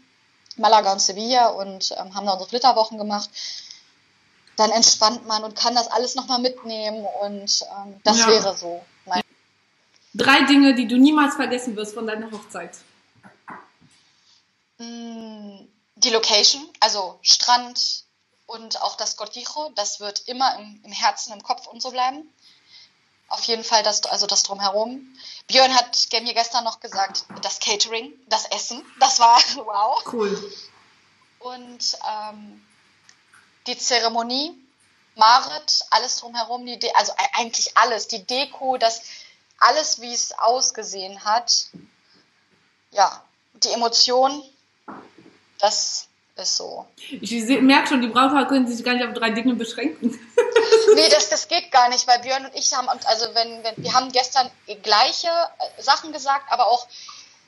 Malaga 0.57 0.93
und 0.93 1.01
Sevilla 1.01 1.49
und 1.49 1.93
ähm, 1.99 2.15
haben 2.15 2.27
da 2.27 2.33
unsere 2.33 2.49
Flitterwochen 2.49 2.97
gemacht. 2.97 3.29
Dann 4.55 4.71
entspannt 4.71 5.27
man 5.27 5.43
und 5.43 5.57
kann 5.57 5.75
das 5.75 5.89
alles 5.89 6.15
nochmal 6.15 6.39
mitnehmen 6.39 7.05
und 7.23 7.63
ähm, 7.63 8.01
das 8.05 8.21
ja. 8.21 8.29
wäre 8.29 8.57
so. 8.57 8.81
Drei 10.13 10.43
Dinge, 10.43 10.75
die 10.75 10.87
du 10.87 10.97
niemals 10.97 11.35
vergessen 11.35 11.75
wirst 11.77 11.95
von 11.95 12.07
deiner 12.07 12.31
Hochzeit. 12.31 12.73
Die 14.81 16.11
Location, 16.11 16.67
also 16.81 17.19
Strand 17.21 18.05
und 18.47 18.81
auch 18.81 18.97
das 18.97 19.17
Cortijo, 19.17 19.71
das 19.75 20.01
wird 20.01 20.21
immer 20.21 20.59
im, 20.59 20.81
im, 20.85 20.93
Herzen, 20.93 21.35
im 21.35 21.43
Kopf 21.43 21.67
und 21.67 21.83
so 21.83 21.91
bleiben. 21.91 22.33
Auf 23.29 23.45
jeden 23.45 23.63
Fall 23.63 23.83
das, 23.83 24.03
also 24.07 24.27
das 24.27 24.43
drumherum. 24.43 25.15
Björn 25.47 25.75
hat 25.75 26.09
mir 26.23 26.33
gestern 26.33 26.65
noch 26.65 26.81
gesagt, 26.81 27.27
das 27.43 27.61
Catering, 27.61 28.13
das 28.29 28.47
Essen, 28.47 28.83
das 28.99 29.21
war 29.21 29.39
wow. 29.57 30.03
Cool. 30.11 30.53
Und 31.41 31.99
ähm, 32.11 32.67
die 33.67 33.77
Zeremonie, 33.77 34.55
Marit, 35.15 35.85
alles 35.91 36.17
drumherum, 36.17 36.65
die 36.65 36.79
De 36.79 36.91
also 36.95 37.13
eigentlich 37.35 37.77
alles, 37.77 38.09
die 38.09 38.25
Deko, 38.25 38.79
das 38.79 39.03
alles, 39.59 40.01
wie 40.01 40.15
es 40.15 40.33
ausgesehen 40.33 41.23
hat, 41.25 41.69
ja, 42.91 43.23
die 43.53 43.71
Emotion, 43.71 44.43
das 45.61 46.09
ist 46.37 46.57
so. 46.57 46.87
Ich 47.11 47.31
merke 47.61 47.89
schon, 47.89 48.01
die 48.01 48.09
Brautpaare 48.09 48.47
können 48.47 48.67
sich 48.67 48.85
gar 48.85 48.95
nicht 48.95 49.07
auf 49.07 49.15
drei 49.15 49.31
Dinge 49.31 49.55
beschränken. 49.55 50.11
nee, 50.95 51.09
das, 51.11 51.29
das 51.29 51.49
geht 51.49 51.71
gar 51.71 51.89
nicht, 51.89 52.07
weil 52.07 52.21
Björn 52.21 52.47
und 52.47 52.55
ich 52.55 52.73
haben, 52.73 52.89
also 52.89 53.27
wenn, 53.35 53.63
wenn 53.63 53.85
wir 53.85 53.93
haben 53.93 54.11
gestern 54.13 54.51
gleiche 54.83 55.29
äh, 55.29 55.83
Sachen 55.83 56.13
gesagt, 56.13 56.51
aber 56.51 56.67
auch 56.69 56.87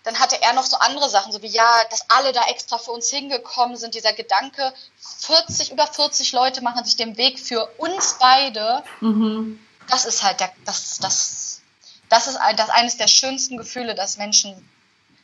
dann 0.05 0.19
hatte 0.19 0.43
er 0.43 0.53
noch 0.53 0.65
so 0.65 0.77
andere 0.79 1.09
Sachen, 1.09 1.33
so 1.33 1.43
wie 1.43 1.49
ja, 1.49 1.85
dass 1.91 2.11
alle 2.11 2.33
da 2.33 2.49
extra 2.49 2.79
für 2.79 2.91
uns 2.91 3.09
hingekommen 3.09 3.77
sind, 3.77 3.95
dieser 3.95 4.13
Gedanke, 4.13 4.73
40, 5.21 5.71
über 5.71 5.87
40 5.87 6.33
Leute 6.33 6.61
machen 6.61 6.85
sich 6.85 6.97
den 6.97 7.17
Weg 7.17 7.39
für 7.39 7.67
uns 7.79 8.17
beide. 8.19 8.83
Mhm. 9.01 9.61
Das 9.89 10.05
ist 10.05 10.25
halt 10.25 10.41
der, 10.41 10.53
das, 10.65 10.99
das, 10.99 11.63
das 12.09 12.27
ist 12.27 12.37
ein, 12.37 12.57
das 12.57 12.71
eines 12.71 12.97
der 12.97 13.07
schönsten 13.07 13.57
Gefühle, 13.57 13.95
dass 13.95 14.17
Menschen 14.17 14.69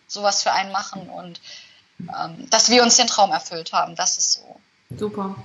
sowas 0.07 0.43
für 0.45 0.53
einen 0.53 0.71
machen 0.71 1.11
und 1.11 1.41
dass 2.51 2.71
wir 2.71 2.83
uns 2.83 2.97
den 2.97 3.07
Traum 3.07 3.33
erfüllt 3.33 3.73
haben. 3.73 3.97
Das 3.97 4.19
ist 4.19 4.35
so. 4.35 4.61
Super. 4.97 5.37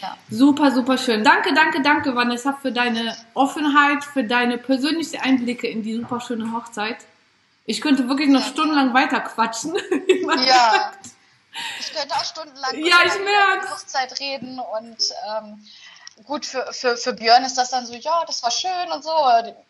Ja. 0.00 0.16
Super, 0.30 0.70
super 0.70 0.96
schön. 0.96 1.24
Danke, 1.24 1.52
danke, 1.54 1.82
danke, 1.82 2.14
Vanessa, 2.14 2.52
für 2.52 2.70
deine 2.70 3.16
Offenheit, 3.34 4.04
für 4.04 4.22
deine 4.24 4.58
persönlichen 4.58 5.20
Einblicke 5.20 5.66
in 5.66 5.82
die 5.82 5.94
super 5.96 6.20
schöne 6.20 6.52
Hochzeit. 6.52 6.98
Ich 7.66 7.80
könnte 7.80 8.08
wirklich 8.08 8.28
noch 8.28 8.44
stundenlang 8.44 8.94
weiter 8.94 9.20
quatschen. 9.20 9.74
ja. 10.46 10.92
Ich 11.80 11.92
könnte 11.92 12.14
auch 12.14 12.24
stundenlang 12.24 12.76
ja, 12.76 12.96
ich 13.04 13.14
über 13.14 13.60
die 13.62 13.68
Hochzeit 13.68 14.20
reden 14.20 14.60
und 14.60 14.96
ähm, 15.28 15.66
gut, 16.24 16.46
für, 16.46 16.72
für, 16.72 16.96
für 16.96 17.12
Björn 17.12 17.44
ist 17.44 17.58
das 17.58 17.70
dann 17.70 17.86
so, 17.86 17.94
ja, 17.94 18.22
das 18.26 18.42
war 18.42 18.52
schön 18.52 18.92
und 18.94 19.02
so. 19.02 19.10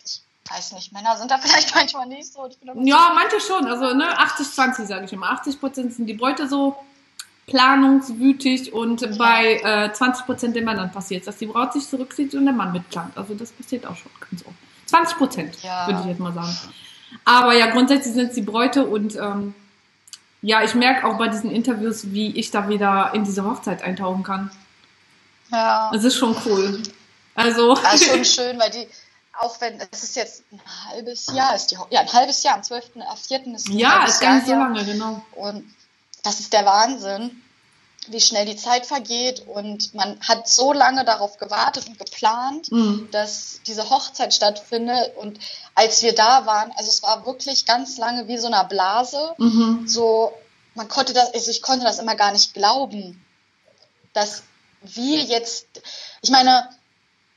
Ich 0.05 0.23
weiß 0.49 0.73
nicht, 0.73 0.93
Männer 0.93 1.17
sind 1.17 1.31
da 1.31 1.39
vielleicht 1.43 1.75
manchmal 1.75 2.07
nicht 2.07 2.33
so. 2.33 2.49
ja, 2.83 3.13
manche 3.15 3.41
schon. 3.41 3.67
Also 3.67 3.95
ne, 3.95 4.07
80-20 4.19 4.87
sage 4.87 5.05
ich 5.05 5.13
immer. 5.13 5.31
80 5.31 5.61
Prozent 5.61 5.95
sind 5.95 6.07
die 6.07 6.15
Bräute 6.15 6.49
so 6.49 6.77
planungswütig 7.47 8.73
und 8.73 9.01
ja. 9.01 9.09
bei 9.19 9.61
äh, 9.63 9.93
20 9.93 10.25
Prozent 10.25 10.57
den 10.57 10.65
Männern 10.65 10.93
passiert 10.93 11.27
dass 11.27 11.37
die 11.37 11.47
Braut 11.47 11.73
sich 11.73 11.89
zurückzieht 11.89 12.35
und 12.35 12.45
der 12.45 12.55
Mann 12.55 12.73
mitplant. 12.73 13.17
Also 13.17 13.35
das 13.35 13.51
passiert 13.53 13.87
auch 13.87 13.97
schon 13.97 14.13
ganz 14.31 14.47
oft. 14.47 14.55
20 14.87 15.19
Prozent, 15.19 15.63
ja. 15.63 15.87
würde 15.87 16.01
ich 16.01 16.07
jetzt 16.07 16.21
mal 16.21 16.33
sagen. 16.33 16.57
Aber 17.25 17.55
ja, 17.55 17.67
grundsätzlich 17.67 18.15
sind 18.15 18.29
es 18.29 18.35
die 18.35 18.43
Bräute 18.43 18.85
und 18.85 19.17
ähm, 19.17 19.55
ja, 20.43 20.63
ich 20.63 20.75
merke 20.75 21.07
auch 21.07 21.19
bei 21.19 21.29
diesen 21.29 21.51
Interviews, 21.51 22.13
wie 22.13 22.37
ich 22.37 22.51
da 22.51 22.69
wieder 22.69 23.11
in 23.15 23.25
diese 23.25 23.45
Hochzeit 23.45 23.83
eintauchen 23.83 24.23
kann. 24.23 24.51
Ja. 25.51 25.91
Es 25.95 26.05
ist 26.05 26.17
schon 26.17 26.35
cool. 26.47 26.83
Also. 27.35 27.75
Das 27.75 27.95
ist 27.95 28.07
schon 28.07 28.25
schön, 28.47 28.59
weil 28.59 28.71
die, 28.71 28.89
auch 29.41 29.61
wenn, 29.61 29.81
es 29.91 30.03
ist 30.03 30.17
jetzt 30.17 30.45
ein 30.53 30.61
halbes 30.89 31.27
Jahr, 31.33 31.55
ist 31.55 31.71
die, 31.71 31.77
ja, 31.91 32.01
ein 32.01 32.13
halbes 32.13 32.43
Jahr, 32.43 32.55
am 32.55 32.63
12., 32.63 32.97
am 32.97 33.17
4. 33.17 33.47
ist 33.55 33.69
Ja, 33.69 34.05
ist 34.07 34.21
gar 34.21 34.35
nicht 34.37 34.47
so 34.47 34.53
lange, 34.53 34.85
genau. 34.85 35.23
Und 35.33 35.75
das 36.23 36.41
ist 36.41 36.53
der 36.53 36.65
Wahnsinn 36.67 37.43
wie 38.09 38.21
schnell 38.21 38.47
die 38.47 38.57
Zeit 38.57 38.87
vergeht 38.87 39.47
und 39.47 39.95
man 39.95 40.19
hat 40.21 40.49
so 40.49 40.73
lange 40.73 41.05
darauf 41.05 41.37
gewartet 41.37 41.87
und 41.87 41.99
geplant, 41.99 42.73
mhm. 42.73 43.09
dass 43.13 43.61
diese 43.67 43.91
Hochzeit 43.91 44.33
stattfindet 44.33 45.17
und 45.17 45.39
als 45.75 46.03
wir 46.03 46.15
da 46.15 46.47
waren, 46.47 46.73
also 46.77 46.89
es 46.89 47.03
war 47.03 47.27
wirklich 47.27 47.67
ganz 47.67 47.99
lange 47.99 48.27
wie 48.27 48.39
so 48.39 48.47
eine 48.47 48.67
Blase, 48.69 49.35
mhm. 49.37 49.87
so 49.87 50.33
man 50.75 50.89
konnte 50.89 51.13
das, 51.13 51.35
also 51.35 51.51
ich 51.51 51.63
konnte 51.63 51.85
das 51.85 51.99
immer 51.99 52.15
gar 52.15 52.33
nicht 52.33 52.55
glauben, 52.55 53.23
dass 54.13 54.43
wir 54.83 55.21
jetzt, 55.21 55.67
ich 56.23 56.31
meine, 56.31 56.69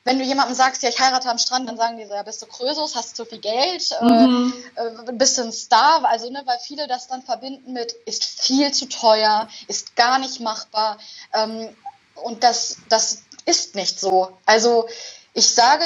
wenn 0.05 0.19
du 0.19 0.25
jemandem 0.25 0.55
sagst, 0.55 0.83
ja, 0.83 0.89
ich 0.89 0.99
heirate 0.99 1.29
am 1.29 1.37
Strand, 1.37 1.67
dann 1.67 1.77
sagen 1.77 1.97
die 1.97 2.05
so, 2.05 2.13
ja, 2.13 2.23
bist 2.23 2.41
du 2.41 2.45
Krösus, 2.45 2.95
hast 2.95 3.17
du 3.17 3.25
viel 3.25 3.39
Geld, 3.39 3.91
äh, 4.01 4.05
mhm. 4.05 4.53
äh, 4.75 5.11
bist 5.13 5.37
du 5.37 5.43
ein 5.43 5.53
Star, 5.53 6.03
also, 6.05 6.29
ne, 6.29 6.41
weil 6.45 6.57
viele 6.59 6.87
das 6.87 7.07
dann 7.07 7.21
verbinden 7.23 7.73
mit, 7.73 7.93
ist 8.05 8.25
viel 8.25 8.71
zu 8.73 8.87
teuer, 8.89 9.47
ist 9.67 9.95
gar 9.95 10.19
nicht 10.19 10.39
machbar, 10.41 10.97
ähm, 11.33 11.69
und 12.15 12.43
das, 12.43 12.77
das 12.89 13.23
ist 13.45 13.75
nicht 13.75 13.99
so. 13.99 14.37
Also, 14.45 14.87
ich 15.33 15.49
sage, 15.49 15.83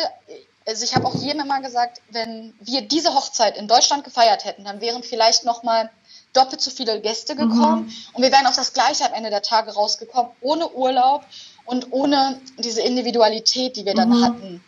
also 0.66 0.84
ich 0.84 0.96
habe 0.96 1.08
auch 1.08 1.16
jedem 1.16 1.42
immer 1.42 1.62
gesagt, 1.62 2.02
wenn 2.10 2.54
wir 2.60 2.82
diese 2.82 3.14
Hochzeit 3.14 3.56
in 3.56 3.68
Deutschland 3.68 4.04
gefeiert 4.04 4.44
hätten, 4.44 4.66
dann 4.66 4.82
wären 4.82 5.04
vielleicht 5.04 5.46
noch 5.46 5.64
mal 5.64 5.90
doppelt 6.34 6.60
so 6.60 6.72
viele 6.72 7.00
Gäste 7.02 7.36
gekommen 7.36 7.86
mhm. 7.86 7.94
und 8.14 8.24
wir 8.24 8.32
wären 8.32 8.48
auf 8.48 8.56
das 8.56 8.74
Gleiche 8.74 9.06
am 9.06 9.14
Ende 9.14 9.30
der 9.30 9.42
Tage 9.42 9.74
rausgekommen, 9.74 10.32
ohne 10.42 10.70
Urlaub 10.70 11.24
und 11.68 11.92
ohne 11.92 12.40
diese 12.58 12.82
Individualität, 12.82 13.76
die 13.76 13.86
wir 13.86 13.94
dann 13.94 14.10
mhm. 14.10 14.24
hatten. 14.24 14.64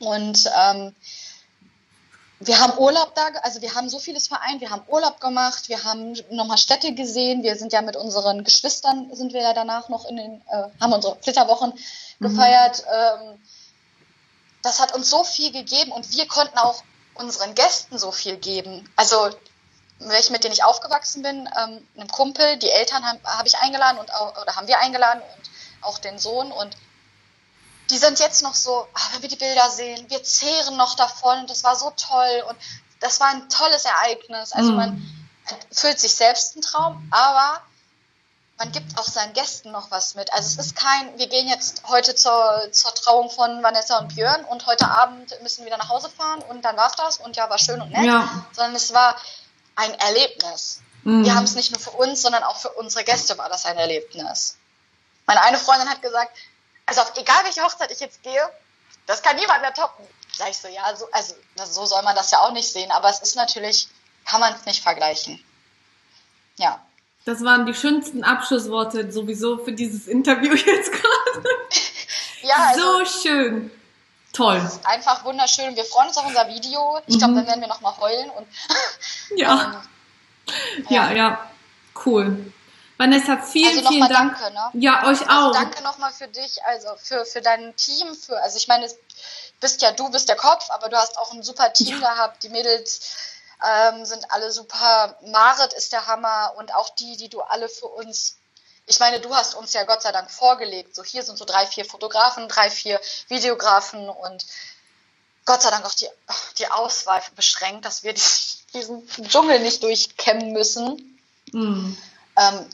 Und 0.00 0.50
ähm, 0.58 0.94
wir 2.40 2.58
haben 2.58 2.76
Urlaub 2.78 3.14
da, 3.14 3.28
also 3.42 3.62
wir 3.62 3.74
haben 3.74 3.88
so 3.88 4.00
vieles 4.00 4.26
vereint, 4.26 4.60
wir 4.60 4.70
haben 4.70 4.82
Urlaub 4.88 5.20
gemacht, 5.20 5.68
wir 5.68 5.84
haben 5.84 6.18
nochmal 6.30 6.58
Städte 6.58 6.94
gesehen, 6.94 7.44
wir 7.44 7.54
sind 7.54 7.72
ja 7.72 7.82
mit 7.82 7.94
unseren 7.94 8.42
Geschwistern, 8.42 9.14
sind 9.14 9.32
wir 9.32 9.42
ja 9.42 9.52
danach 9.52 9.88
noch 9.88 10.06
in 10.06 10.16
den, 10.16 10.42
äh, 10.48 10.68
haben 10.80 10.92
unsere 10.92 11.16
Flitterwochen 11.22 11.74
mhm. 12.18 12.28
gefeiert. 12.28 12.82
Ähm, 12.92 13.40
das 14.62 14.80
hat 14.80 14.94
uns 14.94 15.10
so 15.10 15.24
viel 15.24 15.52
gegeben 15.52 15.92
und 15.92 16.10
wir 16.12 16.26
konnten 16.26 16.58
auch 16.58 16.82
unseren 17.14 17.54
Gästen 17.54 17.98
so 17.98 18.10
viel 18.10 18.38
geben. 18.38 18.88
Also 18.96 19.30
welche, 19.98 20.32
mit 20.32 20.44
denen 20.44 20.54
ich 20.54 20.64
aufgewachsen 20.64 21.22
bin, 21.22 21.48
ähm, 21.60 21.86
einem 21.96 22.08
Kumpel, 22.08 22.56
die 22.56 22.70
Eltern 22.70 23.04
habe 23.04 23.20
hab 23.24 23.46
ich 23.46 23.56
eingeladen 23.58 23.98
und 23.98 24.12
auch, 24.14 24.40
oder 24.40 24.56
haben 24.56 24.66
wir 24.66 24.80
eingeladen 24.80 25.20
und 25.20 25.51
auch 25.82 25.98
den 25.98 26.18
Sohn 26.18 26.52
und 26.52 26.76
die 27.90 27.98
sind 27.98 28.18
jetzt 28.20 28.42
noch 28.42 28.54
so, 28.54 28.86
ach, 28.94 29.12
wenn 29.12 29.22
wir 29.22 29.28
die 29.28 29.36
Bilder 29.36 29.68
sehen, 29.70 30.08
wir 30.08 30.22
zehren 30.22 30.76
noch 30.76 30.94
davon 30.94 31.40
und 31.40 31.50
das 31.50 31.62
war 31.64 31.76
so 31.76 31.90
toll 31.90 32.44
und 32.48 32.56
das 33.00 33.20
war 33.20 33.28
ein 33.28 33.48
tolles 33.48 33.84
Ereignis. 33.84 34.52
Also 34.52 34.70
mhm. 34.70 34.76
man 34.76 35.26
füllt 35.70 35.98
sich 35.98 36.14
selbst 36.14 36.54
einen 36.54 36.62
Traum, 36.62 37.08
aber 37.10 37.60
man 38.58 38.70
gibt 38.70 38.98
auch 38.98 39.04
seinen 39.04 39.32
Gästen 39.32 39.72
noch 39.72 39.90
was 39.90 40.14
mit. 40.14 40.32
Also 40.32 40.46
es 40.46 40.66
ist 40.66 40.76
kein, 40.76 41.18
wir 41.18 41.26
gehen 41.26 41.48
jetzt 41.48 41.82
heute 41.88 42.14
zur, 42.14 42.68
zur 42.70 42.94
Trauung 42.94 43.28
von 43.28 43.62
Vanessa 43.62 43.98
und 43.98 44.14
Björn 44.14 44.44
und 44.44 44.66
heute 44.66 44.88
Abend 44.88 45.36
müssen 45.42 45.60
wir 45.60 45.66
wieder 45.66 45.78
nach 45.78 45.88
Hause 45.88 46.08
fahren 46.08 46.42
und 46.48 46.64
dann 46.64 46.76
war's 46.76 46.94
das 46.96 47.18
und 47.18 47.36
ja, 47.36 47.50
war 47.50 47.58
schön 47.58 47.82
und 47.82 47.90
nett, 47.90 48.04
ja. 48.04 48.46
sondern 48.52 48.76
es 48.76 48.94
war 48.94 49.16
ein 49.74 49.92
Erlebnis. 49.94 50.80
Mhm. 51.02 51.24
Wir 51.24 51.34
haben 51.34 51.44
es 51.44 51.56
nicht 51.56 51.72
nur 51.72 51.80
für 51.80 51.90
uns, 51.90 52.22
sondern 52.22 52.44
auch 52.44 52.56
für 52.56 52.70
unsere 52.70 53.04
Gäste 53.04 53.36
war 53.36 53.48
das 53.48 53.66
ein 53.66 53.76
Erlebnis. 53.76 54.56
Meine 55.32 55.44
eine 55.44 55.56
Freundin 55.56 55.88
hat 55.88 56.02
gesagt, 56.02 56.36
also 56.84 57.00
egal 57.16 57.42
welche 57.44 57.62
Hochzeit 57.62 57.90
ich 57.90 58.00
jetzt 58.00 58.22
gehe, 58.22 58.42
das 59.06 59.22
kann 59.22 59.34
niemand 59.36 59.62
mehr 59.62 59.72
toppen. 59.72 60.04
Sag 60.30 60.50
ich 60.50 60.58
so, 60.58 60.68
ja, 60.68 60.94
so, 60.94 61.06
also 61.10 61.34
so 61.64 61.86
soll 61.86 62.02
man 62.02 62.14
das 62.14 62.30
ja 62.30 62.40
auch 62.40 62.52
nicht 62.52 62.70
sehen, 62.70 62.90
aber 62.90 63.08
es 63.08 63.20
ist 63.20 63.34
natürlich, 63.34 63.88
kann 64.26 64.40
man 64.40 64.54
es 64.54 64.66
nicht 64.66 64.82
vergleichen. 64.82 65.42
Ja. 66.56 66.84
Das 67.24 67.42
waren 67.42 67.64
die 67.64 67.72
schönsten 67.72 68.24
Abschlussworte 68.24 69.10
sowieso 69.10 69.56
für 69.64 69.72
dieses 69.72 70.06
Interview 70.06 70.54
jetzt 70.66 70.92
gerade. 70.92 71.48
ja, 72.42 72.56
also, 72.56 72.98
so 72.98 73.22
schön. 73.22 73.70
Toll. 74.34 74.70
Einfach 74.84 75.24
wunderschön. 75.24 75.76
Wir 75.76 75.84
freuen 75.84 76.08
uns 76.08 76.18
auf 76.18 76.26
unser 76.26 76.46
Video. 76.48 77.00
Ich 77.06 77.16
glaube, 77.16 77.32
mhm. 77.32 77.36
dann 77.36 77.46
werden 77.46 77.60
wir 77.62 77.68
nochmal 77.68 77.96
heulen 77.98 78.28
und. 78.30 78.46
ja. 79.36 79.82
ähm, 80.46 80.84
ja. 80.90 81.10
Ja, 81.10 81.12
ja. 81.12 81.50
Cool. 82.04 82.52
Vanessa, 83.02 83.36
vielen, 83.38 83.78
also 83.78 83.88
vielen 83.88 84.08
Dank. 84.08 84.38
Danke, 84.38 84.54
ne? 84.54 84.70
Ja, 84.74 85.04
euch 85.06 85.28
also 85.28 85.48
auch. 85.48 85.52
Danke 85.52 85.82
nochmal 85.82 86.12
für 86.12 86.28
dich, 86.28 86.62
also 86.64 86.88
für, 87.02 87.24
für 87.24 87.40
dein 87.40 87.74
Team, 87.74 88.14
für, 88.14 88.40
also 88.40 88.56
ich 88.56 88.68
meine, 88.68 88.88
bist 89.60 89.82
ja, 89.82 89.90
du 89.90 90.08
bist 90.10 90.28
der 90.28 90.36
Kopf, 90.36 90.70
aber 90.70 90.88
du 90.88 90.96
hast 90.96 91.18
auch 91.18 91.32
ein 91.32 91.42
super 91.42 91.72
Team 91.72 92.00
ja. 92.00 92.12
gehabt. 92.12 92.44
Die 92.44 92.48
Mädels 92.48 93.00
ähm, 93.64 94.04
sind 94.04 94.30
alle 94.30 94.52
super. 94.52 95.16
Marit 95.26 95.72
ist 95.72 95.92
der 95.92 96.06
Hammer 96.06 96.54
und 96.58 96.72
auch 96.74 96.90
die, 96.90 97.16
die 97.16 97.28
du 97.28 97.40
alle 97.40 97.68
für 97.68 97.86
uns 97.86 98.36
ich 98.86 98.98
meine, 98.98 99.20
du 99.20 99.32
hast 99.32 99.54
uns 99.54 99.72
ja 99.72 99.84
Gott 99.84 100.02
sei 100.02 100.10
Dank 100.10 100.28
vorgelegt. 100.28 100.94
So 100.96 101.04
hier 101.04 101.22
sind 101.22 101.38
so 101.38 101.44
drei, 101.44 101.66
vier 101.66 101.84
Fotografen, 101.84 102.48
drei, 102.48 102.68
vier 102.68 103.00
Videografen 103.28 104.08
und 104.08 104.44
Gott 105.44 105.62
sei 105.62 105.70
Dank 105.70 105.84
auch 105.84 105.94
die, 105.94 106.08
die 106.58 106.66
Auswahl 106.68 107.22
beschränkt, 107.36 107.84
dass 107.84 108.02
wir 108.02 108.12
diesen 108.74 109.06
Dschungel 109.28 109.60
nicht 109.60 109.82
durchkämmen 109.82 110.52
müssen. 110.52 111.20
Mm. 111.52 111.96
Ähm, 112.36 112.66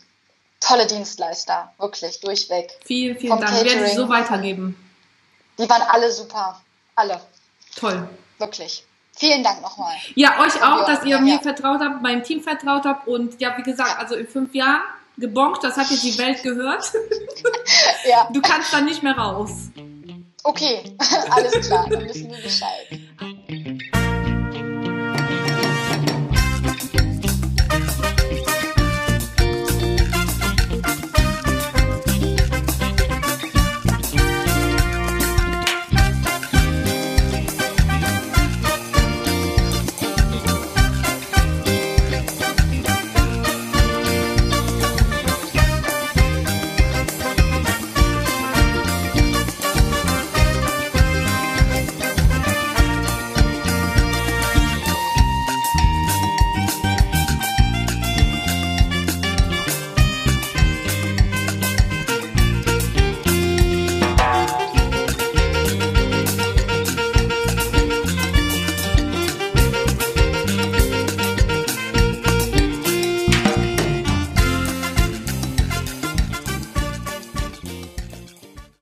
tolle 0.60 0.86
Dienstleister, 0.86 1.72
wirklich, 1.78 2.20
durchweg. 2.20 2.70
Vielen, 2.84 3.16
vielen 3.18 3.32
Vom 3.32 3.40
Dank. 3.40 3.52
Catering. 3.52 3.74
Werde 3.74 3.90
ich 3.90 3.96
so 3.96 4.08
weitergeben. 4.08 4.76
Die 5.58 5.68
waren 5.68 5.82
alle 5.82 6.10
super. 6.10 6.60
Alle. 6.94 7.20
Toll. 7.76 8.08
Wirklich. 8.38 8.84
Vielen 9.16 9.42
Dank 9.42 9.60
nochmal. 9.62 9.96
Ja, 10.14 10.40
euch 10.40 10.62
auch, 10.62 10.86
dass 10.86 11.02
ihr 11.02 11.16
ja, 11.16 11.20
mir 11.20 11.34
ja. 11.34 11.40
vertraut 11.40 11.80
habt, 11.80 12.02
meinem 12.02 12.22
Team 12.22 12.40
vertraut 12.40 12.84
habt 12.84 13.08
und 13.08 13.40
ja, 13.40 13.56
wie 13.58 13.62
gesagt, 13.62 13.90
ja. 13.90 13.98
also 13.98 14.14
in 14.14 14.28
fünf 14.28 14.54
Jahren 14.54 14.82
gebonkt, 15.16 15.64
das 15.64 15.76
hat 15.76 15.90
jetzt 15.90 16.04
die 16.04 16.16
Welt 16.18 16.42
gehört. 16.44 16.92
ja. 18.08 18.28
Du 18.32 18.40
kannst 18.40 18.72
dann 18.72 18.84
nicht 18.84 19.02
mehr 19.02 19.18
raus. 19.18 19.50
Okay, 20.44 20.96
alles 21.30 21.66
klar, 21.66 21.88
dann 21.90 22.08
wissen 22.08 22.30
wir 22.30 22.40
Bescheid. 22.40 23.00